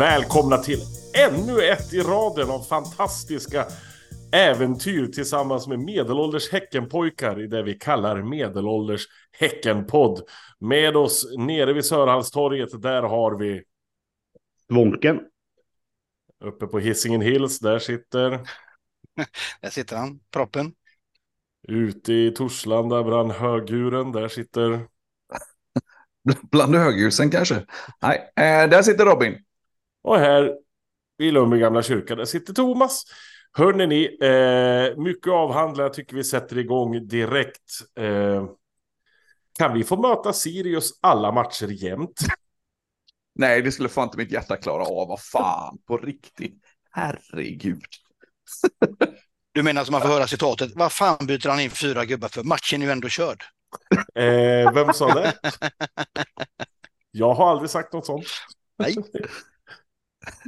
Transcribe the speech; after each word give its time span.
Välkomna 0.00 0.58
till 0.58 0.80
ännu 1.28 1.62
ett 1.62 1.92
i 1.92 2.00
raden 2.00 2.50
av 2.50 2.62
fantastiska 2.62 3.66
äventyr 4.32 5.06
tillsammans 5.06 5.66
med 5.66 5.78
medelålders 5.78 6.50
Häckenpojkar 6.52 7.40
i 7.42 7.46
det 7.46 7.62
vi 7.62 7.74
kallar 7.74 8.22
medelålders 8.22 9.06
Häckenpodd. 9.32 10.22
Med 10.58 10.96
oss 10.96 11.26
nere 11.38 11.72
vid 11.72 11.84
Sörhallstorget, 11.84 12.82
där 12.82 13.02
har 13.02 13.38
vi 13.38 13.62
Svånken. 14.70 15.20
uppe 16.44 16.66
på 16.66 16.78
Hisingen 16.78 17.20
Hills, 17.20 17.58
där 17.58 17.78
sitter 17.78 18.30
Där 19.60 19.70
sitter 19.70 19.96
han, 19.96 20.20
proppen. 20.30 20.72
ute 21.68 22.12
i 22.12 22.30
Torslanda 22.30 23.02
brann 23.02 23.30
höguren, 23.30 24.12
där 24.12 24.28
sitter 24.28 24.86
Bland 26.50 26.74
höghusen 26.74 27.30
kanske? 27.30 27.66
Nej, 28.02 28.32
eh, 28.36 28.70
där 28.70 28.82
sitter 28.82 29.04
Robin. 29.04 29.44
Och 30.02 30.18
här 30.18 30.56
i 31.18 31.30
Lundby 31.30 31.58
gamla 31.58 31.82
kyrka, 31.82 32.14
där 32.14 32.24
sitter 32.24 32.52
Thomas. 32.52 33.04
Hörrni 33.52 33.86
ni, 33.86 34.18
eh, 34.26 35.02
mycket 35.02 35.32
avhandlat, 35.32 35.84
jag 35.84 35.92
tycker 35.92 36.16
vi 36.16 36.24
sätter 36.24 36.58
igång 36.58 37.08
direkt. 37.08 37.72
Eh, 37.98 38.46
kan 39.58 39.74
vi 39.74 39.84
få 39.84 39.96
möta 39.96 40.32
Sirius 40.32 40.90
alla 41.00 41.32
matcher 41.32 41.66
jämt? 41.66 42.20
Nej, 43.34 43.62
det 43.62 43.72
skulle 43.72 43.88
fan 43.88 44.04
inte 44.04 44.18
mitt 44.18 44.32
hjärta 44.32 44.56
klara 44.56 44.84
av. 44.84 45.08
Vad 45.08 45.20
fan, 45.20 45.78
på 45.86 45.96
riktigt. 45.96 46.64
Herregud. 46.90 47.82
Du 49.52 49.62
menar 49.62 49.84
som 49.84 49.92
man 49.92 50.00
får 50.00 50.08
höra 50.08 50.26
citatet, 50.26 50.72
vad 50.74 50.92
fan 50.92 51.26
byter 51.26 51.48
han 51.48 51.60
in 51.60 51.70
fyra 51.70 52.04
gubbar 52.04 52.28
för? 52.28 52.42
Matchen 52.42 52.82
är 52.82 52.86
ju 52.86 52.92
ändå 52.92 53.08
körd. 53.08 53.44
Eh, 54.14 54.72
vem 54.74 54.92
sa 54.92 55.14
det? 55.14 55.34
Jag 57.10 57.34
har 57.34 57.50
aldrig 57.50 57.70
sagt 57.70 57.92
något 57.92 58.06
sånt. 58.06 58.26
Nej. 58.78 58.96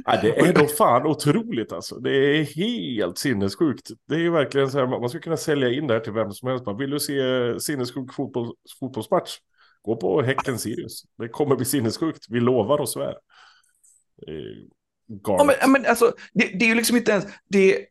Ja, 0.05 0.19
det 0.21 0.39
är 0.39 0.53
då 0.53 0.67
fan 0.67 1.05
otroligt 1.05 1.71
alltså. 1.71 1.95
Det 1.95 2.11
är 2.11 2.43
helt 2.43 3.17
sinnessjukt. 3.17 3.91
Det 4.07 4.15
är 4.15 4.19
ju 4.19 4.31
verkligen 4.31 4.71
så 4.71 4.79
här, 4.79 4.87
man 4.87 5.09
skulle 5.09 5.23
kunna 5.23 5.37
sälja 5.37 5.69
in 5.69 5.87
det 5.87 5.93
här 5.93 6.01
till 6.01 6.13
vem 6.13 6.31
som 6.31 6.49
helst. 6.49 6.65
Bara, 6.65 6.77
Vill 6.77 6.89
du 6.89 6.99
se 6.99 7.59
sinnessjuk 7.59 8.13
fotboll, 8.13 8.53
fotbollsmatch? 8.79 9.37
Gå 9.81 9.95
på 9.95 10.21
Häcken 10.21 10.59
Sirius. 10.59 11.03
Det 11.17 11.27
kommer 11.27 11.55
bli 11.55 11.65
sinnessjukt. 11.65 12.25
Vi 12.29 12.39
lovar 12.39 12.77
och 12.77 12.89
svär. 12.89 13.15
Ja, 15.23 15.43
men, 15.43 15.71
men 15.71 15.85
alltså, 15.85 16.11
det, 16.33 16.59
det 16.59 16.65
är 16.65 16.69
ju 16.69 16.75
liksom 16.75 16.97
inte 16.97 17.11
ens 17.11 17.25
det, 17.49 17.85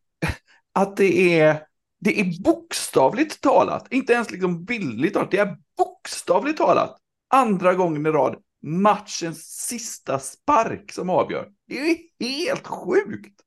att 0.73 0.97
det 0.97 1.41
är, 1.41 1.63
det 2.01 2.21
är 2.21 2.43
bokstavligt 2.43 3.41
talat, 3.41 3.87
inte 3.91 4.13
ens 4.13 4.31
liksom 4.31 4.65
bildligt 4.65 5.15
talat, 5.15 5.31
det 5.31 5.39
är 5.39 5.57
bokstavligt 5.79 6.59
talat 6.59 6.99
andra 7.31 7.75
gången 7.75 8.07
i 8.07 8.11
rad 8.11 8.37
matchens 8.63 9.67
sista 9.69 10.19
spark 10.19 10.93
som 10.93 11.11
avgör. 11.11 11.49
Det 11.73 12.25
är 12.25 12.29
ju 12.29 12.47
helt 12.49 12.67
sjukt. 12.67 13.41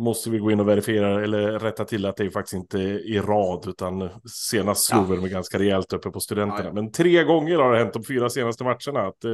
Måste 0.00 0.30
vi 0.30 0.38
gå 0.38 0.50
in 0.50 0.60
och 0.60 0.68
verifiera 0.68 1.24
eller 1.24 1.58
rätta 1.58 1.84
till 1.84 2.06
att 2.06 2.16
det 2.16 2.24
är 2.24 2.30
faktiskt 2.30 2.54
inte 2.54 2.78
i 2.78 3.20
rad 3.20 3.64
utan 3.68 4.08
senast 4.50 4.84
slog 4.84 5.02
Ja. 5.04 5.06
vi 5.10 5.16
dem 5.16 5.28
ganska 5.28 5.58
rejält 5.58 5.92
uppe 5.92 6.10
på 6.10 6.20
studenterna. 6.20 6.60
Ja, 6.62 6.66
ja. 6.66 6.72
Men 6.72 6.92
tre 6.92 7.24
gånger 7.24 7.58
har 7.58 7.72
det 7.72 7.78
hänt 7.78 7.92
de 7.92 8.04
fyra 8.04 8.30
senaste 8.30 8.64
matcherna 8.64 9.00
att 9.06 9.24
eh, 9.24 9.30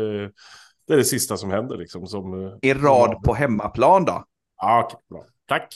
det 0.87 0.93
är 0.93 0.97
det 0.97 1.05
sista 1.05 1.37
som 1.37 1.51
händer 1.51 1.77
liksom. 1.77 2.07
Som, 2.07 2.45
eh, 2.47 2.53
I 2.63 2.75
rad 2.75 3.23
på 3.25 3.35
hemmaplan 3.35 4.05
då. 4.05 4.25
Ja, 4.57 4.83
okej, 4.85 5.01
bra. 5.11 5.25
Tack. 5.49 5.75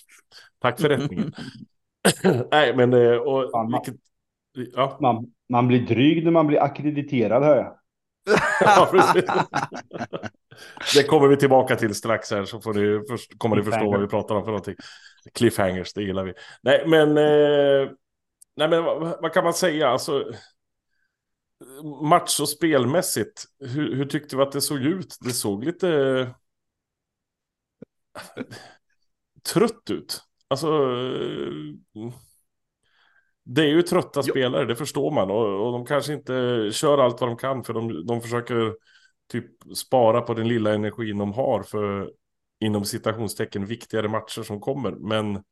Tack 0.63 0.81
för 0.81 0.89
rättningen. 0.89 1.33
Nej, 2.51 2.77
men 2.77 2.93
eh, 2.93 3.17
och 3.17 3.51
Fan, 3.53 3.71
man- 3.71 3.81
vilket... 3.85 4.01
Ja, 4.75 4.99
Man, 5.01 5.27
man 5.49 5.69
blir 5.69 5.81
dryg 5.87 6.25
när 6.25 6.31
man 6.31 6.47
blir 6.47 6.63
akkrediterad 6.63 7.43
hör 7.43 7.57
jag. 7.57 7.75
ja, 8.61 8.89
precis. 8.93 9.31
Det 10.95 11.05
kommer 11.05 11.29
vi 11.29 11.37
tillbaka 11.37 11.77
till 11.77 11.95
strax 11.95 12.31
här 12.31 12.45
så 12.45 12.61
får 12.61 12.75
ni 12.75 13.07
först, 13.09 13.39
kommer 13.39 13.57
ni 13.57 13.63
förstå 13.63 13.91
vad 13.91 14.01
vi 14.01 14.07
pratar 14.07 14.35
om 14.35 14.45
för 14.45 14.51
någonting. 14.51 14.75
Cliffhangers, 15.35 15.93
det 15.93 16.03
gillar 16.03 16.25
vi. 16.25 16.33
Nej, 16.63 16.85
men... 16.87 17.09
Eh, 17.19 17.91
nej, 18.57 18.69
men 18.69 18.85
vad, 18.85 19.23
vad 19.23 19.33
kan 19.33 19.45
man 19.45 19.55
säga? 19.55 19.89
Alltså... 19.89 20.25
Match 22.03 22.41
och 22.41 22.49
spelmässigt, 22.49 23.45
hur, 23.59 23.95
hur 23.97 24.05
tyckte 24.05 24.37
vi 24.37 24.43
att 24.43 24.53
det 24.53 24.61
såg 24.61 24.79
ut? 24.79 25.17
Det 25.21 25.31
såg 25.31 25.65
lite... 25.65 25.89
trött 29.53 29.91
ut. 29.91 30.23
Alltså... 30.49 30.67
eh, 30.67 32.13
Det 33.51 33.63
är 33.63 33.67
ju 33.67 33.83
trötta 33.83 34.23
spelare, 34.23 34.65
det 34.65 34.77
förstår 34.77 35.11
man. 35.11 35.31
Och, 35.31 35.67
och 35.67 35.73
de 35.73 35.87
kanske 35.87 36.13
inte 36.13 36.69
kör 36.73 36.99
allt 36.99 37.21
vad 37.21 37.31
de 37.31 37.37
kan, 37.37 37.65
för 37.65 37.75
de, 37.75 38.07
de 38.07 38.21
försöker 38.23 38.75
typ 39.29 39.77
spara 39.77 40.21
på 40.21 40.35
den 40.35 40.49
lilla 40.49 40.75
energin 40.75 41.19
de 41.19 41.33
har 41.33 41.63
för 41.63 42.13
inom 42.61 42.85
citationstecken 42.85 43.67
viktigare 43.67 44.09
matcher 44.09 44.43
som 44.43 44.61
kommer. 44.61 44.91
Men... 44.91 45.45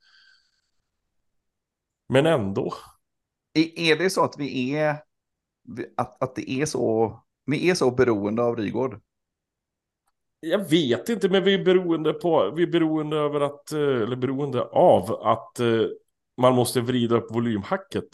Men 2.08 2.26
ändå. 2.26 2.74
Är 3.76 3.96
det 3.96 4.10
så 4.10 4.24
att 4.24 4.34
vi 4.38 4.76
är, 4.76 4.96
att, 5.96 6.22
att 6.22 6.34
det 6.34 6.50
är 6.50 6.66
så, 6.66 7.16
vi 7.46 7.70
är 7.70 7.74
så 7.74 7.90
beroende 7.90 8.42
av 8.42 8.56
Rygård? 8.56 9.00
Jag 10.40 10.70
vet 10.70 11.08
inte, 11.08 11.28
men 11.28 11.44
vi 11.44 11.54
är 11.54 11.64
beroende 11.64 12.12
på, 12.12 12.50
vi 12.50 12.62
är 12.62 12.66
beroende 12.66 13.16
över 13.16 13.40
att, 13.40 13.72
eh, 13.72 13.80
eller 13.80 14.16
beroende 14.16 14.62
av 14.62 15.12
att 15.12 15.60
eh, 15.60 15.82
man 16.36 16.54
måste 16.54 16.80
vrida 16.80 17.16
upp 17.16 17.34
volymhacket. 17.34 18.08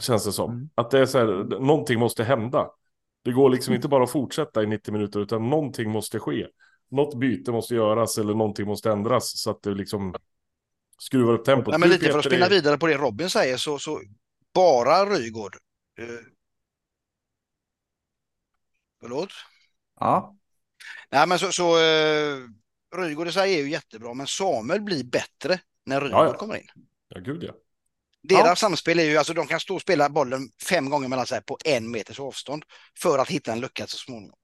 Känns 0.00 0.24
det 0.24 0.32
som. 0.32 0.50
Mm. 0.50 0.70
Att 0.74 0.90
det 0.90 0.98
är 0.98 1.06
så 1.06 1.18
här, 1.18 1.26
någonting 1.60 1.98
måste 1.98 2.24
hända. 2.24 2.70
Det 3.28 3.32
går 3.34 3.50
liksom 3.50 3.74
inte 3.74 3.88
bara 3.88 4.04
att 4.04 4.10
fortsätta 4.10 4.62
i 4.62 4.66
90 4.66 4.92
minuter, 4.92 5.20
utan 5.20 5.50
någonting 5.50 5.90
måste 5.90 6.18
ske. 6.18 6.46
Något 6.90 7.18
byte 7.18 7.52
måste 7.52 7.74
göras 7.74 8.18
eller 8.18 8.34
någonting 8.34 8.66
måste 8.66 8.90
ändras 8.90 9.42
så 9.42 9.50
att 9.50 9.62
det 9.62 9.74
liksom 9.74 10.14
skruvar 10.98 11.34
upp 11.34 11.44
tempot. 11.44 11.70
Nej, 11.70 11.80
men 11.80 11.88
lite 11.88 12.12
för 12.12 12.18
att 12.18 12.24
spinna 12.24 12.48
vidare 12.48 12.78
på 12.78 12.86
det 12.86 12.96
Robin 12.96 13.30
säger 13.30 13.56
så, 13.56 13.78
så 13.78 14.00
bara 14.54 15.04
Rygård. 15.04 15.56
Eh, 15.98 16.06
förlåt? 19.00 19.30
Ja. 20.00 20.36
Nej, 21.10 21.26
men 21.26 21.38
så, 21.38 21.52
så 21.52 21.78
eh, 21.78 22.36
Rygård 22.96 23.28
i 23.28 23.32
sig 23.32 23.54
är 23.54 23.62
ju 23.62 23.70
jättebra, 23.70 24.14
men 24.14 24.26
Samuel 24.26 24.80
blir 24.80 25.04
bättre 25.04 25.60
när 25.86 26.00
Rygård 26.00 26.18
Ja, 26.18 26.26
ja. 26.26 26.34
kommer 26.34 26.56
in. 26.56 26.68
Ja, 27.08 27.20
gud 27.20 27.42
ja. 27.42 27.52
Deras 28.28 28.46
Ja. 28.46 28.56
samspel 28.56 28.98
är 28.98 29.04
ju, 29.04 29.16
alltså 29.16 29.34
de 29.34 29.46
kan 29.46 29.60
stå 29.60 29.74
och 29.74 29.80
spela 29.80 30.08
bollen 30.08 30.40
fem 30.68 30.90
gånger 30.90 31.08
mellan 31.08 31.26
sig 31.26 31.42
på 31.42 31.58
en 31.64 31.90
meters 31.90 32.20
avstånd 32.20 32.62
för 33.02 33.18
att 33.18 33.28
hitta 33.28 33.52
en 33.52 33.60
lucka 33.60 33.86
så 33.86 33.96
småningom. 33.96 34.36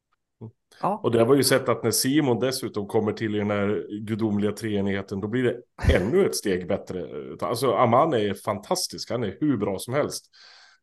ja. 0.81 1.01
Och 1.03 1.11
det 1.11 1.19
har 1.19 1.27
vi 1.27 1.37
ju 1.37 1.45
sett 1.45 1.69
att 1.69 1.83
när 1.83 1.91
Simon 1.91 2.41
dessutom 2.41 2.87
kommer 2.87 3.13
till 3.13 3.35
i 3.35 3.39
den 3.39 3.51
här 3.51 3.87
gudomliga 4.07 4.53
treenigheten, 4.53 5.21
då 5.21 5.29
blir 5.29 5.43
det 5.43 5.61
ännu 5.95 6.27
ett 6.27 6.37
steg 6.37 6.69
bättre. 6.69 7.07
Alltså 7.41 7.73
Aman 7.73 8.15
är 8.15 8.35
fantastisk, 8.35 9.11
han 9.11 9.25
är 9.25 9.37
hur 9.41 9.57
bra 9.57 9.79
som 9.79 9.95
helst. 9.95 10.25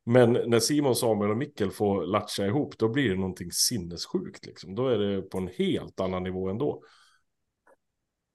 Men 0.06 0.34
när 0.34 0.60
Simon, 0.60 0.96
Samuel 0.96 1.32
och 1.32 1.38
Mikkel 1.38 1.72
får 1.72 2.06
latcha 2.06 2.46
ihop, 2.46 2.78
då 2.78 2.90
blir 2.90 3.10
det 3.10 3.16
någonting 3.16 3.52
sinnessjukt. 3.52 4.46
Liksom. 4.46 4.76
Då 4.76 4.88
är 4.88 4.98
det 4.98 5.22
på 5.22 5.38
en 5.38 5.48
helt 5.48 6.00
annan 6.00 6.24
nivå 6.24 6.50
ändå. 6.50 6.84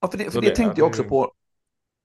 Ja, 0.00 0.10
för 0.10 0.18
det, 0.18 0.30
för 0.30 0.40
det, 0.40 0.48
det 0.48 0.54
tänkte 0.56 0.80
jag 0.80 0.88
också 0.88 1.04
på. 1.04 1.32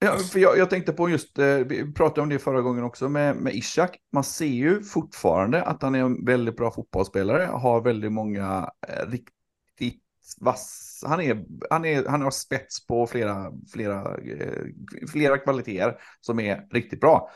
Ja, 0.04 0.18
för 0.18 0.38
jag, 0.38 0.58
jag 0.58 0.70
tänkte 0.70 0.92
på 0.92 1.08
just, 1.10 1.38
eh, 1.38 1.56
vi 1.56 1.92
pratade 1.92 2.20
om 2.20 2.28
det 2.28 2.38
förra 2.38 2.60
gången 2.60 2.84
också 2.84 3.08
med, 3.08 3.36
med 3.36 3.54
Ishak. 3.54 3.98
Man 4.12 4.24
ser 4.24 4.46
ju 4.46 4.82
fortfarande 4.82 5.62
att 5.62 5.82
han 5.82 5.94
är 5.94 5.98
en 5.98 6.24
väldigt 6.24 6.56
bra 6.56 6.70
fotbollsspelare, 6.70 7.42
har 7.42 7.80
väldigt 7.80 8.12
många 8.12 8.70
eh, 8.88 9.10
riktigt 9.10 10.02
vass, 10.40 11.04
han, 11.06 11.20
är, 11.20 11.44
han, 11.70 11.84
är, 11.84 12.06
han 12.06 12.22
har 12.22 12.30
spets 12.30 12.86
på 12.86 13.06
flera, 13.06 13.52
flera, 13.72 14.16
eh, 14.16 14.64
flera 15.12 15.38
kvaliteter 15.38 15.98
som 16.20 16.40
är 16.40 16.66
riktigt 16.70 17.00
bra. 17.00 17.30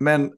Men 0.00 0.32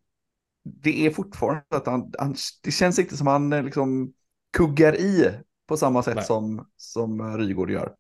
det 0.65 1.07
är 1.07 1.11
fortfarande 1.11 1.65
att 1.69 1.87
han, 1.87 2.13
han 2.19 2.35
det 2.63 2.71
känns 2.71 2.99
inte 2.99 3.17
som 3.17 3.27
han 3.27 3.53
eh, 3.53 3.63
liksom 3.63 4.13
kuggar 4.57 4.97
i 4.97 5.31
på 5.69 5.77
samma 5.77 6.03
sätt 6.03 6.17
Nej. 6.17 6.25
som, 6.25 6.67
som 6.77 7.39
Rygård 7.39 7.71
gör. 7.71 7.95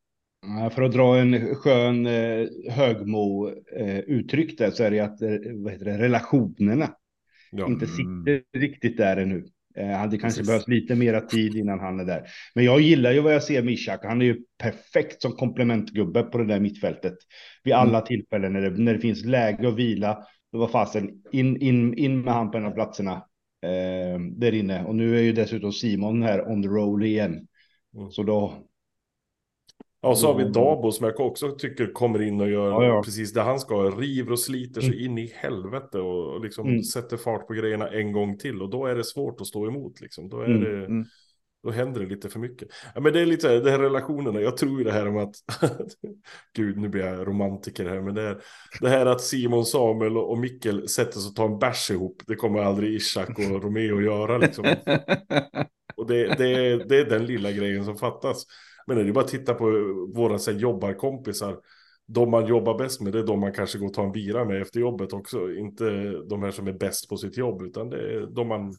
För 0.73 0.82
att 0.82 0.93
dra 0.93 1.19
en 1.19 1.55
skön 1.55 2.06
eh, 2.06 2.46
Högmo-uttryck 2.70 4.58
där 4.58 4.70
så 4.70 4.85
är 4.85 4.90
det 4.90 5.00
att 5.00 5.23
eh, 5.23 5.31
vad 5.55 5.73
heter 5.73 5.85
det, 5.85 5.99
relationerna 5.99 6.94
Ja. 7.52 7.67
inte 7.67 7.87
sitter 7.87 8.58
riktigt 8.58 8.96
där 8.96 9.17
ännu. 9.17 9.44
Eh, 9.76 9.88
hade 9.88 10.19
kanske 10.19 10.40
Precis. 10.40 10.46
behövt 10.46 10.69
lite 10.69 10.94
mera 10.94 11.20
tid 11.20 11.56
innan 11.56 11.81
han 11.81 12.00
är 12.00 12.05
där. 12.05 12.23
Men 12.55 12.64
jag 12.64 12.81
gillar 12.81 13.12
ju 13.12 13.20
vad 13.20 13.35
jag 13.35 13.43
ser 13.43 13.62
med 13.62 13.75
Ishak. 13.75 14.05
Han 14.05 14.20
är 14.20 14.26
ju 14.26 14.40
perfekt 14.58 15.23
som 15.23 15.32
komplementgubbe 15.32 16.23
på 16.23 16.38
det 16.38 16.46
där 16.46 16.61
mittfältet. 16.61 17.14
Vid 17.64 17.75
alla 17.75 18.00
tillfällen 18.00 18.52
när 18.52 18.61
det, 18.61 18.70
när 18.70 18.94
det 18.94 19.00
finns 19.00 19.25
läge 19.25 19.69
att 19.69 19.76
vila. 19.76 20.25
Då 20.52 20.58
var 20.58 20.69
fasen 20.69 21.11
in, 21.32 21.56
in, 21.56 21.94
in 21.99 22.20
med 22.20 22.35
han 22.35 22.50
på 22.50 22.58
en 22.58 22.67
av 22.67 22.70
platserna 22.70 23.12
eh, 23.62 24.20
där 24.37 24.55
inne. 24.55 24.85
Och 24.85 24.94
nu 24.94 25.19
är 25.19 25.23
ju 25.23 25.32
dessutom 25.32 25.73
Simon 25.73 26.23
här 26.23 26.49
on 26.49 26.62
the 26.62 26.69
roll 26.69 27.05
igen. 27.05 27.46
Mm. 27.94 28.11
Så 28.11 28.23
då, 28.23 28.55
Ja, 30.00 30.09
och 30.09 30.19
så 30.19 30.27
har 30.27 30.35
vi 30.35 30.45
Dabo 30.45 30.93
som 30.93 31.06
jag 31.06 31.21
också 31.21 31.50
tycker 31.50 31.93
kommer 31.93 32.23
in 32.23 32.41
och 32.41 32.49
gör 32.50 32.71
Ja, 32.71 32.85
ja. 32.85 33.03
precis 33.03 33.33
det 33.33 33.43
han 33.43 33.61
ska. 33.61 33.75
River 33.75 34.33
och 34.33 34.39
sliter 34.39 34.81
sig 34.81 35.05
in 35.05 35.19
i 35.19 35.33
helvete 35.35 35.99
och 36.00 36.35
och 36.35 36.41
liksom 36.45 36.69
Mm. 36.69 36.83
sätter 36.83 37.17
fart 37.17 37.47
på 37.47 37.53
grejerna 37.55 37.89
en 37.89 38.12
gång 38.12 38.39
till. 38.39 38.62
Och 38.62 38.71
då 38.71 38.87
är 38.87 38.95
det 38.95 39.05
svårt 39.05 39.41
att 39.41 39.47
stå 39.47 39.67
emot. 39.67 40.00
Liksom. 40.00 40.29
Då 40.29 40.41
är 40.41 40.47
Mm, 40.47 40.61
det... 40.61 40.85
mm. 40.87 41.05
då 41.62 41.71
händer 41.71 42.00
det 42.00 42.06
lite 42.06 42.29
för 42.29 42.39
mycket. 42.39 42.69
Ja, 42.95 43.00
men 43.00 43.12
det 43.12 43.21
är 43.21 43.27
lite 43.27 43.49
här, 43.49 43.56
det 43.61 43.71
här 43.71 43.79
relationerna, 43.79 44.41
jag 44.41 44.56
tror 44.56 44.79
ju 44.79 44.85
det 44.85 44.93
här 44.93 45.09
om 45.09 45.17
att, 45.17 45.35
gud 46.56 46.77
nu 46.79 46.89
blir 46.89 47.05
jag 47.05 47.27
romantiker 47.29 47.89
här, 47.89 48.00
men 48.00 48.15
det, 48.15 48.23
här, 48.23 48.41
det 48.81 48.89
här 48.89 49.06
att 49.06 49.21
Simon, 49.21 49.65
Samuel 49.67 50.17
och 50.19 50.39
Mikkel 50.39 50.89
sätter 50.89 51.19
sig 51.21 51.29
och 51.29 51.37
tar 51.37 51.45
en 51.47 51.59
bärs 51.59 51.91
ihop, 51.91 52.23
det 52.27 52.35
kommer 52.37 52.61
aldrig 52.61 52.95
Ishak 52.95 53.39
och 53.39 53.62
Romeo 53.62 54.00
göra 54.00 54.39
liksom. 54.39 54.65
Och 55.97 56.06
det, 56.06 56.27
det, 56.39 56.77
det 56.89 56.97
är 57.00 57.05
den 57.05 57.27
lilla 57.27 57.53
grejen 57.53 57.85
som 57.85 57.97
fattas. 57.99 58.45
Men 58.88 58.96
det 58.96 59.02
är 59.02 59.12
bara 59.12 59.25
att 59.25 59.31
titta 59.31 59.55
på 59.55 59.64
våra 60.14 60.38
så 60.38 60.52
här, 60.52 60.58
jobbarkompisar, 60.58 61.61
de 62.06 62.31
man 62.31 62.46
jobbar 62.46 62.79
bäst 62.79 63.00
med, 63.00 63.12
det 63.12 63.19
är 63.19 63.23
de 63.23 63.40
man 63.40 63.52
kanske 63.52 63.79
går 63.79 63.87
och 63.87 63.94
tar 63.94 64.05
en 64.05 64.12
bira 64.12 64.44
med 64.44 64.62
efter 64.62 64.81
jobbet 64.81 65.12
också. 65.12 65.52
Inte 65.52 65.85
de 66.29 66.43
här 66.43 66.50
som 66.50 66.69
är 66.69 66.73
bäst 66.73 67.08
på 67.08 67.17
sitt 67.17 67.37
jobb, 67.37 67.62
utan 67.62 67.90
det 67.90 67.96
är 67.96 68.26
de 68.26 68.49
man, 68.49 68.75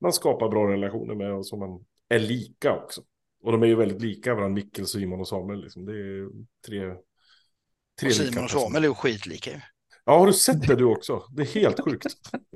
man 0.00 0.12
skapar 0.12 0.48
bra 0.48 0.72
relationer 0.72 1.14
med 1.14 1.32
och 1.32 1.46
som 1.46 1.58
man 1.58 1.84
är 2.08 2.18
lika 2.18 2.76
också. 2.76 3.02
Och 3.42 3.52
de 3.52 3.62
är 3.62 3.66
ju 3.66 3.74
väldigt 3.74 4.02
lika 4.02 4.34
varandra, 4.34 4.54
Mikkel, 4.54 4.86
Simon 4.86 5.20
och 5.20 5.28
Samuel. 5.28 5.62
Liksom. 5.62 5.84
Det 5.84 5.92
är 5.92 6.28
tre... 6.66 6.94
tre 8.00 8.08
Och 8.08 8.14
Simon 8.14 8.44
och 8.44 8.50
Samuel 8.50 8.84
är 8.84 8.88
ju 8.88 8.94
skitlika 8.94 9.50
ju. 9.50 9.60
Ja, 10.04 10.18
har 10.18 10.26
du 10.26 10.32
sett 10.32 10.66
det 10.66 10.74
du 10.74 10.84
också? 10.84 11.22
Det 11.30 11.42
är 11.42 11.46
helt 11.46 11.80
sjukt. 11.80 12.06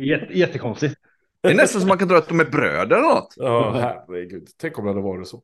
Jätte, 0.00 0.38
jättekonstigt. 0.38 0.94
Det 1.42 1.48
är 1.48 1.54
nästan 1.54 1.80
som 1.80 1.88
man 1.88 1.98
kan 1.98 2.08
tro 2.08 2.16
att 2.16 2.28
de 2.28 2.40
är 2.40 2.44
bröder 2.44 2.96
eller 2.96 3.14
något. 3.14 3.34
Ja, 3.36 3.72
herregud. 3.72 4.48
Tänk 4.56 4.78
om 4.78 4.84
det 4.84 4.90
hade 4.90 5.02
varit 5.02 5.28
så. 5.28 5.42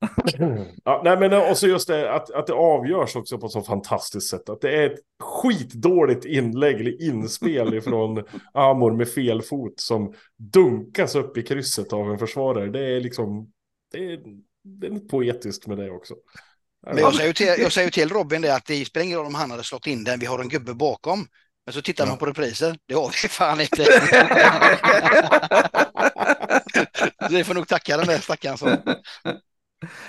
ja, 0.84 1.00
nej, 1.04 1.18
men 1.18 1.32
och 1.50 1.58
så 1.58 1.66
just 1.66 1.88
det 1.88 2.12
att, 2.14 2.30
att 2.30 2.46
det 2.46 2.52
avgörs 2.52 3.16
också 3.16 3.38
på 3.38 3.46
ett 3.46 3.52
så 3.52 3.62
fantastiskt 3.62 4.30
sätt. 4.30 4.48
Att 4.48 4.60
det 4.60 4.76
är 4.76 4.90
ett 4.90 4.98
skitdåligt 5.22 6.24
inlägg 6.24 6.80
eller 6.80 7.02
inspel 7.02 7.80
från 7.82 8.24
Amor 8.52 8.92
med 8.92 9.08
fel 9.08 9.42
fot 9.42 9.80
som 9.80 10.14
dunkas 10.36 11.14
upp 11.14 11.36
i 11.36 11.42
krysset 11.42 11.92
av 11.92 12.10
en 12.10 12.18
försvarare. 12.18 12.68
Det 12.70 12.96
är 12.96 13.00
liksom, 13.00 13.52
det 13.92 14.12
är, 14.12 14.20
det 14.64 14.86
är 14.86 14.90
något 14.90 15.08
poetiskt 15.08 15.66
med 15.66 15.78
det 15.78 15.90
också. 15.90 16.14
Men 16.86 16.98
jag 16.98 17.14
säger, 17.14 17.32
till, 17.32 17.46
jag 17.46 17.72
säger 17.72 17.90
till 17.90 18.08
Robin 18.08 18.42
det 18.42 18.54
att 18.54 18.66
det 18.66 18.84
spelar 18.84 19.04
ingen 19.04 19.18
roll 19.18 19.26
om 19.26 19.34
han 19.34 19.50
hade 19.50 19.62
slått 19.64 19.86
in 19.86 20.04
den, 20.04 20.20
vi 20.20 20.26
har 20.26 20.38
en 20.38 20.48
gubbe 20.48 20.74
bakom. 20.74 21.26
Men 21.66 21.72
så 21.72 21.82
tittar 21.82 22.04
Ja. 22.04 22.08
man 22.08 22.18
på 22.18 22.26
repriser, 22.26 22.76
det 22.86 22.94
har 22.94 23.22
vi 23.22 23.28
fan 23.28 23.60
inte. 23.60 23.86
Vi 27.30 27.44
får 27.44 27.54
nog 27.54 27.68
tacka 27.68 27.96
den 27.96 28.06
där 28.06 28.18
stackaren 28.18 28.58
som... 28.58 28.76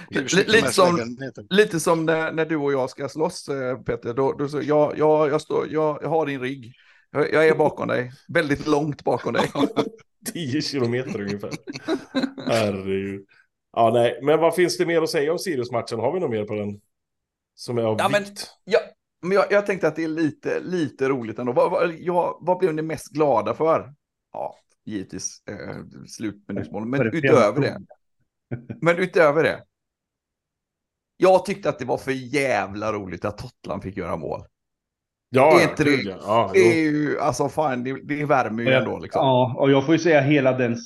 Lite 0.10 0.72
som- 0.72 1.18
Lite 1.50 1.80
som 1.80 2.06
när, 2.06 2.32
när 2.32 2.46
du 2.46 2.56
och 2.56 2.74
jag 2.74 2.90
ska 2.90 3.10
slåss, 3.10 3.48
eh, 3.50 3.78
Peter. 3.78 4.14
Då, 4.14 4.34
då, 4.34 4.48
så, 4.48 4.62
jag, 4.62 4.98
jag, 4.98 5.30
jag, 5.30 5.42
står, 5.42 5.68
jag, 5.70 6.00
jag 6.02 6.10
har 6.10 6.26
din 6.26 6.42
rygg. 6.42 6.74
Jag, 7.12 7.34
jag 7.34 7.48
är 7.48 7.56
bakom 7.56 7.88
dig. 7.88 8.12
Väldigt 8.28 8.68
långt 8.68 9.04
bakom 9.04 9.34
dig. 9.34 9.52
10 10.34 10.62
kilometer 10.62 11.22
ungefär. 11.22 11.52
Herregud. 12.48 13.26
Ja, 13.74 13.92
nej, 13.94 14.20
men 14.24 14.40
vad 14.40 14.56
finns 14.56 14.78
det 14.78 14.86
mer 14.86 15.02
att 15.02 15.10
säga 15.10 15.32
om 15.32 15.40
Sirius-matchen? 15.40 16.00
Har 16.00 16.14
vi 16.14 16.20
något 16.20 16.30
mer 16.32 16.44
på 16.46 16.54
den? 16.56 16.80
Som 17.56 17.78
är 17.78 17.84
av 17.84 17.96
Ja, 18.00 18.10
men- 18.10 18.24
vikt? 18.24 18.48
Ja, 18.64 18.80
men 19.22 19.32
jag, 19.32 19.46
jag 19.50 19.66
tänkte 19.66 19.88
att 19.88 19.96
det 19.96 20.04
är 20.04 20.08
lite, 20.08 20.60
lite 20.60 21.10
roligt 21.10 21.40
ändå. 21.40 21.52
Vad, 21.54 21.72
vad, 21.72 21.94
jag, 22.00 22.38
vad 22.42 22.58
blev 22.58 22.74
ni 22.74 22.82
mest 22.82 23.08
glada 23.14 23.54
för? 23.54 23.94
Ja, 24.34 24.56
givetvis 24.86 25.42
eh, 25.50 25.76
slutminutmål. 26.08 26.86
Men 26.86 27.02
utöver 27.14 27.62
det. 27.62 27.80
Men 28.82 28.98
utöver 28.98 29.44
det. 29.44 29.64
Jag 31.18 31.46
tyckte 31.46 31.70
att 31.70 31.80
det 31.80 31.86
var 31.86 31.98
för 31.98 32.12
jävla 32.12 32.94
roligt 32.94 33.26
att 33.26 33.38
Tottenham 33.38 33.82
fick 33.82 33.98
göra 33.98 34.18
mål. 34.18 34.42
Ja, 35.30 35.60
är 35.60 35.64
ja, 35.64 35.70
inte 35.70 35.84
gud, 35.84 36.06
det- 36.06 36.12
ja. 36.12 36.18
ja 36.26 36.50
Det 36.54 36.60
är 36.60 36.92
ju, 36.92 37.20
alltså 37.20 37.50
fan, 37.50 37.84
det, 37.84 38.02
det 38.04 38.26
värmer 38.26 38.64
ju 38.64 38.70
ändå 38.74 39.00
liksom. 39.00 39.20
Ja, 39.20 39.56
och 39.58 39.72
jag 39.72 39.86
får 39.86 39.96
ju 39.96 40.00
säga 40.00 40.22
hela 40.22 40.54
den, 40.54 40.78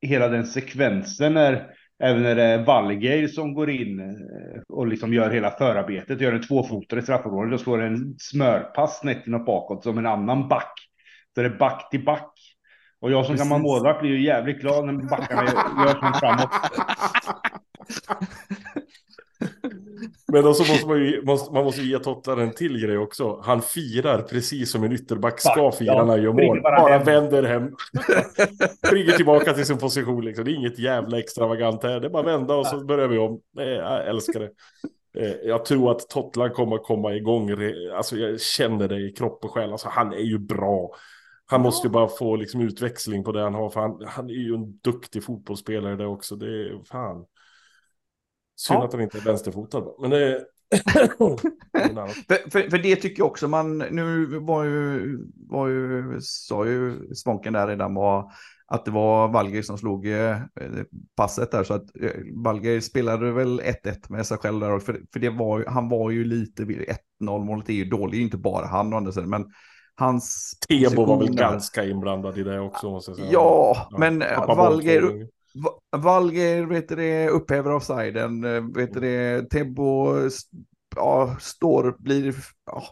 hela 0.00 0.28
den 0.28 0.46
sekvensen 0.46 1.34
när 1.34 1.66
även 2.02 2.22
när 2.22 2.34
det 2.34 2.42
är 2.42 2.64
Wallgeir 2.64 3.28
som 3.28 3.54
går 3.54 3.70
in 3.70 4.00
eh, 4.00 4.60
och 4.68 4.86
liksom 4.86 5.14
gör 5.14 5.30
hela 5.30 5.50
förarbetet, 5.50 6.20
gör 6.20 6.32
en 6.32 6.42
tvåfotare 6.42 7.00
i 7.00 7.02
straffområdet 7.02 7.54
och 7.54 7.60
slår 7.60 7.82
en 7.82 8.14
smörpass 8.18 8.98
snett 9.00 9.26
inåt 9.26 9.46
bakåt 9.46 9.82
som 9.82 9.98
en 9.98 10.06
annan 10.06 10.48
back. 10.48 10.72
Så 11.34 11.40
det 11.42 11.46
är 11.48 11.58
back 11.58 11.90
till 11.90 12.04
back. 12.04 12.31
Och 13.02 13.10
jag 13.12 13.26
som 13.26 13.36
gammal 13.36 13.60
målvakt 13.62 14.00
blir 14.00 14.10
ju 14.10 14.24
jävligt 14.24 14.60
glad 14.60 14.84
när 14.86 14.92
backarna 14.92 15.42
gör 15.86 16.00
som 16.00 16.12
framåt. 16.20 16.50
Men 20.32 20.46
också 20.46 20.62
måste 20.72 20.86
man 20.86 20.98
ju 20.98 21.22
måste, 21.24 21.52
man 21.54 21.64
måste 21.64 21.82
ge 21.82 21.98
Tottenham 21.98 22.40
en 22.40 22.54
till 22.54 22.80
grej 22.86 22.98
också. 22.98 23.40
Han 23.44 23.62
firar 23.62 24.22
precis 24.22 24.70
som 24.70 24.84
en 24.84 24.92
ytterback 24.92 25.40
ska 25.40 25.52
Ja, 25.56 25.72
fira 25.72 26.04
när 26.04 26.12
han 26.12 26.22
gör 26.22 26.32
mål. 26.32 26.60
bara 26.62 26.80
Bara 26.80 26.92
hem. 26.98 27.04
vänder 27.04 27.42
hem. 27.42 27.62
Springer 28.86 29.12
tillbaka 29.12 29.52
till 29.52 29.66
sin 29.66 29.78
position 29.78 30.24
liksom. 30.24 30.44
Det 30.44 30.50
är 30.50 30.54
inget 30.54 30.78
jävla 30.78 31.18
extravagant 31.18 31.82
här. 31.82 32.00
Det 32.00 32.06
är 32.06 32.10
bara 32.10 32.22
vända 32.22 32.54
och 32.54 32.66
så 32.66 32.84
börjar 32.84 33.08
vi 33.08 33.18
om. 33.18 33.40
Jag 33.56 34.06
älskar 34.08 34.40
det. 34.40 34.50
Eh, 35.26 35.32
Jag 35.44 35.64
tror 35.64 35.90
att 35.90 36.08
Tottenham 36.08 36.50
kommer 36.50 36.78
komma 36.78 37.14
igång. 37.14 37.50
Alltså 37.96 38.16
jag 38.16 38.40
känner 38.40 38.88
det 38.88 38.96
i 39.00 39.12
kropp 39.12 39.44
och 39.44 39.50
själ. 39.50 39.72
Alltså 39.72 39.88
han 39.88 40.12
är 40.12 40.18
ju 40.24 40.38
bra. 40.38 40.90
Han 41.52 41.62
måste 41.62 41.86
ju 41.86 41.92
bara 41.92 42.08
få 42.08 42.36
liksom 42.36 42.60
utväxling 42.60 43.24
på 43.24 43.32
det 43.32 43.42
han 43.42 43.54
har. 43.54 43.70
För 43.70 43.80
han, 43.80 44.04
han 44.06 44.30
är 44.30 44.34
ju 44.34 44.54
en 44.54 44.78
duktig 44.78 45.24
fotbollsspelare 45.24 45.96
det 45.96 46.06
också. 46.06 46.36
Det 46.36 46.46
är 46.46 46.84
fan. 46.84 47.24
Synd 48.56 48.80
Ja. 48.80 48.84
att 48.84 48.92
han 48.92 49.02
inte 49.02 49.18
är 49.18 49.22
vänsterfotad. 49.22 49.84
Men 50.00 50.10
det 50.10 50.28
är... 50.28 50.44
För, 52.28 52.50
för, 52.50 52.70
för 52.70 52.78
det 52.78 52.96
tycker 52.96 53.20
jag 53.20 53.26
också 53.26 53.48
man, 53.48 53.78
nu 53.78 54.26
var 54.26 54.64
ju, 54.64 55.18
var 55.48 55.68
ju, 55.68 56.16
sa 56.20 56.66
ju 56.66 57.14
Svånken 57.14 57.52
där 57.52 57.66
redan 57.66 57.94
var 57.94 58.32
att 58.66 58.84
det 58.84 58.90
var 58.90 59.28
Valgeir 59.28 59.62
som 59.62 59.78
slog 59.78 60.06
eh, 60.06 60.38
passet 61.16 61.50
där, 61.50 61.64
så 61.64 61.74
att 61.74 61.96
eh, 62.00 62.10
Valgeir 62.44 62.80
spelade 62.80 63.32
väl 63.32 63.60
1-1 63.60 63.96
med 64.08 64.26
sig 64.26 64.38
själv 64.38 64.60
där, 64.60 64.72
och 64.72 64.82
för, 64.82 65.00
för 65.12 65.20
det 65.20 65.30
var 65.30 65.64
han 65.68 65.88
var 65.88 66.10
ju 66.10 66.24
lite, 66.24 66.62
1-0 66.62 66.96
målet 67.20 67.68
är 67.68 67.72
ju 67.72 67.84
dåligt, 67.84 68.20
inte 68.20 68.36
bara 68.36 68.66
han 68.66 68.94
å 68.94 68.96
andra 68.96 69.12
sidan, 69.12 69.30
men 69.30 69.46
hans... 69.94 70.56
Tebo 70.68 71.04
var 71.04 71.18
väl 71.18 71.34
ganska 71.34 71.84
inblandad 71.84 72.38
i 72.38 72.42
det 72.42 72.60
också. 72.60 72.90
Måste 72.90 73.10
jag 73.10 73.18
säga. 73.18 73.28
Ja, 73.32 73.86
Ja, 73.90 73.98
men 73.98 74.22
eh, 74.22 74.28
Pappa 74.34 74.46
boll 74.46 74.56
två 74.56 74.62
Valgeir, 74.62 75.00
gånger. 75.02 75.28
Va- 75.54 75.98
Valgeir, 75.98 76.62
vet 76.66 76.88
du 76.88 76.96
det, 76.96 77.28
upphäver 77.28 77.72
offsiden, 77.72 78.44
eh, 78.44 78.62
vet 78.74 78.92
du 78.94 79.00
det, 79.00 79.50
Tebbo 79.50 80.16
s- 80.26 80.42
ja, 80.96 81.36
står, 81.40 81.96
blir, 81.98 82.34
ja, 82.66 82.82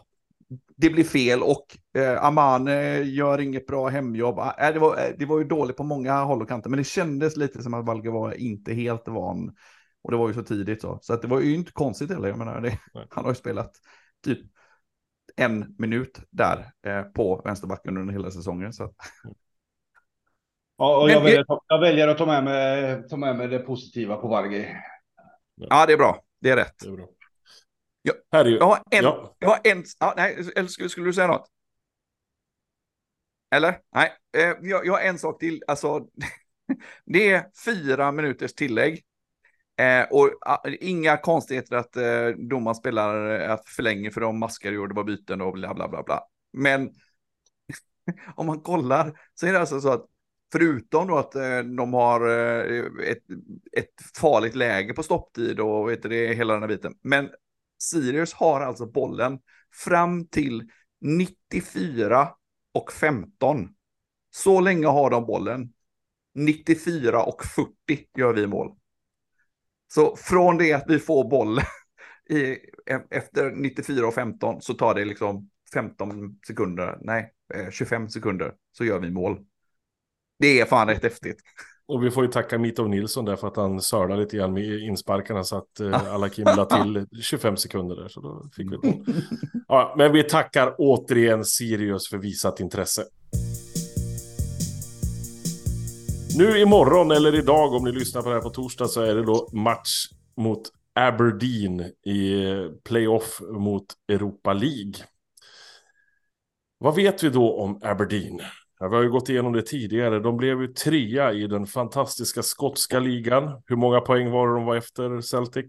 det 0.77 0.89
blir 0.89 1.03
fel 1.03 1.41
och 1.43 1.65
eh, 1.97 2.23
Amane 2.25 2.99
gör 3.01 3.41
inget 3.41 3.65
bra 3.67 3.87
hemjobb. 3.87 4.39
Eh, 4.39 4.73
det, 4.73 4.79
var, 4.79 4.97
eh, 4.97 5.13
det 5.17 5.25
var 5.25 5.37
ju 5.39 5.43
dåligt 5.43 5.77
på 5.77 5.83
många 5.83 6.23
håll 6.23 6.41
och 6.41 6.47
kanter, 6.47 6.69
men 6.69 6.77
det 6.77 6.83
kändes 6.83 7.37
lite 7.37 7.63
som 7.63 7.73
att 7.73 7.85
Valgeir 7.85 8.11
var 8.13 8.33
inte 8.33 8.73
helt 8.73 9.07
van. 9.07 9.55
Och 10.03 10.11
det 10.11 10.17
var 10.17 10.27
ju 10.27 10.33
så 10.33 10.43
tidigt 10.43 10.81
så, 10.81 10.99
så 11.01 11.13
att 11.13 11.21
det 11.21 11.27
var 11.27 11.39
ju 11.39 11.55
inte 11.55 11.71
konstigt 11.71 12.09
heller. 12.11 12.27
Jag 12.29 12.37
menar, 12.37 12.61
det, 12.61 12.79
han 13.09 13.23
har 13.23 13.31
ju 13.31 13.35
spelat 13.35 13.71
typ 14.25 14.39
en 15.35 15.75
minut 15.77 16.19
där 16.29 16.71
eh, 16.85 17.03
på 17.03 17.41
vänsterbacken 17.45 17.97
under 17.97 18.13
hela 18.13 18.31
säsongen. 18.31 18.73
Så 18.73 18.93
Ja, 20.77 21.01
och 21.01 21.09
jag, 21.09 21.21
väljer, 21.21 21.45
jag 21.67 21.79
väljer 21.79 22.07
att 22.07 22.17
ta 22.17 22.25
med 22.25 22.43
mig, 22.43 23.03
ta 23.09 23.17
med 23.17 23.35
mig 23.37 23.47
det 23.47 23.59
positiva 23.59 24.15
på 24.17 24.27
Wallgeir. 24.27 24.77
ja, 25.55 25.85
det 25.85 25.93
är 25.93 25.97
bra. 25.97 26.23
Det 26.39 26.49
är 26.49 26.55
rätt. 26.55 26.79
Det 26.79 26.87
är 26.87 26.91
bra. 26.91 27.07
Ja. 28.01 28.13
Här 28.31 28.45
är 28.45 28.49
ju... 28.49 28.57
Jag 28.57 28.65
har 28.65 28.77
en, 28.91 29.03
Ja. 29.03 29.35
jag 29.39 29.49
har 29.49 29.59
en, 29.63 29.83
ja, 29.99 30.13
nej, 30.17 30.51
eller 30.55 30.67
skulle, 30.67 30.89
skulle 30.89 31.05
du 31.05 31.13
säga 31.13 31.27
något? 31.27 31.47
Eller? 33.55 33.79
Nej, 33.95 34.11
eh, 34.37 34.53
jag, 34.61 34.85
jag 34.85 34.93
har 34.93 34.99
en 34.99 35.19
sak 35.19 35.39
till. 35.39 35.63
Alltså, 35.67 36.07
det 37.05 37.31
är 37.31 37.45
fyra 37.65 38.11
minuters 38.11 38.53
tillägg. 38.53 39.03
Eh, 39.81 40.07
och 40.11 40.29
ah, 40.41 40.61
inga 40.79 41.17
konstigheter 41.17 41.75
att 41.75 41.97
eh, 41.97 42.27
domaren 42.27 42.75
spelar 42.75 43.39
eh, 43.39 43.51
att 43.51 43.67
förlänger 43.67 44.11
för 44.11 44.21
de 44.21 44.39
maskar 44.39 44.71
gjorde 44.71 44.93
bara 44.93 45.03
var 45.03 45.11
byten 45.11 45.41
och 45.41 45.53
bla 45.53 45.73
bla 45.73 45.87
bla 45.87 46.03
bla. 46.03 46.23
Men 46.53 46.91
om 48.35 48.45
man 48.47 48.61
kollar 48.61 49.19
så 49.33 49.47
är 49.47 49.53
det 49.53 49.59
alltså 49.59 49.81
så 49.81 49.89
att 49.89 50.05
förutom 50.51 51.07
då 51.07 51.17
att 51.17 51.35
eh, 51.35 51.59
de 51.59 51.93
har 51.93 52.29
eh, 52.29 52.85
ett, 53.07 53.23
ett 53.77 54.17
farligt 54.17 54.55
läge 54.55 54.93
på 54.93 55.03
stopptid 55.03 55.59
och 55.59 55.89
vet 55.89 56.03
du, 56.03 56.09
det 56.09 56.27
är 56.27 56.33
hela 56.33 56.53
den 56.53 56.63
här 56.63 56.69
biten. 56.69 56.93
Men 57.01 57.29
Sirius 57.79 58.33
har 58.33 58.61
alltså 58.61 58.85
bollen 58.85 59.39
fram 59.85 60.27
till 60.27 60.69
94 61.01 62.29
och 62.73 62.91
15. 62.91 63.69
Så 64.33 64.59
länge 64.59 64.87
har 64.87 65.09
de 65.09 65.25
bollen. 65.25 65.73
94 66.35 67.23
och 67.23 67.43
40 67.45 67.71
gör 68.17 68.33
vi 68.33 68.47
mål. 68.47 68.75
Så 69.93 70.15
från 70.15 70.57
det 70.57 70.73
att 70.73 70.85
vi 70.87 70.99
får 70.99 71.29
bollen 71.29 71.63
i, 72.29 72.51
e- 72.85 73.07
efter 73.09 73.51
94 73.51 74.07
och 74.07 74.13
15 74.13 74.61
så 74.61 74.73
tar 74.73 74.95
det 74.95 75.05
liksom 75.05 75.49
15 75.73 76.35
sekunder, 76.47 76.97
nej, 77.01 77.33
eh, 77.53 77.69
25 77.69 78.09
sekunder 78.09 78.53
så 78.71 78.85
gör 78.85 78.99
vi 78.99 79.11
mål. 79.11 79.39
Det 80.39 80.59
är 80.59 80.65
fan 80.65 80.87
rätt 80.87 81.03
häftigt. 81.03 81.37
Och 81.85 82.03
vi 82.03 82.11
får 82.11 82.25
ju 82.25 82.31
tacka 82.31 82.57
Mitov 82.57 82.89
Nilsson 82.89 83.25
där 83.25 83.35
för 83.35 83.47
att 83.47 83.55
han 83.55 83.81
sörlade 83.81 84.21
lite 84.21 84.37
grann 84.37 84.53
med 84.53 84.79
insparkarna 84.79 85.43
så 85.43 85.57
att 85.57 85.79
eh, 85.79 86.13
alla 86.13 86.29
Kim 86.29 86.45
la 86.45 86.65
till 86.65 87.07
25 87.21 87.57
sekunder 87.57 87.95
där. 87.95 88.07
Så 88.07 88.21
då 88.21 88.49
fick 88.55 88.71
vi. 88.71 88.77
Ja, 89.67 89.95
men 89.97 90.11
vi 90.11 90.23
tackar 90.23 90.75
återigen 90.77 91.45
Sirius 91.45 92.09
för 92.09 92.17
visat 92.17 92.59
intresse. 92.59 93.03
Nu 96.37 96.59
imorgon 96.59 97.11
eller 97.11 97.35
idag 97.35 97.73
om 97.73 97.83
ni 97.83 97.91
lyssnar 97.91 98.21
på 98.21 98.29
det 98.29 98.35
här 98.35 98.41
på 98.41 98.49
torsdag 98.49 98.87
så 98.87 99.01
är 99.01 99.15
det 99.15 99.23
då 99.23 99.49
match 99.53 100.07
mot 100.37 100.61
Aberdeen 100.95 101.79
i 102.05 102.45
playoff 102.83 103.41
mot 103.51 103.85
Europa 104.07 104.53
League. 104.53 104.93
Vad 106.77 106.95
vet 106.95 107.23
vi 107.23 107.29
då 107.29 107.59
om 107.61 107.79
Aberdeen? 107.83 108.39
Ja, 108.79 108.87
vi 108.87 108.95
har 108.95 109.03
ju 109.03 109.09
gått 109.09 109.29
igenom 109.29 109.53
det 109.53 109.61
tidigare. 109.61 110.19
De 110.19 110.37
blev 110.37 110.61
ju 110.61 110.67
trea 110.67 111.33
i 111.33 111.47
den 111.47 111.67
fantastiska 111.67 112.43
skotska 112.43 112.99
ligan. 112.99 113.61
Hur 113.65 113.75
många 113.75 114.01
poäng 114.01 114.31
var 114.31 114.47
det 114.47 114.53
de 114.53 114.65
var 114.65 114.75
efter 114.75 115.21
Celtic? 115.21 115.65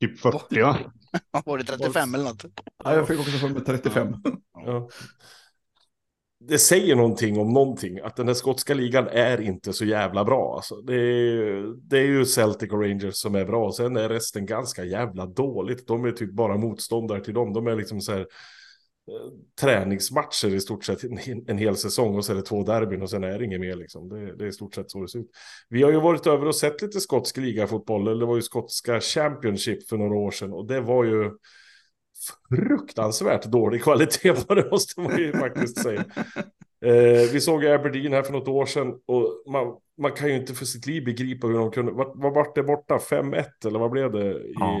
Typ 0.00 0.20
40 0.20 0.62
va? 0.62 0.78
Var 1.44 1.58
det 1.58 1.64
35 1.64 2.14
eller 2.14 2.24
något? 2.24 2.44
Ja, 2.84 2.94
jag 2.94 3.08
fick 3.08 3.20
också 3.20 3.30
för 3.30 3.48
mig 3.48 3.64
35. 3.64 4.14
Ja. 4.66 4.88
Det 6.48 6.58
säger 6.58 6.96
någonting 6.96 7.38
om 7.38 7.52
någonting, 7.52 8.00
att 8.00 8.16
den 8.16 8.26
där 8.26 8.34
skotska 8.34 8.74
ligan 8.74 9.08
är 9.08 9.40
inte 9.40 9.72
så 9.72 9.84
jävla 9.84 10.24
bra. 10.24 10.54
Alltså, 10.56 10.74
det, 10.76 10.94
är, 10.94 11.88
det 11.88 11.98
är 11.98 12.04
ju 12.04 12.24
Celtic 12.24 12.72
och 12.72 12.82
Rangers 12.82 13.14
som 13.14 13.34
är 13.34 13.44
bra, 13.44 13.72
sen 13.72 13.96
är 13.96 14.08
resten 14.08 14.46
ganska 14.46 14.84
jävla 14.84 15.26
dåligt. 15.26 15.86
De 15.86 16.04
är 16.04 16.12
typ 16.12 16.32
bara 16.32 16.56
motståndare 16.56 17.24
till 17.24 17.34
dem. 17.34 17.52
De 17.52 17.66
är 17.66 17.76
liksom 17.76 18.00
så 18.00 18.12
här 18.12 18.20
eh, 18.20 18.26
träningsmatcher 19.60 20.54
i 20.54 20.60
stort 20.60 20.84
sett 20.84 21.04
en, 21.04 21.18
en 21.46 21.58
hel 21.58 21.76
säsong 21.76 22.16
och 22.16 22.24
så 22.24 22.32
är 22.32 22.36
det 22.36 22.42
två 22.42 22.62
derbyn 22.62 23.02
och 23.02 23.10
sen 23.10 23.24
är 23.24 23.38
det 23.38 23.44
inget 23.44 23.60
mer 23.60 23.76
liksom. 23.76 24.08
Det, 24.08 24.36
det 24.36 24.44
är 24.44 24.48
i 24.48 24.52
stort 24.52 24.74
sett 24.74 24.90
så 24.90 25.00
det 25.00 25.08
ser 25.08 25.18
ut. 25.18 25.30
Vi 25.68 25.82
har 25.82 25.90
ju 25.90 26.00
varit 26.00 26.26
över 26.26 26.46
och 26.46 26.56
sett 26.56 26.82
lite 26.82 27.00
skotsk 27.00 27.36
ligafotboll, 27.36 28.08
eller 28.08 28.20
det 28.20 28.26
var 28.26 28.36
ju 28.36 28.42
skotska 28.42 29.00
Championship 29.00 29.88
för 29.88 29.96
några 29.96 30.14
år 30.14 30.30
sedan 30.30 30.52
och 30.52 30.66
det 30.66 30.80
var 30.80 31.04
ju 31.04 31.30
fruktansvärt 32.48 33.44
dålig 33.44 33.82
kvalitet 33.82 34.32
på 34.46 34.54
det 34.54 34.70
måste 34.70 35.00
man 35.00 35.18
ju 35.18 35.32
faktiskt 35.32 35.82
säga. 35.82 36.04
Eh, 36.84 37.30
vi 37.32 37.40
såg 37.40 37.66
Aberdeen 37.66 38.12
här 38.12 38.22
för 38.22 38.32
något 38.32 38.48
år 38.48 38.66
sedan 38.66 38.88
och 39.06 39.42
man, 39.52 39.76
man 39.98 40.12
kan 40.12 40.28
ju 40.28 40.34
inte 40.36 40.54
för 40.54 40.64
sitt 40.64 40.86
liv 40.86 41.04
begripa 41.04 41.46
hur 41.46 41.54
de 41.54 41.70
kunde, 41.70 41.92
vad, 41.92 42.12
vad 42.22 42.34
vart 42.34 42.54
det 42.54 42.62
borta, 42.62 42.98
5-1 42.98 43.44
eller 43.66 43.78
vad 43.78 43.90
blev 43.90 44.12
det? 44.12 44.34
I, 44.40 44.54
Ja, 44.58 44.80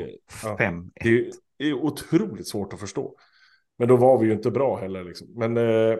fem. 0.58 0.90
det, 0.94 1.08
är, 1.08 1.30
det 1.56 1.64
är 1.68 1.72
otroligt 1.74 2.48
svårt 2.48 2.72
att 2.72 2.80
förstå. 2.80 3.16
Men 3.78 3.88
då 3.88 3.96
var 3.96 4.18
vi 4.18 4.26
ju 4.26 4.32
inte 4.32 4.50
bra 4.50 4.76
heller 4.80 5.04
liksom. 5.04 5.28
Men 5.34 5.56
eh, 5.56 5.96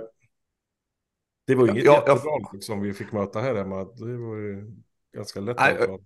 det 1.47 1.55
var 1.55 1.69
inget 1.69 1.85
Ja, 1.85 1.93
jag- 2.07 2.09
jättebra 2.09 2.31
lag 2.53 2.63
som 2.63 2.81
vi 2.81 2.93
fick 2.93 3.13
möta 3.13 3.41
här 3.41 3.55
hemma. 3.55 3.77
Det 3.85 4.17
var 4.17 4.37
ju 4.37 4.71
ganska 5.17 5.41
lätt. 5.41 5.57
Möta. 5.57 5.99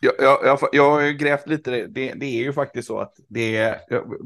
Jag, 0.00 0.14
jag, 0.18 0.58
jag, 0.72 0.90
har 0.90 1.00
ju 1.00 1.12
grävt 1.12 1.46
lite, 1.48 1.70
det, 1.70 2.12
det, 2.14 2.26
är 2.26 2.42
ju 2.44 2.52
faktiskt 2.52 2.88
så 2.88 2.98
att 2.98 3.14
det 3.28 3.56
är, 3.56 3.80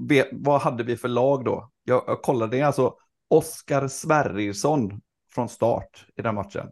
vet, 0.08 0.28
vad 0.32 0.60
hade 0.60 0.84
vi 0.84 0.96
för 0.96 1.08
lag 1.08 1.44
då? 1.44 1.70
Jag, 1.84 2.04
jag 2.06 2.22
kollade, 2.22 2.56
det 2.56 2.60
är 2.60 2.66
alltså 2.66 2.94
Oskar 3.30 3.88
Sverrisson 3.88 5.00
från 5.34 5.48
start 5.48 6.06
i 6.16 6.22
den 6.22 6.34
matchen. 6.34 6.66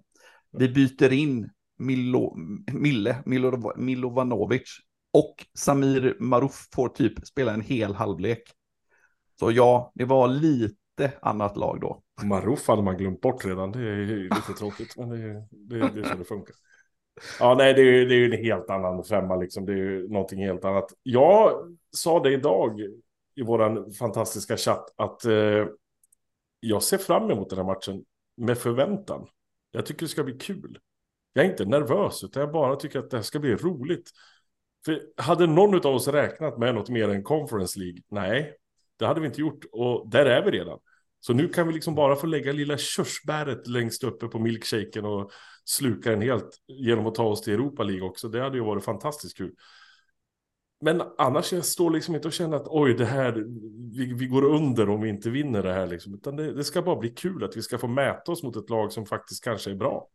Vi 0.52 0.68
byter 0.68 1.12
in 1.12 1.50
Milo, 1.78 2.36
Mille, 2.72 3.16
Milo, 3.24 3.72
Milovanovic 3.76 4.78
och 5.12 5.34
Samir 5.58 6.16
Maruf 6.20 6.68
får 6.74 6.88
typ 6.88 7.26
spela 7.26 7.54
en 7.54 7.60
hel 7.60 7.94
halvlek. 7.94 8.42
Så 9.40 9.52
ja, 9.52 9.92
det 9.94 10.04
var 10.04 10.28
lite 10.28 11.12
annat 11.22 11.56
lag 11.56 11.80
då. 11.80 12.02
Maruf 12.22 12.68
hade 12.68 12.82
man 12.82 12.96
glömt 12.96 13.20
bort 13.20 13.44
redan. 13.44 13.72
Det 13.72 13.78
är 13.80 14.22
lite 14.22 14.52
tråkigt. 14.58 14.96
Men 14.96 15.08
det 15.08 15.16
är, 15.16 15.46
det, 15.50 15.76
är- 15.76 15.90
det 15.94 16.00
är 16.00 16.04
så 16.04 16.18
det 16.18 16.24
funkar. 16.24 16.54
Ja, 17.40 17.54
nej, 17.54 17.74
det 17.74 17.80
är 17.80 17.84
ju 17.84 18.04
det 18.04 18.14
är 18.14 18.18
ju 18.18 18.34
en 18.34 18.44
helt 18.44 18.70
annan 18.70 19.04
femma 19.04 19.36
liksom. 19.36 19.66
Det 19.66 19.72
är 19.72 19.76
ju 19.76 20.08
någonting 20.08 20.44
helt 20.44 20.64
annat. 20.64 20.92
Jag 21.02 21.52
sa 21.92 22.20
det 22.20 22.32
idag 22.32 22.80
i 23.34 23.42
vår 23.42 23.92
fantastiska 23.92 24.56
chatt 24.56 24.94
att 24.96 25.24
eh, 25.24 25.66
jag 26.60 26.82
ser 26.82 26.98
fram 26.98 27.30
emot 27.30 27.50
den 27.50 27.58
här 27.58 27.66
matchen 27.66 28.04
med 28.36 28.58
förväntan. 28.58 29.26
Jag 29.70 29.86
tycker 29.86 30.00
det 30.00 30.08
ska 30.08 30.24
bli 30.24 30.38
kul. 30.38 30.78
Jag 31.32 31.44
är 31.44 31.50
inte 31.50 31.64
nervös, 31.64 32.24
utan 32.24 32.40
jag 32.40 32.52
bara 32.52 32.76
tycker 32.76 32.98
att 32.98 33.10
det 33.10 33.16
här 33.16 33.24
ska 33.24 33.38
bli 33.38 33.54
roligt. 33.54 34.10
För 34.84 35.00
hade 35.16 35.46
någon 35.46 35.86
av 35.86 35.94
oss 35.94 36.08
räknat 36.08 36.58
med 36.58 36.74
något 36.74 36.88
mer 36.88 37.08
än 37.08 37.22
Conference 37.22 37.78
League? 37.78 38.02
Nej, 38.08 38.56
det 38.98 39.06
hade 39.06 39.20
vi 39.20 39.26
inte 39.26 39.40
gjort. 39.40 39.64
Och 39.72 40.08
där 40.10 40.26
är 40.26 40.44
vi 40.44 40.50
redan. 40.50 40.78
Så 41.20 41.32
nu 41.32 41.48
kan 41.48 41.66
vi 41.66 41.74
liksom 41.74 41.94
bara 41.94 42.16
få 42.16 42.26
lägga 42.26 42.52
lilla 42.52 42.78
körsbäret 42.78 43.66
längst 43.66 44.04
uppe 44.04 44.26
på 44.26 44.38
milkshaken 44.38 45.04
och 45.04 45.30
sluka 45.64 46.10
den 46.10 46.22
helt 46.22 46.58
genom 46.66 47.06
att 47.06 47.14
ta 47.14 47.24
oss 47.24 47.42
till 47.42 47.52
Europa 47.52 47.82
League 47.82 48.08
också. 48.08 48.28
Det 48.28 48.42
hade 48.42 48.56
ju 48.56 48.64
varit 48.64 48.84
fantastiskt 48.84 49.36
kul. 49.36 49.52
Men 50.80 51.02
annars 51.18 51.52
jag 51.52 51.64
står 51.64 51.90
liksom 51.90 52.14
inte 52.14 52.28
och 52.28 52.34
känner 52.34 52.56
att 52.56 52.66
oj, 52.66 52.94
det 52.94 53.04
här, 53.04 53.32
vi, 53.96 54.14
vi 54.14 54.26
går 54.26 54.44
under 54.44 54.88
om 54.88 55.00
vi 55.00 55.08
inte 55.08 55.30
vinner 55.30 55.62
det 55.62 55.72
här 55.72 55.86
liksom. 55.86 56.14
Utan 56.14 56.36
det, 56.36 56.52
det 56.52 56.64
ska 56.64 56.82
bara 56.82 56.96
bli 56.96 57.08
kul 57.08 57.44
att 57.44 57.56
vi 57.56 57.62
ska 57.62 57.78
få 57.78 57.88
mäta 57.88 58.32
oss 58.32 58.42
mot 58.42 58.56
ett 58.56 58.70
lag 58.70 58.92
som 58.92 59.06
faktiskt 59.06 59.44
kanske 59.44 59.70
är 59.70 59.74
bra. 59.74 60.08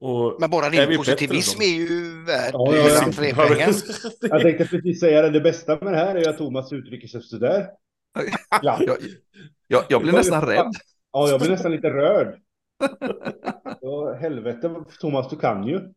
Och 0.00 0.36
Men 0.40 0.50
bara 0.50 0.70
din 0.70 0.88
vi 0.88 0.96
positivism 0.96 1.62
är 1.62 1.66
ju 1.66 2.24
värd 2.24 2.50
Ja, 2.52 2.76
ja, 2.76 3.12
ja. 3.58 3.72
Jag 4.20 4.42
tänkte 4.42 4.64
precis 4.64 5.00
säga 5.00 5.22
det, 5.22 5.30
det 5.30 5.40
bästa 5.40 5.78
med 5.84 5.92
det 5.92 5.98
här 5.98 6.14
är 6.14 6.28
att 6.28 6.38
Thomas 6.38 6.72
uttrycker 6.72 7.08
sig 7.08 7.22
sådär. 7.22 7.66
Ja. 8.62 8.78
Jag, 8.86 8.96
jag, 9.66 9.84
jag 9.88 10.02
blev 10.02 10.14
nästan 10.14 10.42
rädd. 10.42 10.72
Ja, 11.12 11.28
jag 11.28 11.40
blir 11.40 11.50
nästan 11.50 11.72
lite 11.72 11.90
rörd. 11.90 12.40
Ja, 13.80 14.14
helvete, 14.20 14.74
Thomas, 15.00 15.30
du 15.30 15.36
kan 15.36 15.66
ju. 15.66 15.80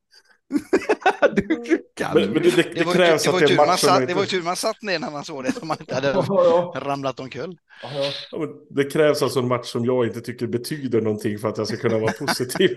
Du, 1.36 1.42
du 1.48 1.84
kan. 1.96 2.14
Men, 2.14 2.30
men 2.30 2.44
det, 2.44 2.56
det, 2.56 2.64
det, 2.64 2.80
ju, 2.80 2.86
krävs 2.86 3.24
det, 3.24 3.30
var 3.32 3.38
att 3.38 3.44
ju 3.44 3.48
det 3.56 3.62
är 3.64 3.68
man 3.68 3.78
satt, 3.78 4.08
det 4.08 4.14
var 4.14 4.22
ju 4.22 4.26
inte... 4.26 4.36
tur 4.36 4.44
man 4.44 4.56
satt 4.56 4.82
ner 4.82 5.00
när 5.00 5.12
man 5.12 5.24
såg 5.26 5.44
det, 5.44 5.52
så 5.52 5.66
man 5.66 5.78
inte 5.80 5.96
hade 5.96 6.08
Ja, 6.14 6.26
ja, 6.28 6.74
ramlat 6.82 7.20
omkull. 7.20 7.58
ja, 7.84 7.90
ja. 7.94 8.12
Ja, 8.32 8.38
men 8.40 8.50
det 8.70 8.84
krävs 8.84 9.22
alltså 9.24 9.40
en 9.40 9.48
match 9.48 9.66
som 9.68 9.86
jag 9.86 10.06
inte 10.08 10.22
tycker 10.22 10.48
betyder 10.48 11.02
någonting 11.02 11.40
för 11.40 11.48
att 11.50 11.58
jag 11.58 11.68
ska 11.68 11.78
kunna 11.78 12.00
vara 12.00 12.12
positiv. 12.20 12.76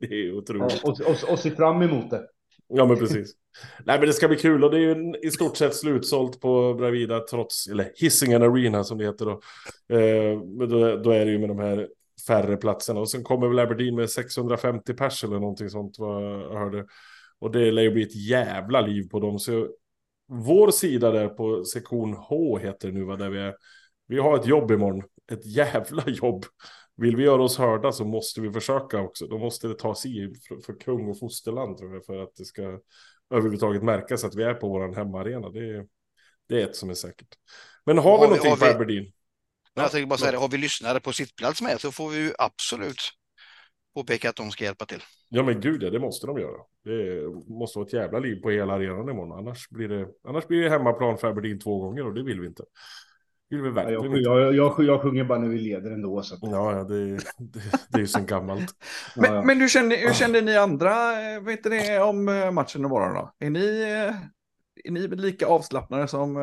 det 0.00 0.06
är 0.06 0.28
Ja, 0.28 0.34
otroligt. 0.38 0.84
och, 0.84 1.00
och, 1.00 1.30
och 1.30 1.38
se 1.38 1.50
fram 1.50 1.82
emot 1.82 2.10
det. 2.10 2.26
Ja, 2.74 2.86
men 2.86 2.96
precis. 2.96 3.32
Nej, 3.84 3.98
men 3.98 4.08
det 4.08 4.12
ska 4.12 4.28
bli 4.28 4.36
kul 4.36 4.64
och 4.64 4.70
det 4.70 4.76
är 4.76 4.80
ju 4.80 5.14
i 5.22 5.30
stort 5.30 5.56
sett 5.56 5.74
slutsålt 5.74 6.40
på 6.40 6.74
Bravida 6.74 7.20
trots, 7.20 7.66
eller 7.66 7.92
Hisingen 7.94 8.42
Arena 8.42 8.84
som 8.84 8.98
det 8.98 9.04
heter 9.04 9.24
då. 9.24 9.40
Eh, 9.96 10.40
men 10.42 10.68
då, 10.68 10.96
då 10.96 11.10
är 11.10 11.24
det 11.24 11.30
ju 11.30 11.38
med 11.38 11.48
de 11.48 11.58
här 11.58 11.88
färre 12.26 12.56
platserna 12.56 13.00
och 13.00 13.10
sen 13.10 13.22
kommer 13.22 13.48
väl 13.48 13.58
Aberdeen 13.58 13.94
med 13.94 14.10
650 14.10 14.94
pers 14.94 15.24
eller 15.24 15.38
någonting 15.38 15.70
sånt 15.70 15.98
vad 15.98 16.24
jag 16.24 16.58
hörde. 16.58 16.86
Och 17.38 17.50
det 17.50 17.70
lär 17.70 17.82
ju 17.82 17.90
bli 17.90 18.02
ett 18.02 18.16
jävla 18.16 18.80
liv 18.80 19.08
på 19.08 19.20
dem. 19.20 19.38
Så 19.38 19.68
vår 20.28 20.70
sida 20.70 21.10
där 21.10 21.28
på 21.28 21.64
sektion 21.64 22.14
H 22.14 22.58
heter 22.58 22.88
det 22.88 22.94
nu, 22.94 23.04
va, 23.04 23.16
där 23.16 23.30
vi 23.30 23.38
är. 23.38 23.54
Vi 24.06 24.18
har 24.18 24.38
ett 24.38 24.46
jobb 24.46 24.70
imorgon. 24.70 25.02
Ett 25.32 25.46
jävla 25.46 26.04
jobb. 26.06 26.44
Vill 26.96 27.16
vi 27.16 27.22
göra 27.24 27.42
oss 27.42 27.58
hörda 27.58 27.92
så 27.92 28.04
måste 28.04 28.40
vi 28.40 28.52
försöka 28.52 29.00
också. 29.00 29.26
Då 29.26 29.38
måste 29.38 29.68
det 29.68 29.74
tas 29.78 30.06
i 30.06 30.34
för, 30.48 30.56
för 30.56 30.80
kung 30.80 31.08
och 31.08 31.18
fosterland 31.18 31.78
tror 31.78 31.94
jag. 31.94 32.04
För 32.06 32.22
att 32.22 32.36
det 32.36 32.44
ska 32.44 32.78
överhuvudtaget 33.30 33.82
märkas 33.82 34.24
att 34.24 34.34
vi 34.34 34.42
är 34.42 34.54
på 34.54 34.68
vår 34.68 34.94
hemmaarena. 34.94 35.50
Det 35.50 35.70
är, 35.76 35.86
det 36.48 36.62
är 36.62 36.66
ett 36.68 36.76
som 36.76 36.90
är 36.90 36.94
säkert. 36.94 37.28
Men 37.86 37.98
har 37.98 38.04
vi 38.04 38.10
Har 38.10 38.18
vi- 38.20 38.26
någonting 38.26 38.50
har 38.50 38.56
på 38.56 38.64
vi- 38.64 38.70
Aberdeen? 38.70 39.12
Men 39.74 39.82
jag 39.82 39.90
tänkte 39.92 40.06
bara 40.06 40.18
säga 40.18 40.32
det, 40.32 40.38
har 40.38 40.48
vi 40.48 40.58
lyssnare 40.58 41.00
på 41.00 41.12
sittplats 41.12 41.62
med 41.62 41.80
så 41.80 41.92
får 41.92 42.10
vi 42.10 42.16
ju 42.18 42.32
absolut 42.38 43.00
påpeka 43.94 44.30
att 44.30 44.36
de 44.36 44.50
ska 44.50 44.64
hjälpa 44.64 44.86
till. 44.86 45.02
Ja 45.28 45.42
men 45.42 45.60
gud 45.60 45.82
ja, 45.82 45.90
det 45.90 45.98
måste 45.98 46.26
de 46.26 46.38
göra. 46.38 46.58
Det 46.84 47.28
måste 47.54 47.78
vara 47.78 47.86
ett 47.86 47.92
jävla 47.92 48.18
liv 48.18 48.36
på 48.42 48.50
hela 48.50 48.72
arenan 48.72 49.08
imorgon. 49.08 49.38
Annars 49.38 49.68
blir 49.68 49.88
det, 49.88 50.08
annars 50.28 50.46
blir 50.46 50.62
det 50.62 50.70
hemmaplan 50.70 51.18
för 51.18 51.28
Aberdeen 51.28 51.58
två 51.60 51.78
gånger 51.80 52.06
och 52.06 52.14
det 52.14 52.22
vill 52.22 52.40
vi 52.40 52.46
inte. 52.46 52.62
Vill 53.52 53.60
vi 53.62 53.68
Ja, 53.68 53.72
verkligen 53.74 54.22
jag, 54.22 54.40
jag, 54.40 54.54
jag, 54.54 54.74
jag 54.84 55.00
sjunger 55.02 55.24
bara 55.24 55.38
när 55.38 55.48
vi 55.48 55.58
leder 55.58 55.90
ändå. 55.90 56.22
Så. 56.22 56.34
att- 56.34 56.40
Ja, 56.42 56.72
ja 56.76 56.84
det, 56.84 57.06
det, 57.16 57.20
det 57.88 57.96
är 57.96 58.00
ju 58.00 58.06
sen 58.06 58.26
gammalt. 58.26 58.70
Ja, 59.16 59.22
Men, 59.22 59.34
ja. 59.34 59.42
men 59.42 59.60
hur, 59.60 59.68
kände, 59.68 59.96
hur 59.96 60.12
kände 60.12 60.40
ni 60.40 60.56
andra 60.56 60.90
eh, 61.34 61.40
vet 61.42 61.64
ni, 61.64 61.98
om 61.98 62.28
eh, 62.28 62.50
matchen 62.50 62.84
imorgon 62.84 63.14
då? 63.14 63.32
Är 63.46 63.50
ni, 63.50 63.82
eh, 63.82 64.14
är 64.84 64.90
ni 64.90 65.08
lika 65.08 65.46
avslappnade 65.46 66.08
som... 66.08 66.36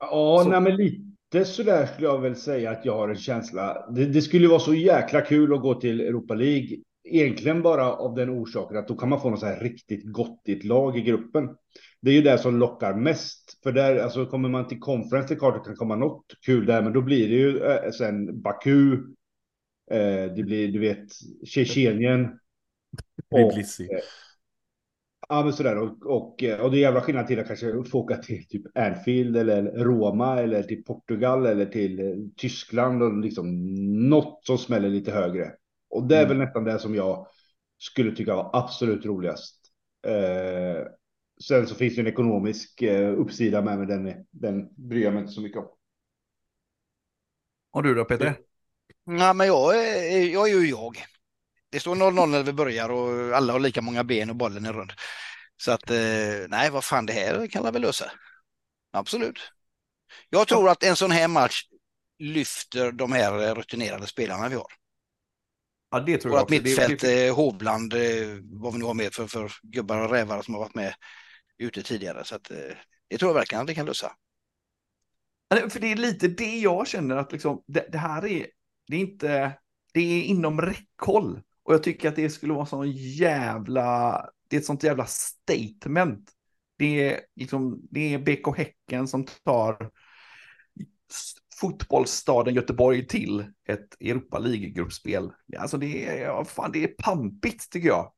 Ja, 0.00 0.40
Så- 0.44 0.50
nej, 0.50 0.60
men 0.60 0.76
lite 0.76 1.44
sådär 1.44 1.86
skulle 1.86 2.06
jag 2.06 2.18
väl 2.20 2.36
säga 2.36 2.70
att 2.70 2.84
jag 2.84 2.96
har 2.96 3.08
en 3.08 3.16
känsla. 3.16 3.86
Det, 3.90 4.04
det 4.04 4.22
skulle 4.22 4.48
vara 4.48 4.58
så 4.60 4.74
jäkla 4.74 5.20
kul 5.20 5.54
att 5.54 5.60
gå 5.62 5.74
till 5.74 6.00
Europa 6.00 6.34
League. 6.34 6.68
Egentligen 7.08 7.62
bara 7.62 7.92
av 7.92 8.14
den 8.14 8.30
orsaken 8.30 8.76
att 8.78 8.88
då 8.88 8.96
kan 8.96 9.08
man 9.08 9.20
få 9.20 9.30
något 9.30 9.40
så 9.40 9.46
här 9.46 9.60
riktigt 9.60 10.04
gottigt 10.12 10.64
lag 10.64 10.98
i 10.98 11.00
gruppen. 11.00 11.48
Det 12.06 12.10
är 12.12 12.14
ju 12.14 12.22
det 12.22 12.38
som 12.38 12.58
lockar 12.58 12.94
mest. 12.94 13.58
För 13.62 13.72
där, 13.72 13.96
alltså 13.96 14.26
kommer 14.26 14.48
man 14.48 14.68
till 14.68 14.80
conference, 14.80 15.28
det 15.28 15.34
är 15.34 15.38
klart 15.38 15.54
det 15.54 15.68
kan 15.68 15.76
komma 15.76 15.96
något 15.96 16.24
kul 16.46 16.66
där, 16.66 16.82
men 16.82 16.92
då 16.92 17.02
blir 17.02 17.28
det 17.28 17.34
ju 17.34 17.58
eh, 17.64 17.90
sen 17.90 18.42
Baku. 18.42 18.92
Eh, 19.90 20.32
det 20.36 20.44
blir, 20.46 20.72
du 20.72 20.78
vet, 20.78 21.06
Tjetjenien. 21.44 22.38
Tbilisi. 23.30 23.88
Ja, 25.28 25.42
men 25.42 25.52
sådär. 25.52 25.78
Och, 25.78 26.06
och, 26.06 26.42
eh, 26.42 26.60
och 26.60 26.70
det 26.70 26.78
är 26.78 26.80
jävla 26.80 27.00
skillnad 27.00 27.26
till 27.26 27.38
att 27.40 27.46
kanske 27.46 27.84
få 27.90 27.98
åka 28.00 28.16
till 28.16 28.48
typ 28.48 28.62
Anfield 28.78 29.36
eller 29.36 29.62
Roma 29.62 30.40
eller 30.40 30.62
till 30.62 30.84
Portugal 30.84 31.46
eller 31.46 31.66
till 31.66 32.00
eh, 32.00 32.14
Tyskland 32.36 33.02
och 33.02 33.18
liksom 33.18 33.74
något 34.08 34.46
som 34.46 34.58
smäller 34.58 34.88
lite 34.88 35.10
högre. 35.12 35.52
Och 35.90 36.08
det 36.08 36.16
är 36.16 36.24
Mm. 36.24 36.28
väl 36.28 36.38
nästan 36.46 36.64
det 36.64 36.78
som 36.78 36.94
jag 36.94 37.26
skulle 37.78 38.16
tycka 38.16 38.34
var 38.36 38.50
absolut 38.52 39.06
roligast. 39.06 39.56
Eh, 40.06 40.86
sen 41.44 41.66
så 41.66 41.74
finns 41.74 41.94
det 41.94 42.00
en 42.00 42.06
ekonomisk 42.06 42.82
eh, 42.82 43.12
uppsida 43.18 43.62
med, 43.62 43.78
men 43.78 43.88
den, 43.88 44.26
den 44.30 44.68
bryr 44.88 45.02
jag 45.04 45.12
mig 45.12 45.22
inte 45.22 45.32
så 45.34 45.40
mycket 45.40 45.58
om. 45.58 45.68
Och 47.70 47.82
du 47.82 47.94
då 47.94 48.04
Peter? 48.04 48.38
Nej, 49.06 49.34
men 49.34 49.46
jag, 49.46 49.76
jag 50.26 50.48
är 50.50 50.54
ju 50.60 50.68
jag. 50.70 51.04
Det 51.70 51.80
står 51.80 51.96
0-0 51.96 52.26
när 52.26 52.42
vi 52.42 52.52
börjar 52.52 52.88
och 52.88 53.36
alla 53.36 53.52
har 53.52 53.60
lika 53.60 53.82
många 53.82 54.04
ben 54.04 54.30
och 54.30 54.36
bollen 54.36 54.64
är 54.64 54.72
rund. 54.72 54.92
Så 55.56 55.72
att 55.72 55.90
eh, 55.90 55.96
nej, 56.48 56.70
vad 56.70 56.84
fan 56.84 57.06
det 57.06 57.12
här 57.12 57.46
kan 57.46 57.64
jag 57.64 57.72
väl 57.72 57.82
lösa. 57.82 58.12
Absolut. 58.92 59.38
Jag 60.30 60.48
tror 60.48 60.68
att 60.68 60.82
en 60.82 60.96
sån 60.96 61.10
här 61.10 61.28
match 61.28 61.62
lyfter 62.18 62.92
de 62.92 63.12
här 63.12 63.54
rutinerade 63.54 64.06
spelarna 64.06 64.48
vi 64.48 64.54
har. 64.54 64.72
Ja, 65.90 66.00
det 66.00 66.18
tror 66.18 66.34
jag 66.34 66.40
Vårt 66.40 66.50
också. 66.50 66.62
Mittfält, 66.62 67.00
det- 67.00 67.26
eh, 67.26 67.34
Hovland, 67.36 67.94
eh, 67.94 68.00
vad 68.42 68.72
vi 68.72 68.78
nu 68.78 68.84
har 68.84 68.94
med 68.94 69.14
för, 69.14 69.26
för 69.26 69.52
gubbar 69.62 69.98
och 70.04 70.10
rävar 70.10 70.42
som 70.42 70.54
har 70.54 70.60
varit 70.60 70.74
med 70.74 70.94
ute 71.58 71.82
tidigare. 71.82 72.24
Så 72.24 72.34
att, 72.34 72.50
eh, 72.50 72.76
det 73.08 73.18
tror 73.18 73.28
jag 73.28 73.34
verkligen 73.34 73.62
att 73.62 73.70
vi 73.70 73.74
kan 73.74 73.86
lösa. 73.86 74.12
För 75.70 75.80
det 75.80 75.92
är 75.92 75.96
lite 75.96 76.28
det 76.28 76.58
jag 76.58 76.86
känner 76.86 77.16
att 77.16 77.32
liksom, 77.32 77.62
det, 77.66 77.88
det 77.92 77.98
här 77.98 78.26
är, 78.26 78.46
det 78.88 78.96
är 78.96 79.00
inte, 79.00 79.58
det 79.92 80.00
är 80.00 80.22
inom 80.22 80.60
räckhåll. 80.60 81.42
Och 81.62 81.74
jag 81.74 81.82
tycker 81.82 82.08
att 82.08 82.16
det 82.16 82.30
skulle 82.30 82.52
vara 82.52 82.66
sån 82.66 82.92
jävla, 82.92 84.12
det 84.48 84.56
är 84.56 84.60
ett 84.60 84.66
sånt 84.66 84.82
jävla 84.82 85.06
statement. 85.06 86.30
Det 86.78 87.08
är 87.08 87.20
liksom, 87.36 87.80
det 87.90 88.14
är 88.14 88.18
BK 88.18 88.56
Häcken 88.56 89.08
som 89.08 89.26
tar 89.44 89.90
fotbollsstaden 91.60 92.54
Göteborg 92.54 93.06
till 93.06 93.44
ett 93.68 93.96
Europa 94.00 94.38
League-gruppspel. 94.38 95.32
Alltså 95.58 95.76
det 95.78 96.06
är, 96.06 96.22
ja, 96.22 96.44
fan, 96.44 96.72
det 96.72 96.84
är 96.84 96.88
pampigt 96.88 97.70
tycker 97.70 97.88
jag. 97.88 98.12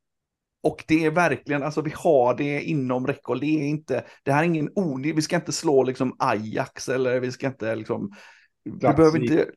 Och 0.63 0.85
det 0.89 1.05
är 1.05 1.11
verkligen, 1.11 1.63
alltså 1.63 1.81
vi 1.83 1.93
har 1.97 2.35
det 2.37 2.63
inom 2.63 3.07
räckhåll. 3.07 3.41
Det 3.41 3.47
är 3.47 3.69
inte, 3.69 4.05
det 4.23 4.33
här 4.33 4.41
är 4.43 4.47
ingen 4.47 4.71
onödig, 4.75 5.15
vi 5.17 5.23
ska 5.23 5.37
inte 5.37 5.53
slå 5.53 5.83
liksom 5.83 6.17
Ajax 6.19 6.89
eller 6.89 7.21
vi 7.21 7.33
ska 7.33 7.47
inte 7.47 7.75
liksom, 7.77 8.11
vi 8.65 8.71
Klaxvik. 8.71 8.97
behöver 8.97 9.19
inte... 9.19 9.51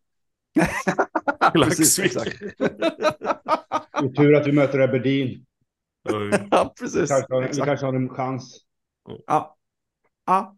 Precis, 1.53 1.99
exakt. 1.99 2.39
Det 4.01 4.07
är 4.07 4.13
tur 4.15 4.35
att 4.35 4.47
vi 4.47 4.51
möter 4.51 4.79
Aberdeen. 4.79 5.45
Ja, 6.51 6.73
precis. 6.79 7.09
Kanske 7.09 7.33
har, 7.33 7.41
vi 7.41 7.61
kanske 7.61 7.85
har 7.85 7.93
en 7.93 8.09
chans. 8.09 8.57
Ja. 9.27 9.57
Ja. 10.25 10.57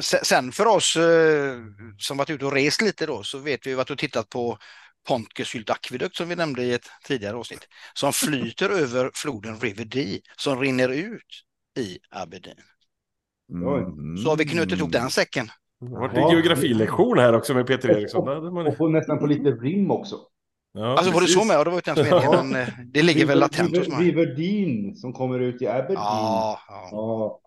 Se- 0.00 0.24
Sen 0.24 0.52
för 0.52 0.66
oss 0.66 0.96
eh, 0.96 1.56
som 1.98 2.16
varit 2.16 2.30
ute 2.30 2.46
och 2.46 2.52
rest 2.52 2.82
lite 2.82 3.06
då 3.06 3.22
så 3.22 3.38
vet 3.38 3.66
vi 3.66 3.70
ju 3.70 3.80
att 3.80 3.90
och 3.90 3.98
tittat 3.98 4.28
på 4.28 4.58
Pontkesylt 5.08 5.70
akvedukt 5.70 6.16
som 6.16 6.28
vi 6.28 6.36
nämnde 6.36 6.62
i 6.62 6.72
ett 6.72 6.86
tidigare 7.04 7.36
avsnitt. 7.36 7.68
Som 7.94 8.12
flyter 8.12 8.70
över 8.82 9.10
floden 9.14 9.56
River 9.60 9.84
Dee 9.84 10.20
som 10.36 10.60
rinner 10.60 10.88
ut 10.88 11.44
i 11.78 11.98
Aberdeen. 12.10 12.56
Mm. 13.52 14.16
Så 14.16 14.28
har 14.28 14.36
vi 14.36 14.44
knutit 14.44 14.78
ihop 14.78 14.92
den 14.92 15.10
säcken. 15.10 15.50
Det 15.80 15.86
har 15.86 16.00
varit 16.00 16.16
en 16.16 16.30
geografilektion 16.30 17.18
här 17.18 17.32
också 17.32 17.54
med 17.54 17.66
Peter 17.66 17.88
Eriksson. 17.90 18.24
Det 18.24 18.34
hade 18.34 18.50
man- 18.50 18.66
Och 18.66 18.76
få 18.76 18.88
nästan 18.88 19.18
på 19.18 19.26
lite 19.26 19.50
rim 19.50 19.90
också. 19.90 20.16
Ja, 20.72 20.96
Alltså 20.98 21.12
var 21.12 21.20
det 21.20 21.26
så 21.26 21.44
med? 21.44 21.58
Och 21.58 21.64
det 21.64 21.70
var 21.70 21.78
inte 21.78 21.90
ens 21.90 22.10
meningen, 22.10 22.48
men 22.48 22.62
eh, 22.62 22.68
det 22.92 23.02
ligger 23.02 23.26
väl 23.26 23.38
latent 23.38 23.76
hos 23.78 23.88
mig. 23.88 23.98
Riverdeen 24.06 24.96
som 24.96 25.12
kommer 25.12 25.40
ut 25.40 25.62
i 25.62 25.66
Aberdeen. 25.66 25.94
Ja, 25.94 26.60
ja, 26.68 26.88
Ja, 26.92 27.40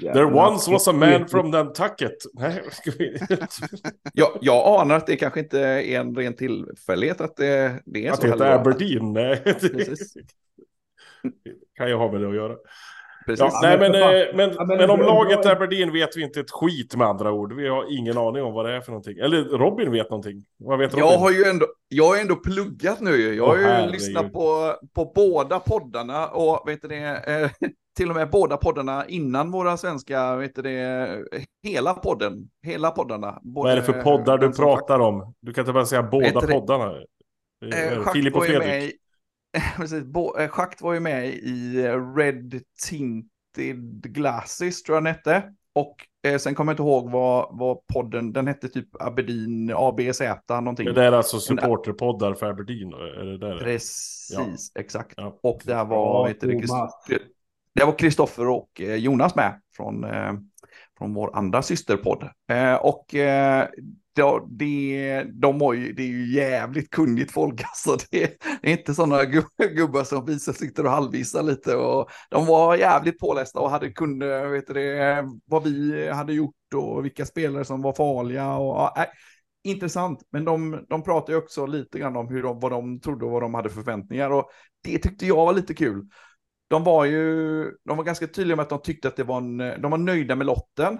There 0.00 0.26
once 0.26 0.70
was 0.70 0.88
a 0.88 0.92
man 0.92 1.28
from 1.28 1.50
Nantucket. 1.50 2.16
Jag, 4.14 4.38
jag 4.40 4.80
anar 4.80 4.96
att 4.96 5.06
det 5.06 5.16
kanske 5.16 5.40
inte 5.40 5.60
är 5.60 6.00
en 6.00 6.16
ren 6.16 6.34
tillfällighet 6.34 7.20
att 7.20 7.36
det, 7.36 7.82
det 7.86 8.06
är 8.06 8.10
Att 8.12 8.16
så. 8.16 8.22
det 8.22 8.32
heter. 8.32 8.50
Aberdeen. 8.50 9.12
Nej, 9.12 9.42
det 9.44 9.96
kan 11.76 11.90
jag 11.90 11.98
ha 11.98 12.12
med 12.12 12.20
det 12.20 12.28
att 12.28 12.34
göra. 12.34 12.56
Precis. 13.26 13.40
Ja, 13.40 13.58
nej, 13.62 13.78
men, 13.78 13.94
eh, 13.94 14.00
men, 14.34 14.52
Ja, 14.56 14.64
men 14.64 14.78
men 14.78 14.90
om 14.90 15.00
laget 15.00 15.46
Aberdeen 15.46 15.92
vet 15.92 16.16
vi 16.16 16.22
inte 16.22 16.40
ett 16.40 16.50
skit 16.50 16.96
med 16.96 17.06
andra 17.06 17.32
ord. 17.32 17.52
Vi 17.52 17.68
har 17.68 17.98
ingen 17.98 18.18
aning 18.18 18.42
om 18.42 18.52
vad 18.52 18.66
det 18.66 18.72
är 18.72 18.80
för 18.80 18.90
någonting. 18.92 19.18
Eller 19.18 19.44
Robin 19.44 19.92
vet 19.92 20.10
någonting. 20.10 20.44
Vad 20.58 20.78
vet 20.78 20.94
Robin? 20.94 21.06
Jag 21.08 21.18
har 21.18 21.30
ju 21.30 21.44
ändå, 21.44 21.66
jag 21.88 22.04
har 22.04 22.16
ändå 22.16 22.36
pluggat 22.36 23.00
nu. 23.00 23.34
Jag 23.34 23.46
har 23.46 23.54
Åh, 23.54 23.84
ju 23.84 23.92
lyssnat 23.92 24.32
på, 24.32 24.74
på 24.94 25.12
båda 25.14 25.60
poddarna 25.60 26.28
och 26.28 26.68
vet 26.68 26.82
du 26.82 26.88
det, 26.88 27.04
eh, 27.26 27.50
till 27.96 28.10
och 28.10 28.16
med 28.16 28.30
båda 28.30 28.56
poddarna 28.56 29.06
innan 29.06 29.50
våra 29.50 29.76
svenska, 29.76 30.36
vet 30.36 30.54
du 30.54 30.62
det, 30.62 31.08
hela 31.62 31.94
podden, 31.94 32.48
hela 32.62 32.90
poddarna. 32.90 33.38
Vad 33.42 33.72
är 33.72 33.76
det 33.76 33.82
för 33.82 34.02
poddar 34.02 34.38
du 34.38 34.52
pratar 34.52 35.00
om? 35.00 35.34
Du 35.40 35.52
kan 35.52 35.62
inte 35.62 35.72
bara 35.72 35.86
säga 35.86 36.02
båda 36.02 36.40
poddarna. 36.40 36.92
Eh, 37.74 38.12
Filip 38.12 38.36
och 38.36 38.44
Fredrik. 38.44 38.94
precis, 39.76 40.04
eh, 40.38 40.48
Schakt 40.48 40.82
var 40.82 40.94
ju 40.94 41.00
med 41.00 41.26
i 41.28 41.84
eh, 41.84 42.14
Red 42.16 42.62
Tinted 42.88 44.14
Glasses, 44.14 44.82
tror 44.82 44.96
jag 44.96 45.04
den 45.04 45.14
hette. 45.14 45.54
Och 45.72 45.96
eh, 46.26 46.38
sen 46.38 46.54
kommer 46.54 46.72
jag 46.72 46.74
inte 46.74 46.82
ihåg 46.82 47.10
vad, 47.10 47.58
vad 47.58 47.86
podden, 47.86 48.32
den 48.32 48.46
hette 48.46 48.68
typ 48.68 48.88
Aberdeen 49.02 49.72
ABZ 49.76 50.20
någonting. 50.48 50.94
Det 50.94 51.04
är 51.04 51.12
alltså 51.12 51.40
supporterpoddar 51.40 52.34
för 52.34 52.46
Aberdeen. 52.50 52.92
Är 52.92 53.24
det 53.24 53.38
där? 53.38 53.58
Precis, 53.58 54.72
exakt. 54.74 55.14
Ja. 55.16 55.38
Och 55.42 55.62
där 55.64 55.84
var, 55.84 55.96
Ja, 55.96 56.24
vet 56.24 56.40
det. 56.40 56.46
Christ- 56.46 57.18
där 57.74 57.86
var 57.86 57.98
Kristoffer 57.98 58.48
och 58.48 58.80
eh, 58.80 58.94
Jonas 58.94 59.34
med 59.34 59.60
från, 59.76 60.04
eh, 60.04 60.32
från 61.04 61.14
vår 61.14 61.36
andra 61.36 61.62
systerpodd. 61.62 62.28
Eh, 62.50 62.74
och 62.74 63.14
eh, 63.14 63.68
då, 64.16 64.46
det, 64.50 65.24
de 65.32 65.60
har 65.60 65.74
ju, 65.74 65.92
det 65.92 66.02
är 66.02 66.06
ju 66.06 66.34
jävligt 66.34 66.90
kunnigt 66.90 67.32
folk. 67.32 67.62
Alltså 67.64 68.06
det, 68.10 68.38
det 68.62 68.68
är 68.68 68.78
inte 68.78 68.94
sådana 68.94 69.24
gubbar 69.74 70.04
som 70.04 70.26
visar, 70.26 70.52
sitter 70.52 70.84
och 70.84 70.90
halvvisar 70.90 71.42
lite. 71.42 71.76
Och 71.76 72.10
de 72.30 72.46
var 72.46 72.76
jävligt 72.76 73.18
pålästa 73.18 73.60
och 73.60 73.70
hade 73.70 73.90
kunde, 73.92 74.48
vet 74.48 74.66
du 74.66 74.72
det, 74.72 75.24
vad 75.44 75.62
vi 75.62 76.08
hade 76.10 76.32
gjort 76.32 76.74
och 76.74 77.04
vilka 77.04 77.26
spelare 77.26 77.64
som 77.64 77.82
var 77.82 77.92
farliga. 77.92 78.54
Och, 78.56 78.92
ja, 78.94 79.06
intressant, 79.64 80.18
men 80.32 80.44
de, 80.44 80.84
de 80.88 81.02
pratar 81.02 81.32
ju 81.32 81.38
också 81.38 81.66
lite 81.66 81.98
grann 81.98 82.16
om 82.16 82.28
hur 82.28 82.42
de, 82.42 82.60
vad 82.60 82.72
de 82.72 83.00
trodde 83.00 83.24
och 83.24 83.30
vad 83.30 83.42
de 83.42 83.54
hade 83.54 83.70
förväntningar. 83.70 84.30
Och 84.30 84.50
det 84.84 84.98
tyckte 84.98 85.26
jag 85.26 85.36
var 85.36 85.52
lite 85.52 85.74
kul. 85.74 86.08
De 86.68 86.84
var 86.84 87.04
ju, 87.04 87.64
de 87.84 87.96
var 87.96 88.04
ganska 88.04 88.26
tydliga 88.26 88.56
med 88.56 88.62
att 88.62 88.68
de 88.68 88.82
tyckte 88.82 89.08
att 89.08 89.16
det 89.16 89.24
var 89.24 89.38
en, 89.38 89.58
de 89.58 89.90
var 89.90 89.98
nöjda 89.98 90.36
med 90.36 90.46
lotten. 90.46 90.98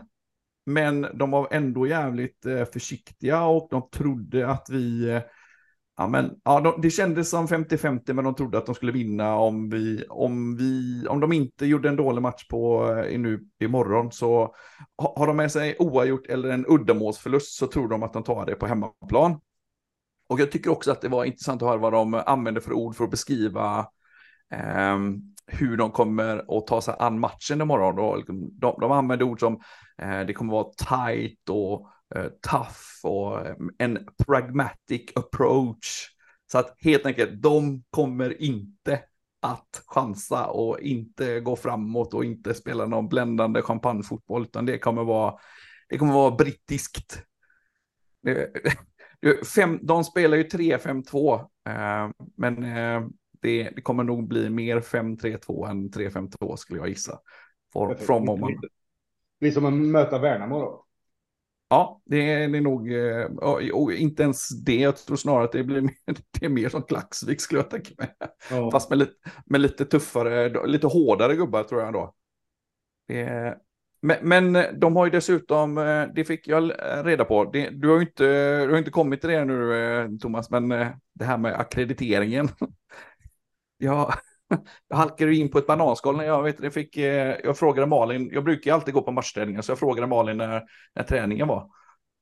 Men 0.67 1.07
de 1.15 1.31
var 1.31 1.49
ändå 1.51 1.87
jävligt 1.87 2.47
eh, 2.47 2.65
försiktiga 2.65 3.45
och 3.45 3.69
de 3.71 3.91
trodde 3.91 4.49
att 4.49 4.67
vi, 4.71 5.11
eh, 5.11 5.23
ja 5.97 6.09
men, 6.09 6.41
ja 6.45 6.61
de, 6.61 6.81
det 6.81 6.91
kändes 6.91 7.31
som 7.31 7.47
50-50 7.47 8.13
men 8.13 8.25
de 8.25 8.35
trodde 8.35 8.59
att 8.59 8.67
de 8.67 8.75
skulle 8.75 8.93
vinna 8.93 9.35
om 9.37 9.71
vi, 9.71 10.05
om 10.09 10.57
vi, 10.57 11.07
om 11.09 11.21
de 11.21 11.33
inte 11.33 11.67
gjorde 11.67 11.89
en 11.89 11.97
dålig 11.97 12.23
match 12.23 12.49
på 12.49 12.91
eh, 13.09 13.19
nu 13.21 13.41
imorgon 13.61 14.13
så 14.13 14.55
ha- 15.03 15.15
har 15.19 15.27
de 15.27 15.37
med 15.37 15.53
sig 15.53 15.77
oavgjort 15.79 16.27
eller 16.27 16.49
en 16.49 16.67
uddamålsförlust 16.69 17.57
så 17.59 17.67
tror 17.67 17.89
de 17.89 18.03
att 18.03 18.13
de 18.13 18.23
tar 18.23 18.47
det 18.47 18.55
på 18.55 18.67
hemmaplan. 18.67 19.41
Och 20.29 20.41
jag 20.41 20.53
tycker 20.53 20.71
också 20.71 20.93
att 20.93 21.01
det 21.01 21.09
var 21.09 21.25
intressant 21.25 21.63
att 21.63 21.69
höra 21.69 21.79
vad 21.79 21.93
de 21.93 22.15
använde 22.15 22.61
för 22.61 22.73
ord 22.73 22.97
för 22.97 23.05
att 23.05 23.11
beskriva 23.11 23.87
ehm, 24.51 25.34
hur 25.47 25.77
de 25.77 25.91
kommer 25.91 26.59
att 26.59 26.67
ta 26.67 26.81
sig 26.81 26.95
an 26.99 27.21
matchen 27.21 27.61
imorgon. 27.61 27.97
Då, 27.97 28.17
liksom, 28.17 28.59
de, 28.59 28.77
de 28.81 28.93
använder 28.93 29.27
ord 29.27 29.41
som 29.41 29.61
eh, 30.03 30.21
det 30.21 30.33
kommer 30.33 30.53
vara 30.53 30.67
tight 30.77 31.49
och 31.49 31.89
eh, 32.17 32.27
tough 32.51 32.79
och 33.13 33.47
eh, 33.47 33.55
en 33.79 34.07
pragmatic 34.27 35.13
approach. 35.15 36.09
Så 36.53 36.59
att 36.59 36.75
helt 36.79 37.07
enkelt, 37.07 37.43
de 37.43 37.83
kommer 37.91 38.43
inte 38.43 39.01
att 39.43 39.83
chansa 39.87 40.47
och 40.47 40.81
inte 40.81 41.41
gå 41.41 41.57
framåt 41.57 42.15
och 42.15 42.25
inte 42.25 42.55
spela 42.55 42.87
någon 42.87 43.09
bländande 43.09 43.63
champagnefotboll, 43.63 44.43
utan 44.43 44.67
det 44.67 44.79
kommer 44.79 45.05
vara, 45.05 45.35
det 45.89 45.99
kommer 45.99 46.13
vara 46.13 46.31
brittiskt. 46.37 47.23
Det- 48.23 48.51
det- 49.21 49.47
Fem, 49.49 49.79
de 49.83 50.05
spelar 50.05 50.37
ju 50.37 50.43
3-5-2, 50.45 51.35
eh, 51.69 52.11
men 52.37 52.65
eh, 52.65 53.03
det, 53.45 53.71
det 53.77 53.83
kommer 53.83 54.05
nog 54.05 54.29
bli 54.29 54.51
mer 54.51 54.81
5-3-2 54.81 55.67
än 55.71 55.91
3-5-2 55.91 56.57
skulle 56.57 56.81
jag 56.81 56.89
gissa. 56.89 57.19
For, 57.73 57.95
from 57.95 58.29
om 58.29 58.41
man, 58.41 58.53
Det 58.53 58.69
blir 59.41 59.51
som 59.51 59.65
att 59.67 59.73
möta 59.73 60.19
Värnamo 60.19 60.61
då. 60.61 60.85
ja, 61.71 62.03
det 62.05 62.31
är, 62.33 62.49
det 62.49 62.59
är 62.59 62.63
nog, 62.63 62.93
eh, 62.93 63.25
och, 63.73 63.93
inte 63.93 64.23
ens 64.23 64.49
det, 64.65 64.77
jag 64.77 64.97
tror 64.97 65.17
snarare 65.17 65.45
att 65.45 65.53
det 65.53 65.65
blir 65.65 65.81
mer, 65.81 65.95
det 66.41 66.47
är 66.47 66.51
mer 66.51 66.69
som 66.69 66.83
Klaxvik 66.83 67.41
skulle 67.41 67.61
jag 67.61 67.71
tänka 67.71 67.91
mig. 67.99 68.15
Ja. 68.51 68.71
Fast 68.71 68.91
med 68.91 68.99
lite, 68.99 69.13
med 69.47 69.61
lite 69.61 69.85
tuffare, 69.85 70.67
lite 70.67 70.87
hårdare 70.87 71.37
gubbar 71.37 71.63
tror 71.63 71.81
jag 71.81 71.87
ändå. 71.89 72.15
Är- 73.09 73.57
Men, 74.01 74.17
men 74.53 74.81
de 74.81 74.97
har 74.97 75.05
ju 75.05 75.11
dessutom, 75.11 75.79
eh, 75.79 76.05
det 76.15 76.25
fick 76.25 76.49
jag 76.49 76.73
reda 77.05 77.25
på, 77.25 77.45
det, 77.45 77.71
du, 77.71 77.89
har 77.89 77.97
ju 77.97 78.03
inte, 78.03 78.25
du 78.67 78.71
har 78.71 78.79
inte 78.79 78.91
kommit 78.91 79.21
till 79.21 79.31
det 79.31 79.45
nu 79.45 79.75
eh, 79.75 80.09
Thomas, 80.21 80.51
men 80.51 80.73
eh, 80.73 80.89
det 81.13 81.25
här 81.25 81.39
med 81.39 81.55
akkrediteringen. 81.61 82.49
Jag, 83.85 84.15
jag 84.89 84.97
halkade 84.97 85.35
in 85.35 85.51
på 85.51 85.59
ett 85.59 85.67
bananskal 85.67 86.17
när 86.17 86.25
jag, 86.25 86.43
vet, 86.43 86.61
jag, 86.61 86.75
fick, 86.75 86.97
eh, 86.97 87.37
jag 87.45 87.59
frågade 87.59 87.87
Malin, 87.87 88.31
jag 88.33 88.45
brukar 88.45 88.75
alltid 88.75 88.95
gå 88.95 89.03
på 89.03 89.13
matchträningar, 89.13 89.63
så 89.63 89.71
jag 89.71 89.79
frågade 89.79 90.07
Malin 90.07 90.37
när, 90.37 90.63
när 90.95 91.03
träningen 91.03 91.49
var. 91.49 91.71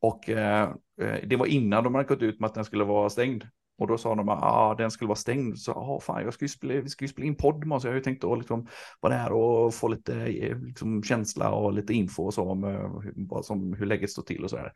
Och 0.00 0.28
eh, 0.28 0.62
eh, 1.02 1.16
det 1.26 1.36
var 1.36 1.46
innan 1.46 1.84
de 1.84 1.94
hade 1.94 2.08
gått 2.08 2.22
ut 2.22 2.40
med 2.40 2.48
att 2.48 2.54
den 2.54 2.64
skulle 2.64 2.84
vara 2.84 3.10
stängd. 3.10 3.44
Och 3.78 3.88
då 3.88 3.98
sa 3.98 4.14
de 4.14 4.28
att 4.28 4.42
ah, 4.42 4.74
den 4.74 4.90
skulle 4.90 5.08
vara 5.08 5.16
stängd. 5.16 5.58
Så 5.58 5.72
ah, 5.72 6.00
fan, 6.00 6.24
jag 6.24 6.34
ska 6.34 6.44
ju 6.44 6.48
spela, 6.48 6.80
vi 6.80 6.88
ska 6.88 7.04
ju 7.04 7.08
spela 7.08 7.26
in 7.26 7.36
podd 7.36 7.66
med 7.66 7.76
oss. 7.76 7.84
Jag 7.84 7.90
har 7.90 7.96
ju 7.96 8.02
tänkt 8.02 8.24
att 8.24 8.38
liksom, 8.38 8.66
vara 9.00 9.14
där 9.14 9.32
och 9.32 9.74
få 9.74 9.88
lite 9.88 10.14
eh, 10.14 10.58
liksom, 10.58 11.02
känsla 11.02 11.50
och 11.50 11.72
lite 11.72 11.94
info 11.94 12.24
och 12.24 12.34
så 12.34 12.50
om 12.50 12.64
hur, 12.64 13.12
vad 13.28 13.44
som, 13.44 13.72
hur 13.74 13.86
läget 13.86 14.10
står 14.10 14.22
till 14.22 14.44
och 14.44 14.50
så 14.50 14.56
där. 14.56 14.72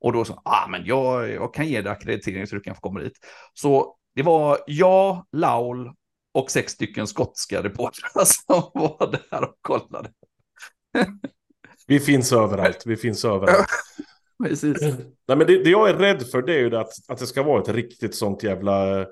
Och 0.00 0.12
då 0.12 0.24
sa 0.24 0.42
ah, 0.44 0.68
men 0.68 0.84
jag, 0.84 1.30
jag 1.30 1.54
kan 1.54 1.66
ge 1.66 1.82
dig 1.82 1.92
akkreditering 1.92 2.46
så 2.46 2.54
du 2.54 2.60
kan 2.60 2.74
få 2.74 2.80
komma 2.80 3.00
dit. 3.00 3.18
Så 3.54 3.96
det 4.14 4.22
var 4.22 4.58
jag, 4.66 5.26
Laul 5.32 5.92
och 6.34 6.50
sex 6.50 6.72
stycken 6.72 7.06
skotska 7.06 7.62
reportrar 7.62 8.24
som 8.24 8.70
var 8.74 9.18
där 9.30 9.44
och 9.44 9.58
kollade. 9.60 10.10
Vi 11.86 12.00
finns 12.00 12.32
överallt, 12.32 12.82
vi 12.86 12.96
finns 12.96 13.24
överallt. 13.24 13.66
Precis. 14.44 14.80
Nej, 15.28 15.36
men 15.36 15.38
det, 15.38 15.64
det 15.64 15.70
jag 15.70 15.88
är 15.88 15.94
rädd 15.94 16.26
för 16.26 16.42
det 16.42 16.54
är 16.54 16.58
ju 16.58 16.76
att, 16.76 16.92
att 17.08 17.18
det 17.18 17.26
ska 17.26 17.42
vara 17.42 17.62
ett 17.62 17.68
riktigt 17.68 18.14
sånt 18.14 18.42
jävla 18.42 19.06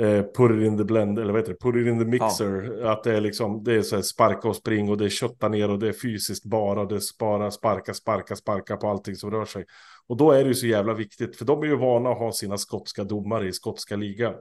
eh, 0.00 0.22
put 0.22 0.50
it 0.50 0.66
in 0.66 0.78
the 0.78 0.84
blend, 0.84 1.18
eller 1.18 1.32
vad 1.32 1.40
heter 1.40 1.52
det, 1.52 1.58
put 1.58 1.76
it 1.76 1.86
in 1.86 1.98
the 1.98 2.04
mixer. 2.04 2.84
Att 2.84 3.04
det 3.04 3.16
är 3.16 3.20
liksom, 3.20 3.64
det 3.64 3.74
är 3.74 3.82
så 3.82 3.96
här 3.96 4.02
sparka 4.02 4.48
och 4.48 4.56
spring 4.56 4.90
och 4.90 4.98
det 4.98 5.04
är 5.04 5.08
kötta 5.08 5.48
ner 5.48 5.70
och 5.70 5.78
det 5.78 5.88
är 5.88 5.92
fysiskt 5.92 6.44
bara, 6.44 6.84
det 6.84 6.94
är 6.94 7.00
spara, 7.00 7.50
sparka, 7.50 7.94
sparka, 7.94 8.36
sparka 8.36 8.76
på 8.76 8.88
allting 8.88 9.16
som 9.16 9.30
rör 9.30 9.44
sig. 9.44 9.64
Och 10.06 10.16
då 10.16 10.30
är 10.30 10.42
det 10.42 10.48
ju 10.48 10.54
så 10.54 10.66
jävla 10.66 10.94
viktigt, 10.94 11.36
för 11.36 11.44
de 11.44 11.62
är 11.62 11.66
ju 11.66 11.76
vana 11.76 12.10
att 12.10 12.18
ha 12.18 12.32
sina 12.32 12.58
skotska 12.58 13.04
domare 13.04 13.48
i 13.48 13.52
skotska 13.52 13.96
ligan. 13.96 14.34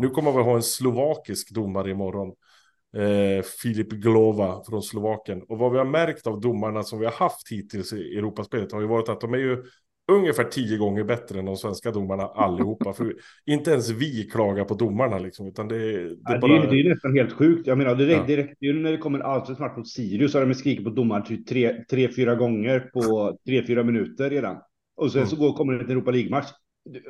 Nu 0.00 0.08
kommer 0.08 0.32
vi 0.32 0.42
ha 0.42 0.54
en 0.54 0.62
slovakisk 0.62 1.54
domare 1.54 1.90
imorgon. 1.90 2.32
Eh, 2.96 3.42
Filip 3.62 3.88
Glova 3.88 4.62
från 4.68 4.82
Slovakien. 4.82 5.42
Och 5.48 5.58
vad 5.58 5.72
vi 5.72 5.78
har 5.78 5.84
märkt 5.84 6.26
av 6.26 6.40
domarna 6.40 6.82
som 6.82 6.98
vi 6.98 7.04
har 7.04 7.12
haft 7.12 7.52
hittills 7.52 7.92
i 7.92 8.18
Europaspelet 8.18 8.72
har 8.72 8.80
ju 8.80 8.86
varit 8.86 9.08
att 9.08 9.20
de 9.20 9.34
är 9.34 9.38
ju 9.38 9.64
ungefär 10.12 10.44
tio 10.44 10.76
gånger 10.78 11.04
bättre 11.04 11.38
än 11.38 11.44
de 11.44 11.56
svenska 11.56 11.90
domarna 11.90 12.22
allihopa. 12.22 12.92
För 12.92 13.14
inte 13.46 13.70
ens 13.70 13.90
vi 13.90 14.24
klagar 14.32 14.64
på 14.64 14.74
domarna 14.74 15.18
liksom, 15.18 15.46
utan 15.46 15.68
det, 15.68 15.78
det, 15.78 16.14
Det, 16.14 16.32
är 16.32 16.34
är, 16.34 16.40
bara... 16.40 16.70
det 16.70 16.80
är 16.80 16.88
nästan 16.88 17.16
helt 17.16 17.32
sjukt. 17.32 17.66
Jag 17.66 17.78
menar, 17.78 17.94
det, 17.94 18.04
Ja. 18.12 18.24
det 18.26 18.54
ju 18.60 18.72
när 18.72 18.90
det 18.92 18.98
kom 18.98 19.14
en 19.14 19.22
allsvensk 19.22 19.60
match 19.60 19.76
mot 19.76 19.88
Sirius 19.88 20.32
så 20.32 20.38
har 20.38 20.46
de 20.46 20.54
skrikit 20.54 20.84
på 20.84 20.90
domaren 20.90 21.24
typ 21.24 21.46
tre, 21.46 21.84
tre, 21.90 22.08
fyra 22.16 22.34
gånger 22.34 22.80
på 22.80 23.36
tre, 23.46 23.66
fyra 23.66 23.82
minuter 23.84 24.30
redan. 24.30 24.56
Och 24.96 25.12
sen 25.12 25.18
Mm. 25.18 25.28
så 25.30 25.36
går, 25.36 25.52
kommer 25.52 25.72
det 25.72 25.84
en 25.84 25.90
Europa 25.90 26.10
League-match. 26.10 26.46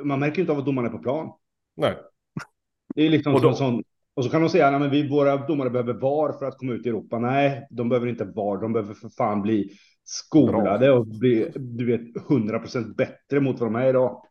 Man 0.05 0.21
märker 0.21 0.41
inte 0.41 0.53
av 0.53 0.59
att 0.59 0.67
domaren 0.67 0.89
är 0.93 0.97
på 0.97 1.03
plan. 1.03 1.33
Nej. 1.77 1.95
Det 2.95 3.03
är 3.07 3.11
liksom 3.11 3.35
Och 3.35 3.41
då- 3.41 3.53
sån, 3.53 3.83
och 4.15 4.25
så 4.25 4.31
kan 4.31 4.41
de 4.43 4.49
säga 4.51 4.67
att 4.69 4.93
vi, 4.93 5.09
våra 5.09 5.37
domare 5.47 5.71
behöver 5.71 5.95
VAR 5.95 6.33
för 6.39 6.47
att 6.47 6.59
komma 6.59 6.73
ut 6.73 6.87
i 6.87 6.89
Europa. 6.89 7.19
Nej, 7.19 7.67
de 7.71 7.89
behöver 7.89 8.07
inte 8.07 8.25
VAR. 8.25 8.61
De 8.61 8.73
behöver 8.73 8.95
för 8.95 9.09
fan 9.09 9.43
bli 9.43 9.71
skolade 10.09 10.93
och 10.93 11.07
bli, 11.07 11.53
du 11.55 11.87
vet, 11.87 12.01
100% 12.01 12.95
bättre 12.95 13.41
mot 13.41 13.61
vad 13.61 13.73
de 13.73 13.77
är 13.77 13.89
idag. 13.89 14.23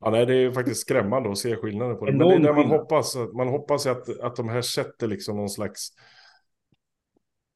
Ja, 0.00 0.10
nej, 0.10 0.26
det 0.26 0.34
är 0.34 0.38
ju 0.38 0.52
faktiskt 0.52 0.80
skrämmande 0.80 1.30
att 1.30 1.38
se 1.38 1.56
skillnaden 1.56 1.98
på 1.98 2.06
det. 2.06 2.12
Men 2.12 2.28
det 2.28 2.34
är 2.34 2.36
Enorm 2.36 2.56
man 2.56 2.78
hoppas, 2.78 3.16
man 3.34 3.48
hoppas 3.48 3.86
att, 3.86 4.20
att 4.20 4.36
de 4.36 4.48
här 4.48 4.62
sätter 4.62 5.06
liksom 5.06 5.36
någon 5.36 5.48
slags... 5.48 5.88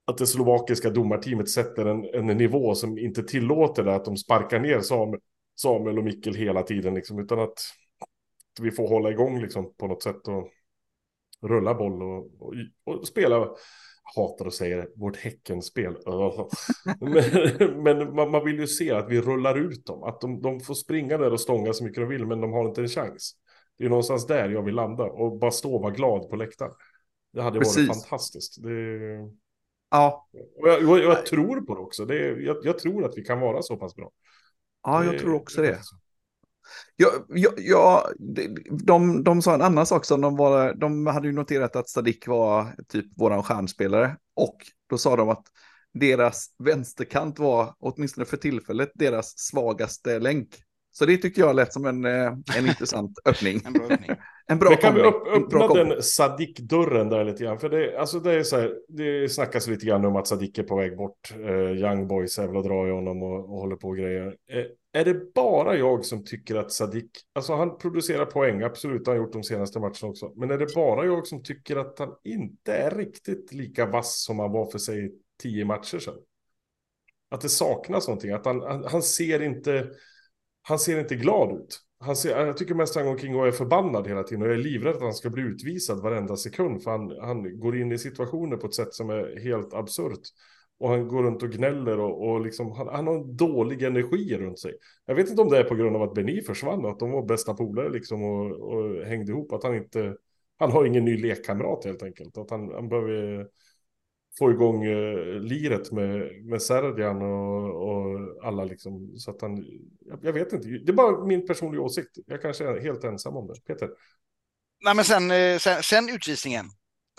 Att 0.04 0.18
det 0.18 0.26
slovakiska 0.26 0.90
domarteamet 0.90 1.48
sätter 1.50 1.86
en, 1.86 2.04
en 2.04 2.36
nivå 2.38 2.74
som 2.74 2.98
inte 2.98 3.22
tillåter 3.22 3.84
det, 3.84 3.94
att 3.94 4.04
de 4.04 4.16
sparkar 4.16 4.60
ner 4.60 4.80
Samuel, 4.80 5.20
Samuel 5.54 5.98
och 5.98 6.04
Mikkel 6.04 6.34
hela 6.34 6.62
tiden, 6.62 6.94
liksom, 6.94 7.18
utan 7.18 7.40
att 7.40 7.58
vi 8.60 8.70
får 8.70 8.88
hålla 8.88 9.10
igång 9.10 9.40
liksom, 9.40 9.74
på 9.76 9.86
något 9.86 10.02
sätt 10.02 10.28
och 10.28 10.48
rulla 11.42 11.74
boll 11.74 12.02
och, 12.02 12.30
och, 12.40 12.54
och 12.84 13.06
spela. 13.06 13.48
Hatar 14.16 14.46
att 14.46 14.54
säga 14.54 14.76
det, 14.76 14.88
vårt 14.96 15.16
Häckenspel. 15.16 15.96
Men, 17.00 17.82
men 17.82 18.14
man, 18.14 18.30
man 18.30 18.44
vill 18.44 18.58
ju 18.58 18.66
se 18.66 18.90
att 18.92 19.08
vi 19.10 19.20
rullar 19.20 19.54
ut 19.58 19.86
dem. 19.86 20.02
Att 20.02 20.20
de, 20.20 20.42
de 20.42 20.60
får 20.60 20.74
springa 20.74 21.18
där 21.18 21.32
och 21.32 21.40
stånga 21.40 21.72
så 21.72 21.84
mycket 21.84 22.00
de 22.02 22.08
vill, 22.08 22.26
men 22.26 22.40
de 22.40 22.52
har 22.52 22.64
inte 22.68 22.80
en 22.80 22.88
chans. 22.88 23.32
Det 23.78 23.84
är 23.84 23.88
någonstans 23.88 24.26
där 24.26 24.48
jag 24.50 24.62
vill 24.62 24.74
landa 24.74 25.04
och 25.04 25.38
bara 25.38 25.50
stå 25.50 25.74
och 25.74 25.82
vara 25.82 25.92
glad 25.92 26.30
på 26.30 26.36
läktaren. 26.36 26.72
Det 27.32 27.42
hade 27.42 27.58
Precis. 27.58 27.88
varit 27.88 28.02
fantastiskt. 28.02 28.62
Det, 28.62 28.70
Ja, 29.90 30.28
och 30.60 30.68
jag, 30.68 30.88
och 30.88 30.98
jag 30.98 31.26
tror 31.26 31.60
på 31.60 31.74
det 31.74 31.80
också. 31.80 32.04
Det, 32.04 32.16
jag, 32.42 32.56
jag 32.62 32.78
tror 32.78 33.04
att 33.04 33.12
vi 33.18 33.24
kan 33.24 33.40
vara 33.40 33.62
så 33.62 33.76
pass 33.76 33.96
bra. 33.96 34.10
ja 34.82 35.04
jag 35.04 35.14
Det- 35.14 35.18
tror 35.18 35.34
också 35.34 35.62
det. 35.62 35.78
Ja, 36.96 37.08
ja, 37.28 37.50
ja, 37.56 38.08
de, 38.18 38.48
de, 38.70 39.24
de 39.24 39.42
sa 39.42 39.54
en 39.54 39.62
annan 39.62 39.86
sak 39.86 40.04
som 40.04 40.20
de 40.20 40.36
var, 40.36 40.74
de 40.74 41.06
hade 41.06 41.26
ju 41.26 41.32
noterat 41.32 41.76
att 41.76 41.88
Sadik 41.88 42.26
var 42.26 42.74
typ 42.88 43.06
våran 43.16 43.42
stjärnspelare 43.42 44.16
och 44.36 44.56
då 44.90 44.98
sa 44.98 45.16
de 45.16 45.28
att 45.28 45.44
deras 45.94 46.46
vänsterkant 46.58 47.38
var, 47.38 47.74
åtminstone 47.78 48.24
för 48.24 48.36
tillfället, 48.36 48.90
deras 48.94 49.38
svagaste 49.38 50.18
länk. 50.18 50.48
Så 50.98 51.06
det 51.06 51.16
tyckte 51.16 51.40
jag 51.40 51.56
lät 51.56 51.72
som 51.72 51.84
en, 51.84 52.04
eh, 52.04 52.32
en 52.58 52.66
intressant 52.66 53.18
öppning. 53.24 53.60
En 53.66 53.72
bra 53.72 53.82
öppning. 53.90 54.10
En 54.48 54.58
bra 54.58 54.70
Men 54.70 54.78
kan 54.78 54.94
vi 54.94 55.02
kombi. 55.02 55.56
öppna 55.56 55.74
den 55.74 56.02
Sadik-dörren 56.02 57.08
där 57.08 57.24
lite 57.24 57.44
grann? 57.44 57.58
För 57.58 57.68
det, 57.68 57.98
alltså 57.98 58.20
det 58.20 58.32
är 58.32 58.42
så 58.42 58.56
här, 58.56 58.74
det 58.88 59.28
snackas 59.28 59.66
lite 59.66 59.86
grann 59.86 60.04
om 60.04 60.16
att 60.16 60.26
Sadik 60.26 60.58
är 60.58 60.62
på 60.62 60.76
väg 60.76 60.96
bort. 60.96 61.34
Eh, 61.34 61.78
Young 61.78 62.08
Boys 62.08 62.38
är 62.38 62.46
väl 62.46 62.56
att 62.56 62.64
dra 62.64 62.88
i 62.88 62.90
honom 62.90 63.22
och, 63.22 63.38
och 63.38 63.60
håller 63.60 63.76
på 63.76 63.88
och 63.88 63.96
grejer. 63.96 64.26
Eh, 64.26 65.00
är 65.00 65.04
det 65.04 65.34
bara 65.34 65.76
jag 65.76 66.04
som 66.04 66.24
tycker 66.24 66.56
att 66.56 66.72
Sadik, 66.72 67.10
alltså 67.32 67.54
han 67.54 67.78
producerar 67.78 68.24
poäng, 68.24 68.62
absolut, 68.62 69.04
det 69.04 69.10
har 69.10 69.16
han 69.16 69.24
gjort 69.24 69.32
de 69.32 69.42
senaste 69.42 69.80
matcherna 69.80 70.08
också. 70.08 70.32
Men 70.36 70.50
är 70.50 70.58
det 70.58 70.74
bara 70.74 71.04
jag 71.04 71.26
som 71.26 71.42
tycker 71.42 71.76
att 71.76 71.98
han 71.98 72.14
inte 72.24 72.72
är 72.72 72.90
riktigt 72.90 73.52
lika 73.52 73.86
vass 73.86 74.24
som 74.24 74.38
han 74.38 74.52
var 74.52 74.70
för 74.70 74.78
sig 74.78 75.12
tio 75.42 75.64
matcher 75.64 75.98
sedan? 75.98 76.18
Att 77.30 77.40
det 77.40 77.48
saknas 77.48 78.08
någonting, 78.08 78.30
att 78.30 78.46
han, 78.46 78.60
han, 78.62 78.84
han 78.84 79.02
ser 79.02 79.42
inte, 79.42 79.90
han 80.68 80.78
ser 80.78 81.00
inte 81.00 81.16
glad 81.16 81.52
ut. 81.52 81.80
Han 82.00 82.16
ser, 82.16 82.46
jag 82.46 82.56
tycker 82.56 82.74
mest 82.74 82.94
han 82.94 83.04
går 83.04 83.12
omkring 83.12 83.36
och 83.36 83.46
är 83.46 83.52
förbannad 83.52 84.08
hela 84.08 84.22
tiden 84.22 84.42
och 84.42 84.48
jag 84.48 84.54
är 84.54 84.58
livrädd 84.58 84.96
att 84.96 85.02
han 85.02 85.14
ska 85.14 85.30
bli 85.30 85.42
utvisad 85.42 86.02
varenda 86.02 86.36
sekund 86.36 86.82
för 86.82 86.90
han, 86.90 87.16
han 87.20 87.60
går 87.60 87.76
in 87.76 87.92
i 87.92 87.98
situationer 87.98 88.56
på 88.56 88.66
ett 88.66 88.74
sätt 88.74 88.94
som 88.94 89.10
är 89.10 89.40
helt 89.40 89.74
absurt. 89.74 90.20
Och 90.78 90.88
han 90.90 91.08
går 91.08 91.22
runt 91.22 91.42
och 91.42 91.50
gnäller 91.50 92.00
och, 92.00 92.28
och 92.28 92.40
liksom, 92.40 92.72
han, 92.72 92.88
han 92.88 93.06
har 93.06 93.14
en 93.14 93.36
dålig 93.36 93.82
energi 93.82 94.36
runt 94.38 94.58
sig. 94.58 94.72
Jag 95.06 95.14
vet 95.14 95.30
inte 95.30 95.42
om 95.42 95.48
det 95.48 95.58
är 95.58 95.64
på 95.64 95.74
grund 95.74 95.96
av 95.96 96.02
att 96.02 96.14
Benny 96.14 96.42
försvann 96.42 96.84
och 96.84 96.90
att 96.90 96.98
de 96.98 97.10
var 97.10 97.26
bästa 97.26 97.54
polare 97.54 97.88
liksom 97.88 98.22
och, 98.22 98.50
och 98.50 99.04
hängde 99.04 99.32
ihop. 99.32 99.52
Att 99.52 99.62
han 99.62 99.74
inte, 99.74 100.16
han 100.58 100.70
har 100.70 100.84
ingen 100.84 101.04
ny 101.04 101.16
lekkamrat 101.16 101.84
helt 101.84 102.02
enkelt. 102.02 102.38
Att 102.38 102.50
han, 102.50 102.70
han 102.72 102.88
behöver 102.88 103.46
få 104.38 104.50
igång 104.50 104.84
eh, 104.84 105.40
liret 105.40 105.92
med, 105.92 106.44
med 106.44 106.62
Serdian 106.62 107.22
och, 107.22 107.88
och 107.88 108.44
alla 108.46 108.64
liksom. 108.64 109.16
Så 109.16 109.30
att 109.30 109.42
han, 109.42 109.64
jag, 110.00 110.18
jag 110.22 110.32
vet 110.32 110.52
inte, 110.52 110.68
det 110.68 110.92
är 110.92 110.96
bara 110.96 111.26
min 111.26 111.46
personliga 111.46 111.82
åsikt. 111.82 112.18
Jag 112.26 112.42
kanske 112.42 112.64
är 112.64 112.80
helt 112.80 113.04
ensam 113.04 113.36
om 113.36 113.46
det. 113.46 113.60
Peter? 113.66 113.90
Nej, 114.84 114.94
men 114.94 115.04
sen, 115.04 115.30
eh, 115.30 115.58
sen, 115.58 115.82
sen 115.82 116.08
utvisningen 116.08 116.66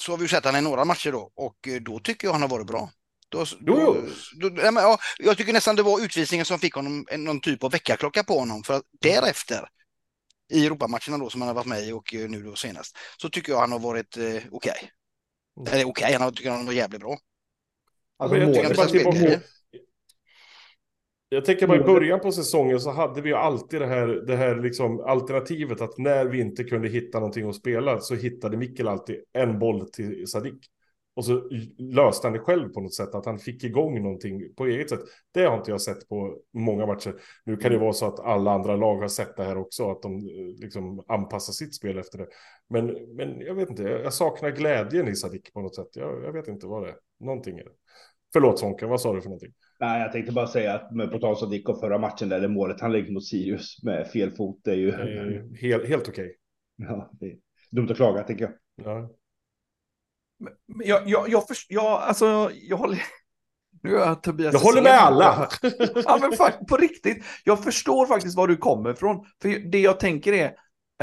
så 0.02 0.12
har 0.12 0.18
vi 0.18 0.24
ju 0.24 0.28
sett 0.28 0.46
han 0.46 0.56
i 0.56 0.62
några 0.62 0.86
matcher 0.86 1.12
då 1.12 1.32
och 1.36 1.68
eh, 1.68 1.82
då 1.82 2.00
tycker 2.00 2.28
jag 2.28 2.34
han 2.34 2.42
har 2.42 2.50
varit 2.50 2.68
bra. 2.68 2.90
Då, 3.30 3.46
Jo, 3.60 3.76
då, 3.76 4.50
då, 4.50 4.56
nej, 4.62 4.72
men, 4.72 4.84
ja, 4.84 4.98
jag 5.20 5.38
tycker 5.38 5.54
nästan 5.54 5.76
det 5.76 5.84
var 5.84 6.06
utvisningen 6.06 6.46
som 6.46 6.60
fick 6.60 6.74
honom 6.74 7.06
någon 7.18 7.42
typ 7.42 7.64
av 7.64 7.72
väckarklocka 7.72 8.24
på 8.24 8.40
honom 8.40 8.64
för 8.64 8.74
att 8.74 8.84
därefter 9.02 9.70
i 10.50 10.66
Europamatcherna 10.66 11.18
då 11.18 11.30
som 11.30 11.42
han 11.42 11.48
har 11.48 11.56
varit 11.56 11.68
med 11.68 11.88
i 11.88 11.92
och 11.92 12.14
eh, 12.14 12.30
nu 12.30 12.44
då 12.44 12.56
senast 12.56 12.98
så 13.22 13.30
tycker 13.30 13.52
jag 13.52 13.60
han 13.60 13.72
har 13.72 13.80
varit 13.80 14.18
eh, 14.18 14.44
okej. 14.52 14.92
Mm. 15.58 15.74
Eller 15.74 15.86
okej, 15.88 16.14
han 16.14 16.22
har, 16.22 16.32
tycker 16.32 16.50
han 16.52 16.66
var 16.66 16.74
jävligt 16.74 17.02
bra. 17.02 17.18
Alltså, 18.20 18.38
jag 18.38 18.54
tycker 18.56 18.88
tillbaka- 19.00 19.20
målet- 19.20 19.44
Jag 21.30 21.46
tänker 21.46 21.68
bara 21.68 21.78
i 21.78 21.84
början 21.84 22.20
på 22.20 22.32
säsongen 22.32 22.80
så 22.80 22.92
hade 22.92 23.22
vi 23.22 23.30
ju 23.30 23.36
alltid 23.36 23.82
det 23.82 23.88
här, 23.88 24.08
det 24.08 24.36
här 24.36 24.56
liksom 24.56 25.00
alternativet 25.00 25.82
att 25.82 25.98
när 25.98 26.26
vi 26.26 26.40
inte 26.42 26.64
kunde 26.64 26.90
hitta 26.90 27.20
någonting 27.20 27.50
att 27.50 27.56
spela 27.56 28.00
så 28.00 28.16
hittade 28.16 28.58
Mikkel 28.58 28.88
alltid 28.88 29.16
en 29.34 29.60
boll 29.60 29.90
till 29.92 30.28
Sadik. 30.28 30.66
Och 31.18 31.26
så 31.26 31.50
löste 31.78 32.28
han 32.28 32.34
det 32.34 32.40
själv 32.40 32.70
på 32.70 32.82
något 32.82 32.94
sätt, 32.94 33.16
att 33.16 33.26
han 33.26 33.40
fick 33.40 33.64
igång 33.64 34.04
någonting 34.04 34.54
på 34.56 34.66
eget 34.66 34.90
sätt. 34.90 35.00
Det 35.34 35.46
har 35.46 35.58
inte 35.58 35.72
jag 35.72 35.82
sett 35.82 36.10
på 36.10 36.38
många 36.54 36.86
matcher. 36.86 37.16
Nu 37.46 37.58
kan 37.58 37.72
det 37.72 37.78
vara 37.78 37.94
så 37.94 38.06
att 38.06 38.20
alla 38.20 38.52
andra 38.52 38.76
lag 38.76 38.96
har 38.98 39.08
sett 39.08 39.38
det 39.38 39.44
här 39.44 39.58
också, 39.58 39.92
att 39.92 40.02
de 40.02 40.16
eh, 40.16 40.62
liksom 40.62 41.04
anpassar 41.08 41.54
sitt 41.54 41.76
spel 41.76 41.98
efter 41.98 42.18
det. 42.18 42.28
Men, 42.70 42.86
men 43.16 43.40
jag 43.40 43.56
vet 43.56 43.70
inte, 43.70 43.84
jag 43.84 44.14
saknar 44.14 44.52
glädjen 44.52 45.08
i 45.08 45.16
Sadik 45.16 45.54
på 45.54 45.62
något 45.62 45.76
sätt. 45.76 45.88
Jag, 45.94 46.24
jag 46.24 46.34
vet 46.34 46.48
inte 46.48 46.68
vad 46.68 46.84
det 46.84 46.90
är. 46.90 46.96
Någonting 47.20 47.60
är 47.60 47.64
det. 47.64 47.72
Förlåt 48.34 48.60
Sonken, 48.60 48.90
vad 48.90 49.02
sa 49.02 49.14
du 49.14 49.22
för 49.22 49.30
någonting? 49.30 49.54
Nej, 49.80 50.02
jag 50.02 50.12
tänkte 50.12 50.34
bara 50.34 50.48
säga 50.48 50.74
att 50.74 50.96
med 50.96 51.12
på 51.12 51.20
tal 51.20 51.36
om 51.44 51.50
Dick 51.50 51.70
och 51.70 51.80
förra 51.80 51.98
matchen 51.98 52.30
där 52.30 52.40
det 52.40 52.48
målet 52.48 52.82
han 52.82 52.92
lägger 52.92 53.12
mot 53.12 53.26
Sirius 53.26 53.84
med 53.84 54.08
fel 54.08 54.32
fot, 54.32 54.60
det 54.64 54.72
är 54.72 54.76
ju 54.76 54.92
helt, 55.62 55.88
helt 55.88 56.10
okej. 56.10 56.36
ja, 56.76 57.12
det 57.20 57.26
är 57.26 57.38
dumt 57.72 57.88
att 57.90 57.98
klaga 57.98 58.24
tycker 58.24 58.44
jag. 58.44 58.54
Ja. 58.86 59.10
Jag, 60.84 61.10
jag, 61.10 61.30
jag, 61.30 61.48
först, 61.48 61.72
jag, 61.72 61.86
alltså, 61.86 62.52
jag 62.54 62.78
håller... 62.78 63.04
Nu 63.84 63.96
är 63.96 64.00
jag 64.00 64.24
Tobias 64.24 64.54
Jag 64.54 64.60
håller 64.60 64.82
med 64.82 65.00
alla. 65.00 65.50
ja, 66.06 66.18
men 66.22 66.32
fakt, 66.32 66.68
på 66.68 66.78
riktigt. 66.78 67.24
Jag 67.44 67.64
förstår 67.64 68.06
faktiskt 68.06 68.38
var 68.38 68.48
du 68.48 68.58
kommer 68.58 68.90
ifrån. 68.94 69.26
För 69.42 69.72
det 69.72 69.80
jag 69.80 70.00
tänker 70.00 70.34
är, 70.34 70.54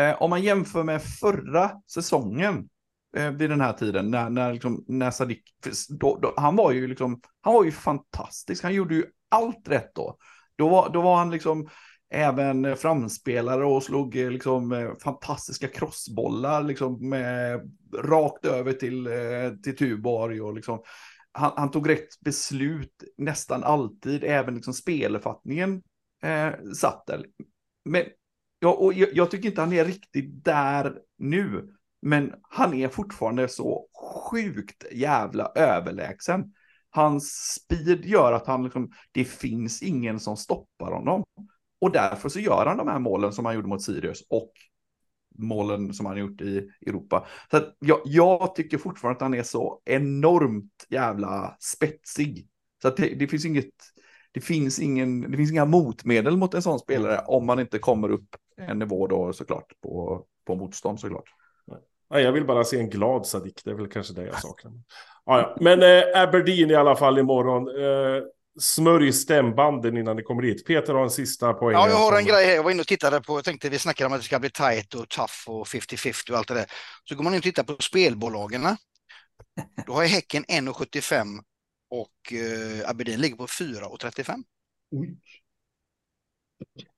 eh, 0.01 0.23
om 0.23 0.31
man 0.31 0.43
jämför 0.43 0.83
med 0.83 1.03
förra 1.03 1.71
säsongen 1.93 2.69
eh, 3.17 3.31
vid 3.31 3.51
den 3.51 3.61
här 3.61 3.73
tiden, 3.73 4.11
när, 4.11 4.31
när, 4.31 4.53
liksom, 4.53 4.85
när 4.89 5.11
Sadik, 5.11 5.43
för 5.65 5.73
då, 5.99 6.19
då, 6.23 6.35
han 6.37 6.57
var 6.57 6.73
ju 6.73 6.87
liksom, 6.87 7.21
han 7.41 7.55
var 7.55 7.65
ju 7.65 7.73
fantastisk. 7.73 8.63
Han 8.63 8.75
gjorde 8.75 8.95
ju 8.95 9.05
allt 9.29 9.69
rätt 9.69 9.95
då. 9.95 10.17
Då 10.57 10.69
var, 10.69 10.91
då 10.93 11.01
var 11.01 11.17
han 11.17 11.31
liksom 11.31 11.69
även 12.15 12.77
framspelare 12.77 13.65
och 13.65 13.83
slog 13.83 14.17
eh, 14.17 14.31
liksom 14.31 14.73
eh, 14.73 14.91
fantastiska 15.05 15.69
crossbollar 15.69 16.63
liksom 16.63 17.09
med, 17.09 17.61
rakt 17.99 18.45
över 18.45 18.73
till, 18.73 19.07
eh, 19.07 19.51
till 19.63 19.77
Tuborg 19.77 20.41
och 20.41 20.55
liksom 20.55 20.83
han, 21.33 21.53
han 21.57 21.71
tog 21.71 21.89
rätt 21.89 22.21
beslut 22.21 23.05
nästan 23.17 23.65
alltid, 23.65 24.25
även 24.25 24.55
liksom 24.55 24.75
speluppfattningen 24.75 25.83
eh, 26.23 26.73
satt 26.75 27.07
där. 27.07 27.27
Men 27.85 28.05
Ja, 28.65 28.73
och 28.73 28.95
jag, 28.95 29.09
jag, 29.13 29.31
tycker 29.31 29.49
inte 29.49 29.61
han 29.61 29.73
är 29.73 29.85
riktigt 29.85 30.45
där 30.45 30.99
nu. 31.19 31.75
Men 32.03 32.35
han 32.43 32.75
är 32.75 32.89
fortfarande 32.89 33.49
så 33.49 33.87
sjukt 34.31 34.85
jävla 34.93 35.53
överlägsen. 35.55 36.53
Hans 36.91 37.55
speed 37.55 38.05
gör 38.05 38.33
att 38.33 38.47
han 38.47 38.65
liksom, 38.65 38.93
det 39.13 39.25
finns 39.25 39.83
ingen 39.83 40.21
som 40.21 40.37
stoppar 40.37 40.93
honom. 40.93 41.25
Och 41.85 41.93
därför 41.93 42.29
så 42.29 42.41
gör 42.41 42.67
han 42.67 42.77
de 42.77 42.89
här 42.89 42.99
målen 42.99 43.33
som 43.33 43.45
han 43.45 43.55
gjorde 43.55 43.69
mot 43.69 43.83
Sirius 43.83 44.23
och 44.31 44.53
målen 45.39 45.95
som 45.95 46.07
han 46.07 46.17
gjort 46.17 46.41
i 46.41 46.69
Europa. 46.87 47.27
Så 47.51 47.61
jag, 47.79 48.01
jag, 48.05 48.55
tycker 48.55 48.79
fortfarande 48.79 49.17
att 49.17 49.23
han 49.23 49.35
är 49.35 49.43
så 49.43 49.81
enormt 49.85 50.87
jävla 50.89 51.57
spetsig. 51.61 52.49
Så 52.83 52.89
att 52.89 52.97
det, 52.97 53.15
det, 53.15 53.27
finns 53.27 53.45
inget, 53.45 53.71
det 54.33 54.41
finns 54.41 54.79
ingen, 54.79 55.31
det 55.31 55.37
finns 55.37 55.51
inga 55.51 55.65
motmedel 55.65 56.37
mot 56.37 56.55
en 56.55 56.63
sån 56.63 56.79
spelare 56.79 57.21
om 57.27 57.47
man 57.47 57.61
inte 57.61 57.79
kommer 57.79 58.11
upp 58.11 58.37
en 58.57 58.79
nivå 58.79 59.07
då 59.07 59.33
såklart 59.33 59.73
på, 59.83 60.25
på 60.47 60.55
motstånd 60.55 61.01
såklart. 61.01 61.29
Ja, 62.09 62.21
jag 62.21 62.33
vill 62.33 62.47
bara 62.47 62.65
se 62.65 62.81
en 62.81 62.91
glad 62.91 63.27
Sadik, 63.27 63.61
det 63.65 63.71
är 63.71 63.75
väl 63.75 63.89
kanske 63.89 64.15
det 64.15 64.27
jag 64.27 64.41
saknar. 64.41 64.73
Ja, 65.25 65.39
ja. 65.41 65.57
Men 65.61 65.83
eh, 65.83 66.23
Aberdeen 66.23 66.71
i 66.71 66.75
alla 66.75 66.97
fall 66.97 67.19
imorgon. 67.19 67.69
Eh, 67.69 68.23
smörj 68.61 69.13
stämbanden 69.13 69.97
innan 69.97 70.17
det 70.17 70.23
kommer 70.23 70.43
dit. 70.43 70.67
Peter 70.67 70.95
har 70.95 71.03
en 71.03 71.11
sista 71.11 71.53
poäng. 71.53 71.75
Ja, 71.75 71.89
jag 71.89 71.97
har 71.97 72.19
en 72.19 72.25
grej 72.25 72.47
här. 72.47 72.55
Jag 72.55 72.63
var 72.63 72.71
inne 72.71 72.81
och 72.81 72.87
tittade 72.87 73.21
på, 73.21 73.37
jag 73.37 73.45
tänkte 73.45 73.69
vi 73.69 73.79
snackade 73.79 74.07
om 74.07 74.13
att 74.13 74.21
det 74.21 74.25
ska 74.25 74.39
bli 74.39 74.51
tight 74.51 74.95
och 74.95 75.09
tough 75.09 75.35
och 75.47 75.67
50-50 75.67 76.31
och 76.31 76.39
allt 76.39 76.49
det 76.49 76.55
där. 76.55 76.67
Så 77.05 77.15
går 77.15 77.25
man 77.25 77.35
in 77.35 77.39
och 77.39 77.43
tittar 77.43 77.63
på 77.63 77.77
spelbolagen. 77.81 78.63
Då 79.87 79.93
har 79.93 80.03
jag 80.03 80.09
Häcken 80.09 80.45
1,75 80.45 81.39
och 81.91 82.33
eh, 82.33 82.91
Aberdeen 82.91 83.21
ligger 83.21 83.37
på 83.37 83.47
4,35. 83.47 84.43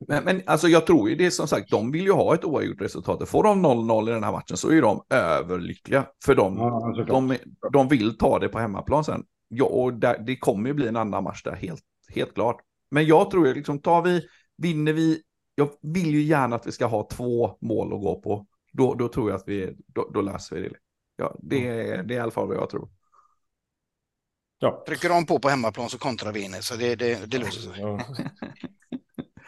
Men, 0.08 0.24
men 0.24 0.42
alltså 0.46 0.68
jag 0.68 0.86
tror 0.86 1.08
ju 1.08 1.16
det 1.16 1.30
som 1.30 1.48
sagt, 1.48 1.70
de 1.70 1.90
vill 1.90 2.04
ju 2.04 2.12
ha 2.12 2.34
ett 2.34 2.44
oavgjort 2.44 2.80
resultat. 2.80 3.28
Får 3.28 3.42
de 3.42 3.66
0-0 3.66 4.08
i 4.08 4.12
den 4.12 4.24
här 4.24 4.32
matchen 4.32 4.56
så 4.56 4.70
är 4.70 4.82
de 4.82 5.04
överlyckliga. 5.10 6.06
För 6.24 6.34
de, 6.34 6.56
ja, 6.56 7.04
de, 7.06 7.36
de 7.72 7.88
vill 7.88 8.18
ta 8.18 8.38
det 8.38 8.48
på 8.48 8.58
hemmaplan 8.58 9.04
sen. 9.04 9.24
Ja, 9.48 9.64
och 9.64 9.94
där, 9.94 10.18
det 10.18 10.36
kommer 10.36 10.68
ju 10.68 10.74
bli 10.74 10.88
en 10.88 10.96
annan 10.96 11.24
match 11.24 11.42
där, 11.42 11.54
helt, 11.54 11.82
helt 12.14 12.34
klart. 12.34 12.62
Men 12.90 13.06
jag 13.06 13.30
tror 13.30 13.46
ju 13.46 13.54
liksom, 13.54 13.78
tar 13.78 14.02
vi, 14.02 14.28
vinner 14.56 14.92
vi, 14.92 15.22
jag 15.54 15.70
vill 15.82 16.10
ju 16.10 16.22
gärna 16.22 16.56
att 16.56 16.66
vi 16.66 16.72
ska 16.72 16.86
ha 16.86 17.08
två 17.08 17.56
mål 17.60 17.94
att 17.94 18.00
gå 18.00 18.20
på. 18.20 18.46
Då, 18.72 18.94
då 18.94 19.08
tror 19.08 19.30
jag 19.30 19.36
att 19.36 19.48
vi, 19.48 19.76
då, 19.86 20.10
då 20.14 20.20
löser 20.20 20.56
vi 20.56 20.68
det. 20.68 20.76
Ja, 21.16 21.36
det, 21.38 21.58
det 22.02 22.14
är 22.14 22.18
i 22.18 22.18
alla 22.18 22.30
fall 22.30 22.48
vad 22.48 22.56
jag 22.56 22.70
tror. 22.70 22.88
Ja. 24.58 24.84
Trycker 24.86 25.08
de 25.08 25.26
på 25.26 25.38
på 25.38 25.48
hemmaplan 25.48 25.88
så 25.88 25.98
kontrar 25.98 26.32
vi 26.32 26.44
in 26.44 26.52
så 26.60 26.76
det, 26.76 26.94
det, 26.94 27.30
det 27.30 27.38
löser 27.38 27.60
sig. 27.60 27.72
Ja. 27.80 28.00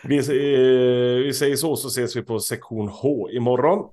Vi, 0.04 0.18
eh, 0.18 1.24
vi 1.24 1.32
säger 1.34 1.56
så, 1.56 1.76
så 1.76 1.88
ses 1.88 2.16
vi 2.16 2.22
på 2.22 2.40
sektion 2.40 2.88
H 2.88 3.30
imorgon. 3.30 3.90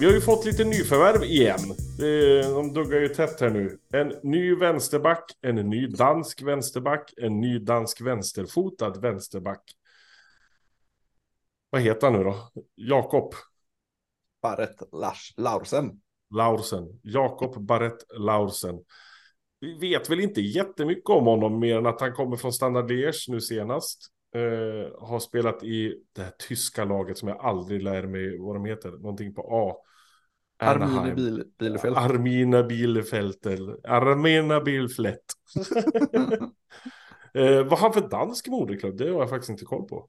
Vi 0.00 0.06
har 0.06 0.12
ju 0.12 0.20
fått 0.20 0.44
lite 0.44 0.64
nyförvärv 0.64 1.22
igen. 1.24 1.60
De 1.98 2.72
duggar 2.74 3.00
ju 3.00 3.08
tätt 3.08 3.40
här 3.40 3.50
nu. 3.50 3.78
En 3.92 4.14
ny 4.22 4.54
vänsterback, 4.54 5.24
en 5.40 5.54
ny 5.54 5.86
dansk 5.86 6.42
vänsterback, 6.42 7.14
en 7.16 7.40
ny 7.40 7.58
dansk 7.58 8.00
vänsterfotad 8.00 9.00
vänsterback. 9.00 9.62
Vad 11.70 11.80
heter 11.80 12.10
han 12.10 12.18
nu 12.18 12.24
då? 12.24 12.50
Jakob? 12.74 13.34
Barrett 14.42 14.82
Laursen. 15.36 16.00
Laursen. 16.34 17.00
Jakob 17.02 17.64
Barrett 17.64 18.18
Laursen. 18.18 18.84
Vi 19.60 19.78
vet 19.78 20.10
väl 20.10 20.20
inte 20.20 20.40
jättemycket 20.40 21.10
om 21.10 21.24
honom 21.24 21.58
mer 21.58 21.78
än 21.78 21.86
att 21.86 22.00
han 22.00 22.12
kommer 22.12 22.36
från 22.36 22.52
Standard 22.52 22.90
Liège 22.90 23.26
nu 23.28 23.40
senast. 23.40 24.10
Uh, 24.36 25.00
har 25.00 25.18
spelat 25.18 25.64
i 25.64 26.02
det 26.12 26.22
här 26.22 26.32
tyska 26.48 26.84
laget 26.84 27.18
som 27.18 27.28
jag 27.28 27.38
aldrig 27.38 27.82
lär 27.82 28.06
mig 28.06 28.38
vad 28.38 28.56
de 28.56 28.64
heter. 28.64 28.90
Någonting 28.90 29.34
på 29.34 29.48
A. 29.50 29.76
Armina 30.58 31.14
Bil 31.14 31.44
Bielefeld. 31.58 31.96
Armina 31.96 32.62
Bielefeld. 32.62 33.36
Armina 33.84 34.60
Bielefeld. 34.60 35.18
uh, 37.38 37.62
vad 37.62 37.78
har 37.78 37.78
han 37.78 37.92
för 37.92 38.08
dansk 38.08 38.48
moderklubb? 38.48 38.96
Det 38.96 39.10
har 39.10 39.20
jag 39.20 39.30
faktiskt 39.30 39.50
inte 39.50 39.64
koll 39.64 39.88
på. 39.88 40.08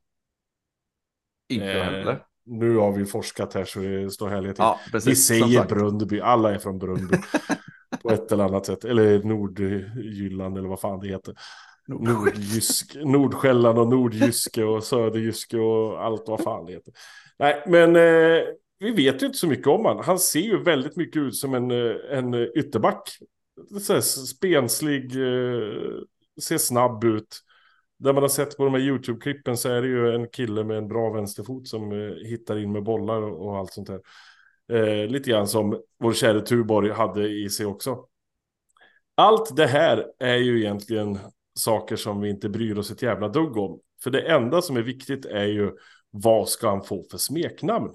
Inte 1.49 1.65
uh, 1.65 1.83
heller. 1.83 2.25
Nu 2.45 2.75
har 2.75 2.91
vi 2.91 3.05
forskat 3.05 3.53
här 3.53 3.65
så 3.65 3.79
det 3.79 4.11
står 4.11 4.29
härligt 4.29 4.55
till. 4.55 4.63
Ja, 4.63 4.79
vi 5.05 5.15
säger 5.15 5.65
Brundby, 5.65 6.19
alla 6.19 6.53
är 6.53 6.59
från 6.59 6.79
Brundby. 6.79 7.17
på 8.01 8.11
ett 8.11 8.31
eller 8.31 8.43
annat 8.43 8.65
sätt. 8.65 8.85
Eller 8.85 9.23
Nordjylland 9.23 10.57
eller 10.57 10.69
vad 10.69 10.79
fan 10.79 10.99
det 10.99 11.07
heter. 11.07 11.35
Nordjysk, 11.87 12.95
Nordsjälland 12.95 13.79
och 13.79 13.87
Nordjyske 13.87 14.63
och 14.63 14.83
Söderjyske 14.83 15.57
och 15.57 16.03
allt 16.03 16.23
vad 16.27 16.43
fan 16.43 16.65
det 16.65 16.73
heter. 16.73 16.93
Nej, 17.39 17.63
men 17.67 17.95
eh, 17.95 18.43
vi 18.79 18.91
vet 18.91 19.21
ju 19.21 19.25
inte 19.25 19.37
så 19.37 19.47
mycket 19.47 19.67
om 19.67 19.85
han. 19.85 19.99
Han 19.99 20.19
ser 20.19 20.39
ju 20.39 20.63
väldigt 20.63 20.95
mycket 20.95 21.21
ut 21.21 21.35
som 21.35 21.53
en, 21.53 21.71
eh, 21.71 21.95
en 22.09 22.33
eh, 22.33 22.47
ytterback. 22.55 23.17
Så 23.81 23.93
här, 23.93 24.01
spenslig, 24.01 25.15
eh, 25.15 25.99
ser 26.41 26.57
snabb 26.57 27.03
ut. 27.03 27.41
Där 27.97 28.13
man 28.13 28.23
har 28.23 28.29
sett 28.29 28.57
på 28.57 28.63
de 28.63 28.73
här 28.73 28.81
YouTube-klippen 28.81 29.57
så 29.57 29.69
är 29.69 29.81
det 29.81 29.87
ju 29.87 30.15
en 30.15 30.27
kille 30.27 30.63
med 30.63 30.77
en 30.77 30.87
bra 30.87 31.13
vänsterfot 31.13 31.67
som 31.67 31.91
hittar 32.25 32.57
in 32.57 32.71
med 32.71 32.83
bollar 32.83 33.21
och, 33.21 33.57
allt 33.57 33.73
sånt 33.73 33.89
här. 33.89 34.01
Eh, 34.71 35.07
lite 35.07 35.29
grann 35.29 35.47
som 35.47 35.81
vår 35.99 36.13
käre 36.13 36.41
Tuborg 36.41 36.91
hade 36.91 37.27
i 37.29 37.49
sig 37.49 37.65
också. 37.65 38.05
Allt 39.15 39.55
det 39.55 39.67
här 39.67 40.05
är 40.19 40.35
ju 40.35 40.59
egentligen 40.59 41.19
saker 41.53 41.95
som 41.95 42.21
vi 42.21 42.29
inte 42.29 42.49
bryr 42.49 42.77
oss 42.77 42.91
ett 42.91 43.01
jävla 43.01 43.27
dugg 43.27 43.57
om. 43.57 43.79
För 44.03 44.11
det 44.11 44.21
enda 44.21 44.61
som 44.61 44.77
är 44.77 44.81
viktigt 44.81 45.25
är 45.25 45.45
ju 45.45 45.71
vad 46.09 46.49
ska 46.49 46.69
han 46.69 46.83
få 46.83 47.03
för 47.11 47.17
smeknamn? 47.17 47.89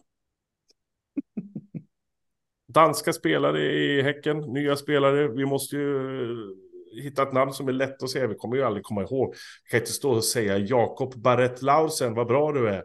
Danska 2.68 3.12
spelare 3.12 3.62
i 3.62 4.02
Häcken, 4.02 4.38
nya 4.38 4.76
spelare. 4.76 5.28
Vi 5.28 5.46
måste 5.46 5.76
ju 5.76 6.22
eh, 6.22 7.02
hitta 7.02 7.22
ett 7.22 7.32
namn 7.32 7.52
som 7.52 7.68
är 7.68 7.72
lätt 7.72 8.02
att 8.02 8.10
säga. 8.10 8.26
Vi 8.26 8.34
kommer 8.34 8.56
ju 8.56 8.62
aldrig 8.62 8.84
komma 8.84 9.02
ihåg. 9.02 9.34
Vi 9.64 9.70
kan 9.70 9.80
inte 9.80 9.92
stå 9.92 10.10
och 10.10 10.24
säga 10.24 10.58
Jakob 10.58 11.14
Barrett 11.14 11.62
Lausen, 11.62 12.14
vad 12.14 12.26
bra 12.26 12.52
du 12.52 12.68
är. 12.68 12.84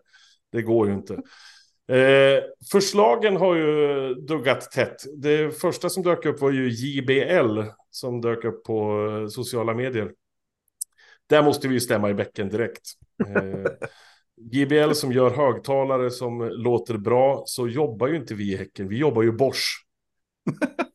Det 0.52 0.62
går 0.62 0.88
ju 0.88 0.94
inte. 0.94 1.14
Eh, 1.88 2.44
förslagen 2.72 3.38
har 3.38 3.56
ju 3.56 4.14
duggat 4.14 4.72
tätt. 4.72 4.96
Det 5.18 5.60
första 5.60 5.90
som 5.90 6.04
dök 6.04 6.26
upp 6.26 6.42
var 6.42 6.52
ju 6.52 6.70
JBL 6.70 7.62
som 7.92 8.22
dök 8.22 8.44
upp 8.44 8.64
på 8.64 9.08
eh, 9.10 9.28
sociala 9.28 9.74
medier. 9.74 10.12
Där 11.28 11.44
måste 11.44 11.68
vi 11.68 11.74
ju 11.74 11.80
stämma 11.80 12.10
i 12.10 12.14
bäcken 12.14 12.50
direkt. 12.50 12.92
Eh, 13.28 13.88
JBL 14.38 14.92
som 14.94 15.12
gör 15.12 15.30
högtalare 15.30 16.12
som 16.12 16.42
låter 16.42 16.98
bra, 16.98 17.44
så 17.46 17.68
jobbar 17.68 18.08
ju 18.08 18.16
inte 18.16 18.36
vi 18.36 18.54
i 18.54 18.58
Häcken. 18.58 18.88
Vi 18.88 18.98
jobbar 18.98 19.24
ju 19.24 19.32
Bosch. 19.32 19.86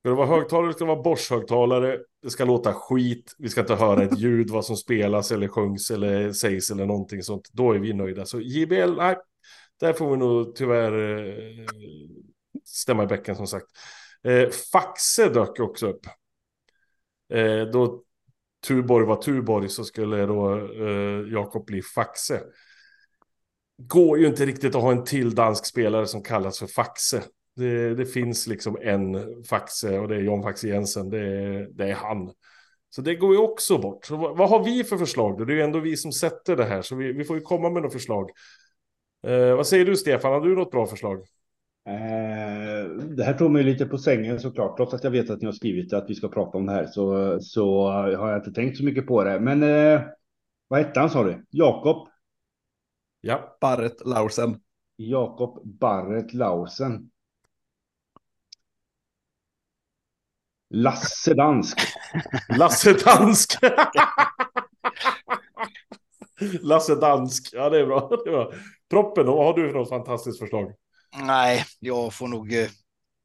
Ska 0.00 0.08
det 0.08 0.14
vara 0.14 0.26
högtalare 0.26 0.72
ska 0.72 0.84
det 0.84 0.94
vara 0.94 1.02
Bosch-högtalare. 1.02 1.98
Det 2.22 2.30
ska 2.30 2.44
låta 2.44 2.72
skit. 2.72 3.34
Vi 3.38 3.48
ska 3.48 3.60
inte 3.60 3.74
höra 3.74 4.02
ett 4.02 4.18
ljud 4.18 4.50
vad 4.50 4.64
som 4.64 4.76
spelas 4.76 5.32
eller 5.32 5.48
sjungs 5.48 5.90
eller 5.90 6.32
sägs 6.32 6.70
eller 6.70 6.86
någonting 6.86 7.22
sånt. 7.22 7.48
Då 7.52 7.72
är 7.72 7.78
vi 7.78 7.92
nöjda. 7.92 8.26
Så 8.26 8.40
JBL, 8.40 8.96
nej, 8.96 9.16
där 9.80 9.92
får 9.92 10.10
vi 10.10 10.16
nog 10.16 10.54
tyvärr 10.54 11.26
eh, 11.28 11.66
stämma 12.64 13.02
i 13.02 13.06
bäcken 13.06 13.36
som 13.36 13.46
sagt. 13.46 13.66
Eh, 14.22 14.48
Faxe 14.72 15.28
dök 15.28 15.60
också 15.60 15.86
upp. 15.86 16.06
Eh, 17.32 17.62
då 17.72 18.02
Tuborg 18.66 19.06
var 19.06 19.16
Tuborg 19.16 19.68
så 19.68 19.84
skulle 19.84 20.26
då 20.26 20.58
eh, 20.58 21.32
Jakob 21.32 21.66
bli 21.66 21.82
Faxe. 21.82 22.40
Går 23.78 24.18
ju 24.18 24.26
inte 24.26 24.46
riktigt 24.46 24.74
att 24.74 24.82
ha 24.82 24.92
en 24.92 25.04
till 25.04 25.34
dansk 25.34 25.66
spelare 25.66 26.06
som 26.06 26.22
kallas 26.22 26.58
för 26.58 26.66
Faxe. 26.66 27.22
Det, 27.56 27.94
det 27.94 28.06
finns 28.06 28.46
liksom 28.46 28.78
en 28.82 29.16
Faxe 29.44 29.98
och 29.98 30.08
det 30.08 30.16
är 30.16 30.20
John 30.20 30.42
Faxe 30.42 30.68
Jensen. 30.68 31.10
Det, 31.10 31.66
det 31.72 31.90
är 31.90 31.94
han. 31.94 32.32
Så 32.90 33.02
det 33.02 33.14
går 33.14 33.34
ju 33.34 33.38
också 33.38 33.78
bort. 33.78 34.04
Så 34.04 34.16
vad, 34.16 34.36
vad, 34.36 34.48
har 34.48 34.64
vi 34.64 34.84
för 34.84 34.96
förslag? 34.96 35.38
Då? 35.38 35.44
Det 35.44 35.52
är 35.52 35.56
ju 35.56 35.62
ändå 35.62 35.80
vi 35.80 35.96
som 35.96 36.12
sätter 36.12 36.56
det 36.56 36.64
här, 36.64 36.82
så 36.82 36.96
vi, 36.96 37.12
vi 37.12 37.24
får 37.24 37.36
ju 37.36 37.42
komma 37.42 37.70
med 37.70 37.82
några 37.82 37.90
förslag. 37.92 38.30
Eh, 39.26 39.56
vad 39.56 39.66
säger 39.66 39.84
du 39.84 39.96
Stefan, 39.96 40.32
har 40.32 40.40
du 40.40 40.56
något 40.56 40.70
bra 40.70 40.86
förslag? 40.86 41.26
Eh, 41.86 42.90
det 43.16 43.24
här 43.24 43.34
tog 43.38 43.50
mig 43.50 43.62
lite 43.62 43.86
på 43.86 43.98
sängen 43.98 44.40
såklart, 44.40 44.76
trots 44.76 44.94
att 44.94 45.04
jag 45.04 45.10
vet 45.10 45.30
att 45.30 45.40
ni 45.40 45.46
har 45.46 45.52
skrivit 45.52 45.92
att 45.92 46.10
vi 46.10 46.14
ska 46.14 46.28
prata 46.28 46.58
om 46.58 46.66
det 46.66 46.72
här 46.72 46.86
så, 46.86 47.38
så 47.40 47.90
har 47.90 48.30
jag 48.30 48.38
inte 48.38 48.52
tänkt 48.52 48.78
så 48.78 48.84
mycket 48.84 49.06
på 49.06 49.24
det. 49.24 49.40
Men 49.40 49.62
eh, 49.62 50.02
vad 50.68 50.80
hette 50.80 51.00
han 51.00 51.10
sa 51.10 51.24
du? 51.24 51.46
Jakob? 51.50 52.08
Ja, 53.20 53.56
Barret 53.60 54.06
Laursen. 54.06 54.60
Jakob 54.96 55.78
Barret 55.78 56.34
Laursen. 56.34 57.10
Lasse 60.70 61.34
Dansk. 61.34 61.78
Lasse 62.58 62.92
Dansk. 62.92 63.58
Lasse 66.60 66.94
Dansk. 66.94 67.50
Ja, 67.52 67.70
det 67.70 67.80
är 67.80 67.86
bra. 67.86 68.08
Det 68.24 68.30
är 68.30 68.32
bra. 68.32 68.52
Proppen, 68.90 69.26
vad 69.26 69.44
har 69.44 69.54
du 69.54 69.70
för 69.70 69.78
något 69.78 69.88
fantastiskt 69.88 70.38
förslag? 70.38 70.74
Nej, 71.16 71.64
jag 71.78 72.14
får 72.14 72.28
nog, 72.28 72.52
eh, 72.52 72.68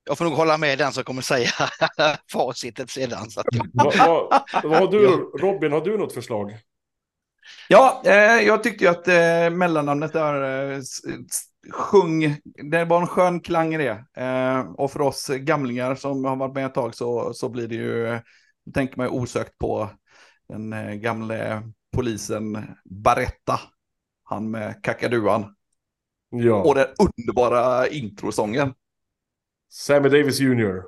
jag 0.05 0.17
får 0.17 0.25
nog 0.25 0.33
hålla 0.33 0.57
med 0.57 0.77
den 0.77 0.93
som 0.93 1.03
kommer 1.03 1.21
säga 1.21 1.49
facitet 2.31 2.89
sedan. 2.89 3.29
Så 3.29 3.39
att... 3.39 3.45
vad, 3.73 3.97
vad, 3.97 4.43
vad 4.63 4.79
har 4.79 4.91
du, 4.91 5.07
Robin, 5.39 5.71
har 5.71 5.81
du 5.81 5.97
något 5.97 6.13
förslag? 6.13 6.57
Ja, 7.69 8.01
eh, 8.05 8.41
jag 8.41 8.63
tyckte 8.63 8.83
ju 8.83 8.89
att 8.89 9.07
eh, 9.07 9.57
mellannamnet 9.57 10.13
där 10.13 10.71
eh, 10.71 10.81
sjung, 11.71 12.37
det 12.71 12.85
var 12.85 13.01
en 13.01 13.07
skön 13.07 13.39
klang 13.39 13.73
i 13.73 13.77
det. 13.77 14.05
Eh, 14.23 14.59
och 14.59 14.91
för 14.91 15.01
oss 15.01 15.27
gamlingar 15.27 15.95
som 15.95 16.25
har 16.25 16.35
varit 16.35 16.55
med 16.55 16.65
ett 16.65 16.73
tag 16.73 16.95
så, 16.95 17.33
så 17.33 17.49
blir 17.49 17.67
det 17.67 17.75
ju, 17.75 18.19
då 18.65 18.71
tänker 18.71 18.97
man 18.97 19.05
ju 19.05 19.11
osökt 19.11 19.57
på 19.57 19.89
den 20.49 20.73
eh, 20.73 20.93
gamle 20.93 21.61
polisen 21.93 22.75
Baretta. 22.85 23.59
Han 24.23 24.51
med 24.51 24.83
kakaduan. 24.83 25.55
Ja. 26.43 26.63
Och 26.63 26.75
den 26.75 26.87
underbara 26.97 27.87
introsången. 27.87 28.73
Sammy 29.71 30.09
Davis 30.09 30.39
Jr. 30.39 30.81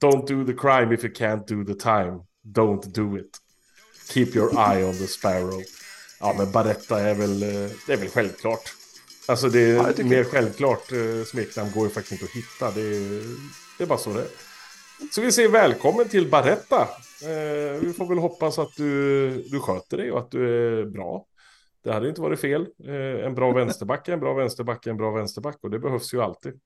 Don't 0.00 0.26
do 0.26 0.44
the 0.44 0.52
crime 0.52 0.94
if 0.94 1.04
you 1.04 1.12
can't 1.12 1.46
do 1.46 1.64
the 1.64 1.74
time. 1.74 2.20
Don't 2.44 2.92
do 2.92 3.18
it. 3.18 3.38
Keep 4.08 4.36
your 4.36 4.50
eye 4.52 4.84
on 4.84 4.92
the 4.92 5.06
sparrow. 5.06 5.62
Ja, 6.20 6.34
men 6.38 6.52
Baretta 6.52 7.00
är 7.00 7.14
väl, 7.14 7.42
eh, 7.42 7.70
det 7.86 7.92
är 7.92 7.96
väl 7.96 8.08
självklart. 8.08 8.72
Alltså 9.28 9.48
det 9.48 9.60
är 9.60 9.74
Ja, 9.74 9.92
jag 9.96 10.06
mer 10.06 10.24
självklart 10.24 10.92
eh, 10.92 11.24
smeknamn 11.26 11.70
går 11.74 11.84
ju 11.84 11.90
faktiskt 11.90 12.12
inte 12.12 12.24
att 12.24 12.30
hitta. 12.30 12.70
Det 12.70 12.96
är, 12.96 13.22
det 13.78 13.84
är 13.84 13.88
bara 13.88 13.98
så 13.98 14.12
det 14.12 14.20
är. 14.20 14.28
Så 15.10 15.20
vi 15.20 15.32
säger 15.32 15.48
välkommen 15.48 16.08
till 16.08 16.30
Baretta. 16.30 16.88
Eh, 17.22 17.80
vi 17.80 17.92
får 17.96 18.06
väl 18.06 18.18
hoppas 18.18 18.58
att 18.58 18.76
du, 18.76 19.30
du 19.42 19.60
sköter 19.60 19.96
dig 19.96 20.12
och 20.12 20.18
att 20.18 20.30
du 20.30 20.78
är 20.80 20.84
bra. 20.84 21.24
Det 21.86 21.92
hade 21.92 22.08
inte 22.08 22.20
varit 22.20 22.40
fel. 22.40 22.66
Eh, 22.84 23.26
en 23.26 23.34
bra 23.34 23.52
vänsterback 23.52 24.08
en 24.08 24.20
bra 24.20 24.34
vänsterback 24.34 24.86
en 24.86 24.96
bra 24.96 25.10
vänsterback 25.10 25.58
och 25.62 25.70
det 25.70 25.78
behövs 25.78 26.14
ju 26.14 26.22
alltid. 26.22 26.60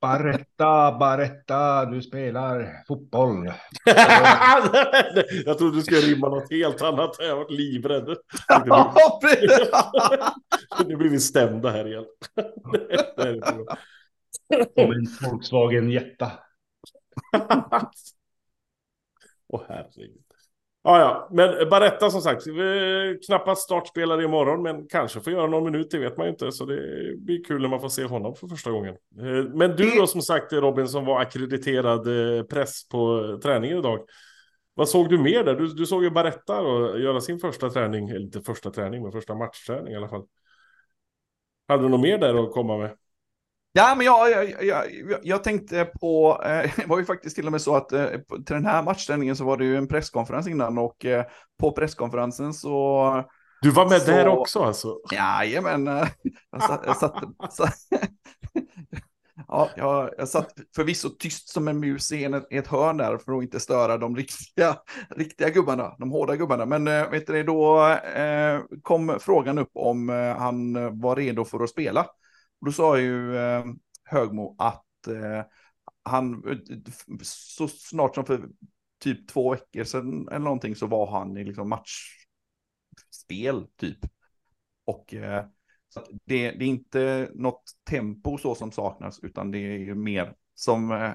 Baretta, 0.00 0.98
Baretta, 0.98 1.84
du 1.84 2.02
spelar 2.02 2.84
fotboll. 2.88 3.46
jag 5.44 5.58
trodde 5.58 5.76
du 5.76 5.82
skulle 5.82 6.00
rimma 6.00 6.28
något 6.28 6.50
helt 6.50 6.82
annat. 6.82 7.16
Jag 7.18 7.28
har 7.28 7.36
varit 7.36 7.50
livrädd. 7.50 8.08
Nu 10.86 10.96
blir 10.96 11.10
vi 11.10 11.20
stämda 11.20 11.70
här 11.70 11.86
igen. 11.86 12.04
Som 14.74 14.92
en 14.92 15.06
Volkswagen 15.22 15.90
Jetta. 15.90 16.32
Åh 19.48 19.62
herregud. 19.68 20.21
Ja, 20.84 20.98
ja, 21.00 21.28
men 21.32 21.68
Baretta 21.68 22.10
som 22.10 22.20
sagt, 22.20 22.46
vi- 22.46 23.18
knappast 23.26 23.62
startspelare 23.62 24.24
imorgon, 24.24 24.62
men 24.62 24.88
kanske 24.88 25.20
får 25.20 25.32
göra 25.32 25.46
någon 25.46 25.64
minut, 25.64 25.90
det 25.90 25.98
vet 25.98 26.16
man 26.16 26.26
ju 26.26 26.30
inte. 26.32 26.52
Så 26.52 26.64
det 26.64 26.76
blir 27.18 27.44
kul 27.44 27.62
när 27.62 27.68
man 27.68 27.80
får 27.80 27.88
se 27.88 28.04
honom 28.04 28.34
för 28.34 28.48
första 28.48 28.70
gången. 28.70 28.94
Eh, 29.20 29.44
Men 29.54 29.76
du 29.76 29.90
då 29.98 30.06
som 30.06 30.22
sagt 30.22 30.52
Robin, 30.52 30.88
som 30.88 31.04
var 31.04 31.20
akkrediterad 31.20 32.36
eh, 32.38 32.42
press 32.44 32.88
på 32.88 33.22
träningen 33.42 33.78
idag. 33.78 33.98
Vad 34.74 34.88
såg 34.88 35.08
du 35.08 35.18
mer 35.18 35.44
där? 35.44 35.54
Du, 35.54 35.66
du 35.68 35.86
såg 35.86 36.04
ju 36.04 36.10
Baretta 36.10 36.62
då, 36.62 36.98
göra 36.98 37.20
sin 37.20 37.38
första 37.38 37.70
träning, 37.70 38.08
eller 38.08 38.20
inte 38.20 38.40
första 38.40 38.70
träning, 38.70 39.02
men 39.02 39.12
första 39.12 39.34
matchträning 39.34 39.92
i 39.92 39.96
alla 39.96 40.08
fall. 40.08 40.24
Hade 41.68 41.82
du 41.82 41.88
något 41.88 42.00
mer 42.00 42.18
där 42.18 42.44
att 42.44 42.52
komma 42.52 42.78
med? 42.78 42.96
Ja, 43.74 43.94
men 43.94 44.06
jag, 44.06 44.30
jag, 44.30 44.64
jag, 44.64 44.84
jag, 45.22 45.44
tänkte 45.44 45.84
på, 45.84 46.42
eh, 46.44 46.70
det 46.76 46.86
var 46.86 46.98
ju 46.98 47.04
faktiskt 47.04 47.36
till 47.36 47.46
och 47.46 47.52
med 47.52 47.62
så 47.62 47.76
att 47.76 47.92
eh, 47.92 48.06
till 48.28 48.54
den 48.54 48.66
här 48.66 48.82
matchställningen 48.82 49.36
så 49.36 49.44
var 49.44 49.56
det 49.56 49.64
ju 49.64 49.76
en 49.76 49.88
presskonferens 49.88 50.46
innan 50.46 50.78
och 50.78 51.04
eh, 51.04 51.24
på 51.60 51.72
presskonferensen 51.72 52.54
så, 52.54 53.24
Du 53.62 53.70
var 53.70 53.88
med 53.88 54.02
Så- 54.02 54.10
där 54.10 54.28
också 54.28 54.62
alltså? 54.62 54.96
jajamän, 55.12 55.86
jag 56.50 56.62
satt, 56.62 56.82
jag 56.86 56.96
satt, 56.96 57.14
satt 57.52 57.74
ja, 59.48 59.70
jag, 59.76 60.10
jag 60.18 60.28
satt 60.28 60.52
förvisso 60.76 61.08
tyst 61.08 61.48
som 61.48 61.68
en 61.68 61.80
mus 61.80 62.12
i, 62.12 62.24
en, 62.24 62.44
i 62.50 62.56
ett 62.56 62.66
hörn 62.66 62.96
där 62.96 63.18
för 63.18 63.32
att 63.32 63.42
inte 63.42 63.60
störa 63.60 63.98
de 63.98 64.16
riktiga, 64.16 64.76
riktiga 65.16 65.50
gubbarna, 65.50 65.94
de 65.98 66.10
hårda 66.10 66.36
gubbarna. 66.36 66.66
Men 66.66 66.84
vet 66.84 67.26
du, 67.26 67.42
då 67.42 67.96
kom 68.82 69.18
frågan 69.20 69.58
upp 69.58 69.70
om 69.74 70.08
han 70.38 70.72
var 71.00 71.16
redo 71.16 71.44
för 71.44 71.62
att 71.62 71.70
spela. 71.70 72.06
Och 72.62 72.66
då 72.66 72.72
sa 72.72 72.98
ju 72.98 73.36
eh, 73.36 73.64
Högmo 74.04 74.56
att 74.58 75.06
eh, 75.06 75.42
han, 76.02 76.42
så 77.22 77.68
snart 77.68 78.14
som 78.14 78.24
för 78.24 78.48
typ 79.00 79.28
två 79.28 79.50
veckor 79.50 79.84
sedan 79.84 80.28
eller 80.28 80.38
någonting 80.38 80.76
så 80.76 80.86
var 80.86 81.10
han 81.10 81.36
i 81.36 81.44
liksom 81.44 81.68
matchspel 81.68 83.66
typ. 83.76 83.98
Och 84.84 85.14
eh, 85.14 85.44
så 85.88 86.00
att 86.00 86.08
det, 86.24 86.50
det 86.50 86.64
är 86.64 86.68
inte 86.68 87.30
något 87.34 87.64
tempo 87.90 88.38
så 88.38 88.54
som 88.54 88.72
saknas 88.72 89.20
utan 89.20 89.50
det 89.50 89.58
är 89.58 89.78
ju 89.78 89.94
mer 89.94 90.34
som 90.54 90.92
eh, 90.92 91.12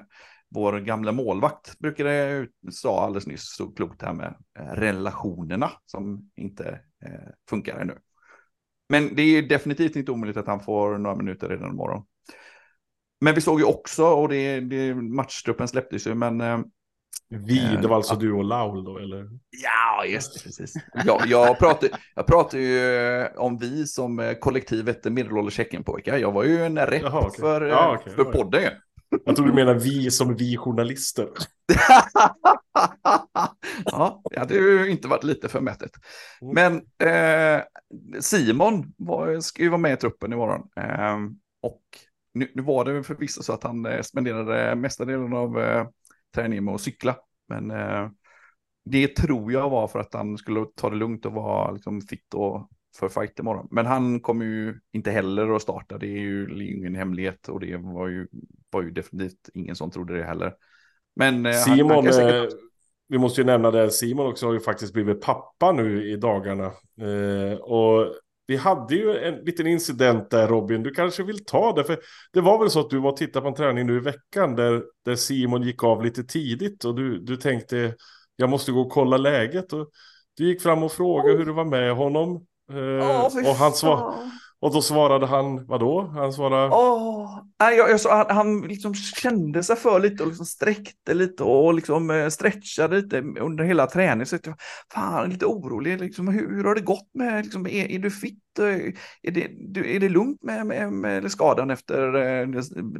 vår 0.48 0.80
gamla 0.80 1.12
målvakt 1.12 1.78
brukade 1.78 2.46
sa 2.70 3.04
alldeles 3.04 3.26
nyss 3.26 3.56
så 3.56 3.72
klokt 3.72 4.02
här 4.02 4.12
med 4.12 4.34
eh, 4.58 4.72
relationerna 4.72 5.70
som 5.86 6.30
inte 6.36 6.80
eh, 7.04 7.30
funkar 7.50 7.78
ännu. 7.78 7.98
Men 8.88 9.14
det 9.14 9.22
är 9.22 9.42
definitivt 9.42 9.96
inte 9.96 10.12
omöjligt 10.12 10.36
att 10.36 10.46
han 10.46 10.60
får 10.60 10.98
några 10.98 11.16
minuter 11.16 11.48
redan 11.48 11.70
imorgon. 11.70 12.02
Men 13.20 13.34
vi 13.34 13.40
såg 13.40 13.60
ju 13.60 13.64
också, 13.66 14.04
och 14.06 14.28
det, 14.28 14.60
det 14.60 14.94
matchtruppen 14.94 15.68
släpptes 15.68 16.06
ju, 16.06 16.14
men... 16.14 16.40
eh, 16.40 16.58
Vi, 17.30 17.78
det 17.82 17.88
var 17.88 17.96
alltså 17.96 18.14
Ja. 18.14 18.18
du 18.20 18.32
och 18.32 18.44
Laul 18.44 18.84
då, 18.84 18.98
eller? 18.98 19.28
Ja, 19.50 20.04
just 20.04 20.34
det, 20.34 20.44
precis. 20.44 20.74
Jag, 21.04 21.22
jag, 21.26 21.58
pratar, 21.58 21.88
jag 22.14 22.26
pratar 22.26 22.58
ju 22.58 22.78
eh, 22.96 23.26
om 23.36 23.58
vi 23.58 23.86
som 23.86 24.18
eh, 24.20 24.32
kollektivet 24.34 25.04
medelålders 25.04 25.54
Tjeckenpojkar. 25.54 26.16
Jag 26.18 26.32
var 26.32 26.44
ju 26.44 26.64
en 26.64 26.78
rep 26.78 27.02
Jaha, 27.02 27.20
okej. 27.26 27.40
för, 27.40 27.62
eh, 27.62 27.68
Ja, 27.68 27.96
okej, 28.00 28.12
för 28.14 28.24
podden. 28.24 28.72
Jag 29.24 29.36
tror 29.36 29.46
du 29.46 29.52
menar 29.52 29.74
vi 29.74 30.10
som 30.10 30.36
vi 30.36 30.56
journalister. 30.56 31.28
ja, 33.84 34.22
det 34.30 34.38
hade 34.38 34.54
ju 34.54 34.90
inte 34.90 35.08
varit 35.08 35.24
lite 35.24 35.48
för 35.48 35.60
mättet. 35.60 35.90
Mm. 36.42 36.54
Men 36.54 36.76
eh, 37.08 37.62
Simon 38.20 38.94
var, 38.96 39.40
ska 39.40 39.62
ju 39.62 39.68
vara 39.68 39.78
med 39.78 39.92
i 39.92 39.96
truppen 39.96 40.32
imorgon. 40.32 40.68
Eh, 40.76 41.16
och 41.62 41.82
nu, 42.34 42.50
nu 42.54 42.62
var 42.62 42.84
det 42.84 43.02
förvisso 43.02 43.42
så 43.42 43.52
att 43.52 43.62
han 43.62 43.86
eh, 43.86 44.02
spenderade 44.02 44.74
mesta 44.74 45.04
delen 45.04 45.32
av 45.32 45.60
eh, 45.60 45.86
träningen 46.34 46.64
med 46.64 46.74
att 46.74 46.80
cykla. 46.80 47.16
Men 47.48 47.70
eh, 47.70 48.10
det 48.84 49.16
tror 49.16 49.52
jag 49.52 49.70
var 49.70 49.88
för 49.88 49.98
att 49.98 50.14
han 50.14 50.38
skulle 50.38 50.66
ta 50.76 50.90
det 50.90 50.96
lugnt 50.96 51.26
och 51.26 51.32
vara 51.32 51.70
liksom, 51.70 52.00
fit 52.00 52.34
och 52.34 52.70
för 52.98 53.08
fight 53.08 53.38
imorgon. 53.38 53.68
Men 53.70 53.86
han 53.86 54.20
kommer 54.20 54.44
ju 54.44 54.80
inte 54.92 55.10
heller 55.10 55.56
att 55.56 55.62
starta. 55.62 55.98
Det 55.98 56.06
är 56.06 56.20
ju 56.20 56.66
ingen 56.76 56.94
hemlighet 56.94 57.48
och 57.48 57.60
det 57.60 57.76
var 57.76 58.08
ju, 58.08 58.28
var 58.70 58.82
ju 58.82 58.90
definitivt 58.90 59.48
ingen 59.54 59.76
som 59.76 59.90
trodde 59.90 60.18
det 60.18 60.24
heller. 60.24 60.54
Men 61.16 61.46
eh, 61.46 61.52
Simon, 61.52 62.04
kan 62.04 62.12
säkert- 62.12 62.52
eh, 62.52 62.58
vi 63.08 63.18
måste 63.18 63.40
ju 63.40 63.44
nämna 63.44 63.70
det, 63.70 63.90
Simon 63.90 64.26
också 64.26 64.46
har 64.46 64.52
ju 64.52 64.60
faktiskt 64.60 64.92
blivit 64.92 65.20
pappa 65.20 65.72
nu 65.72 66.10
i 66.12 66.16
dagarna. 66.16 66.64
Eh, 67.00 67.58
och 67.58 68.14
vi 68.46 68.56
hade 68.56 68.94
ju 68.94 69.18
en 69.18 69.34
liten 69.34 69.66
incident 69.66 70.30
där 70.30 70.48
Robin, 70.48 70.82
du 70.82 70.90
kanske 70.90 71.22
vill 71.22 71.44
ta 71.44 71.72
det, 71.72 71.84
för 71.84 71.98
det 72.32 72.40
var 72.40 72.58
väl 72.58 72.70
så 72.70 72.80
att 72.80 72.90
du 72.90 72.98
var 72.98 73.10
och 73.10 73.16
tittade 73.16 73.42
på 73.42 73.48
en 73.48 73.54
träning 73.54 73.86
nu 73.86 73.96
i 73.96 74.00
veckan 74.00 74.56
där, 74.56 74.82
där 75.04 75.16
Simon 75.16 75.62
gick 75.62 75.84
av 75.84 76.04
lite 76.04 76.24
tidigt 76.24 76.84
och 76.84 76.94
du, 76.94 77.18
du 77.18 77.36
tänkte 77.36 77.94
jag 78.40 78.50
måste 78.50 78.72
gå 78.72 78.80
och 78.80 78.92
kolla 78.92 79.16
läget 79.16 79.72
och 79.72 79.90
du 80.36 80.46
gick 80.48 80.62
fram 80.62 80.82
och 80.82 80.92
frågade 80.92 81.38
hur 81.38 81.46
det 81.46 81.52
var 81.52 81.64
med 81.64 81.94
honom. 81.94 82.46
Eh, 82.72 83.48
och, 83.50 83.56
han 83.56 83.72
svar, 83.72 84.14
och 84.60 84.72
då 84.72 84.82
svarade 84.82 85.26
han, 85.26 85.66
vadå? 85.66 86.02
Han 86.14 86.32
svarade... 86.32 86.74
Oh, 86.74 87.42
nej, 87.60 87.76
jag, 87.76 87.90
jag, 87.90 88.00
så, 88.00 88.10
han, 88.10 88.26
han 88.36 88.60
liksom 88.60 88.94
kände 88.94 89.62
sig 89.62 89.76
för 89.76 90.00
lite 90.00 90.22
och 90.22 90.28
liksom 90.28 90.46
sträckte 90.46 91.14
lite 91.14 91.42
och 91.42 91.74
liksom 91.74 92.10
eh, 92.10 92.28
stretchade 92.28 92.96
lite 92.96 93.20
under 93.20 93.64
hela 93.64 93.86
träningen. 93.86 94.26
Så 94.26 94.38
jag, 94.42 94.54
fan, 94.92 95.30
lite 95.30 95.46
orolig. 95.46 96.00
Liksom, 96.00 96.28
hur, 96.28 96.56
hur 96.56 96.64
har 96.64 96.74
det 96.74 96.80
gått 96.80 97.10
med, 97.14 97.44
liksom, 97.44 97.66
är, 97.66 97.90
är 97.90 97.98
du 97.98 98.10
fit? 98.10 98.38
Är 98.66 99.30
det, 99.30 99.48
du, 99.58 99.94
är 99.96 100.00
det 100.00 100.08
lugnt 100.08 100.42
med, 100.42 100.66
med, 100.66 100.92
med 100.92 101.30
skadan 101.32 101.70
efter 101.70 102.14
eh, 102.14 102.46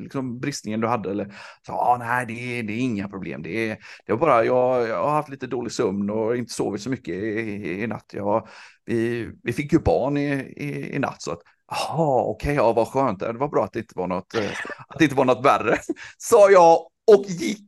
liksom, 0.00 0.40
bristningen 0.40 0.80
du 0.80 0.86
hade? 0.86 1.11
Eller? 1.11 1.34
Så, 1.66 1.72
ah, 1.72 1.96
nej, 1.98 2.26
det, 2.26 2.32
är- 2.59 2.62
det 2.62 2.72
är 2.72 2.78
inga 2.80 3.09
problem. 3.09 3.42
Det, 3.42 3.70
är, 3.70 3.78
det 4.06 4.12
var 4.12 4.18
bara, 4.20 4.44
jag, 4.44 4.88
jag 4.88 5.02
har 5.02 5.11
haft 5.11 5.28
lite 5.28 5.46
dålig 5.46 5.72
sömn 5.72 6.11
och 6.11 6.36
inte 6.36 6.52
sovit 6.52 6.82
så 6.82 6.90
mycket 6.90 7.14
i, 7.14 7.18
i, 7.18 7.82
i 7.82 7.86
natt. 7.86 8.11
Jag, 8.12 8.48
vi, 8.84 9.28
vi 9.42 9.52
fick 9.52 9.72
ju 9.72 9.78
barn 9.78 10.16
i, 10.16 10.28
i, 10.56 10.94
i 10.94 10.98
natt 10.98 11.22
så 11.22 11.30
att 11.32 11.40
Jaha, 11.70 12.22
okej, 12.22 12.54
ja 12.54 12.72
vad 12.72 12.88
skönt. 12.88 13.20
Det 13.20 13.32
var 13.32 13.48
bra 13.48 13.64
att 13.64 13.72
det 13.72 13.78
inte 13.78 13.92
var 13.96 14.06
något, 14.06 14.34
eh, 14.34 14.50
att 14.88 14.98
det 14.98 15.04
inte 15.04 15.16
var 15.16 15.24
något 15.24 15.44
värre. 15.44 15.76
Sa 16.18 16.50
jag 16.50 16.78
och 17.16 17.24
gick. 17.28 17.64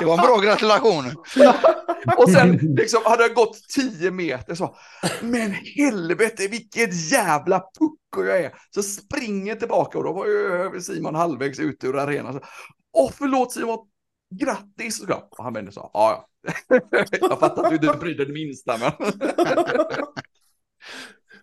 Det 0.00 0.04
var 0.04 0.14
en 0.14 0.26
bra 0.26 0.38
gratulation. 0.38 1.04
Och 2.16 2.30
sen 2.30 2.56
liksom 2.56 3.00
hade 3.04 3.22
jag 3.22 3.34
gått 3.34 3.68
tio 3.68 4.10
meter 4.10 4.54
så. 4.54 4.76
Men 5.22 5.52
helvete 5.52 6.48
vilket 6.48 7.10
jävla 7.12 7.60
pucko 7.60 8.24
jag 8.24 8.40
är. 8.40 8.52
Så 8.70 8.82
springer 8.82 9.54
tillbaka 9.54 9.98
och 9.98 10.04
då 10.04 10.12
var 10.12 10.26
ju 10.26 10.80
Simon 10.80 11.14
halvvägs 11.14 11.58
ute 11.58 11.86
ur 11.86 11.98
arenan. 11.98 12.32
Så, 12.32 12.40
Åh 12.92 13.10
förlåt 13.14 13.52
Simon, 13.52 13.78
grattis. 14.40 15.00
Och 15.30 15.44
han 15.44 15.54
vände 15.54 15.72
så. 15.72 15.90
Ja, 15.94 16.28
ja. 16.42 16.80
Jag 17.20 17.40
fattar 17.40 17.62
att 17.64 17.70
du 17.70 17.76
inte 17.76 17.98
brydde 17.98 18.24
dig 18.24 18.26
det 18.26 18.32
minsta 18.32 18.78
men. 18.78 18.92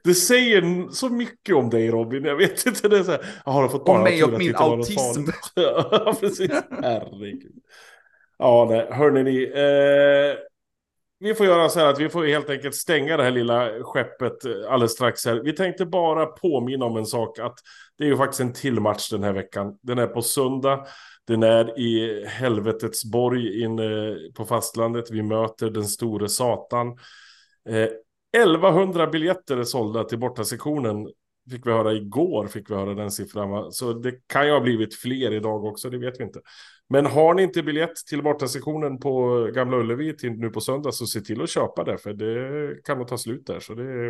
Det 0.05 0.13
säger 0.13 0.89
så 0.91 1.09
mycket 1.09 1.55
om 1.55 1.69
dig 1.69 1.91
Robin, 1.91 2.25
jag 2.25 2.35
vet 2.35 2.65
inte. 2.65 2.87
Det 2.87 2.97
är 2.97 3.03
så 3.03 3.11
här, 3.11 3.25
har 3.45 3.67
fått 3.67 3.85
barn. 3.85 3.97
Om 3.97 4.03
mig 4.03 4.23
och 4.23 4.39
min 4.39 4.55
autism. 4.55 5.29
Ja, 5.55 6.15
precis. 6.19 6.51
Herregud. 6.81 7.55
Ja, 8.37 8.67
nej, 8.69 8.87
hörni 8.91 9.23
ni. 9.23 9.43
Eh, 9.43 10.37
vi 11.19 11.35
får 11.35 11.45
göra 11.45 11.69
så 11.69 11.79
här 11.79 11.87
att 11.87 11.99
vi 11.99 12.09
får 12.09 12.25
helt 12.25 12.49
enkelt 12.49 12.75
stänga 12.75 13.17
det 13.17 13.23
här 13.23 13.31
lilla 13.31 13.83
skeppet 13.83 14.45
eh, 14.45 14.51
alldeles 14.69 14.91
strax 14.91 15.25
här. 15.25 15.41
Vi 15.43 15.53
tänkte 15.53 15.85
bara 15.85 16.25
påminna 16.25 16.85
om 16.85 16.97
en 16.97 17.05
sak 17.05 17.39
att 17.39 17.55
det 17.97 18.03
är 18.03 18.07
ju 18.07 18.17
faktiskt 18.17 18.41
en 18.41 18.53
till 18.53 18.79
match 18.79 19.09
den 19.09 19.23
här 19.23 19.33
veckan. 19.33 19.77
Den 19.81 19.99
är 19.99 20.07
på 20.07 20.21
söndag. 20.21 20.85
Den 21.27 21.43
är 21.43 21.79
i 21.79 22.25
helvetets 22.25 23.05
borg 23.05 23.63
inne 23.63 24.17
på 24.35 24.45
fastlandet. 24.45 25.11
Vi 25.11 25.23
möter 25.23 25.69
den 25.69 25.85
store 25.85 26.29
Satan. 26.29 26.87
Eh, 27.69 27.87
1100 28.35 29.07
biljetter 29.07 29.57
är 29.57 29.63
sålda 29.63 30.03
till 30.03 30.19
bortasektionen. 30.19 31.07
Fick 31.51 31.67
vi 31.67 31.71
höra 31.71 31.93
igår, 31.93 32.47
fick 32.47 32.69
vi 32.69 32.75
höra 32.75 32.93
den 32.93 33.11
siffran. 33.11 33.71
Så 33.71 33.93
det 33.93 34.27
kan 34.27 34.45
ju 34.45 34.51
ha 34.51 34.59
blivit 34.59 34.95
fler 34.95 35.31
idag 35.31 35.65
också, 35.65 35.89
det 35.89 35.97
vet 35.97 36.19
vi 36.19 36.23
inte. 36.23 36.41
Men 36.89 37.05
har 37.05 37.33
ni 37.33 37.43
inte 37.43 37.63
biljett 37.63 37.95
till 38.09 38.23
bortasektionen 38.23 38.99
på 38.99 39.43
Gamla 39.53 39.77
Ullevi 39.77 40.17
till 40.17 40.31
nu 40.31 40.49
på 40.49 40.61
söndag 40.61 40.91
så 40.91 41.05
se 41.05 41.21
till 41.21 41.41
att 41.41 41.49
köpa 41.49 41.83
det, 41.83 41.97
för 41.97 42.13
det 42.13 42.83
kan 42.83 42.97
nog 42.97 43.07
ta 43.07 43.17
slut 43.17 43.47
där. 43.47 43.59
Så 43.59 43.73
det, 43.73 44.09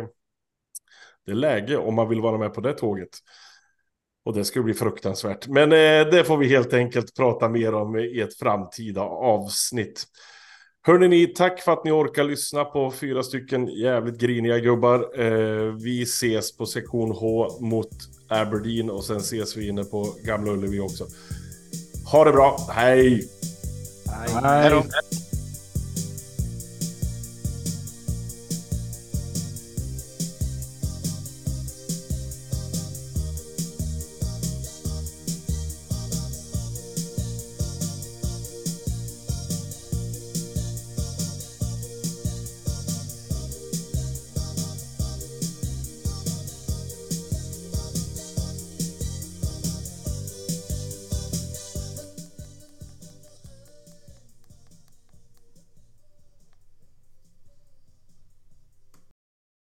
det 1.26 1.30
är 1.30 1.34
läge 1.34 1.76
om 1.76 1.94
man 1.94 2.08
vill 2.08 2.20
vara 2.20 2.38
med 2.38 2.54
på 2.54 2.60
det 2.60 2.72
tåget. 2.72 3.18
Och 4.24 4.34
det 4.34 4.44
skulle 4.44 4.64
bli 4.64 4.74
fruktansvärt. 4.74 5.48
Men 5.48 5.72
eh, 5.72 6.10
det 6.10 6.24
får 6.26 6.36
vi 6.36 6.48
helt 6.48 6.72
enkelt 6.72 7.16
prata 7.16 7.48
mer 7.48 7.74
om 7.74 7.96
i 7.96 8.20
ett 8.20 8.38
framtida 8.38 9.02
avsnitt. 9.02 10.04
Hörrni 10.86 11.08
ni, 11.08 11.26
tack 11.26 11.60
för 11.60 11.72
att 11.72 11.84
ni 11.84 11.90
orkar 11.90 12.24
lyssna 12.24 12.64
på 12.64 12.90
fyra 12.90 13.22
stycken 13.22 13.66
jävligt 13.66 14.18
griniga 14.18 14.58
gubbar. 14.58 15.20
Eh, 15.20 15.72
vi 15.72 16.02
ses 16.02 16.56
på 16.56 16.66
sektion 16.66 17.10
H 17.10 17.58
mot 17.60 17.88
Aberdeen 18.28 18.90
och 18.90 19.04
sen 19.04 19.16
ses 19.16 19.56
vi 19.56 19.68
inne 19.68 19.84
på 19.84 20.14
Gamla 20.24 20.52
Ullevi 20.52 20.80
också. 20.80 21.06
Ha 22.12 22.24
det 22.24 22.32
bra, 22.32 22.56
hej! 22.70 23.28
Hej. 24.06 24.28
Hej. 24.42 25.25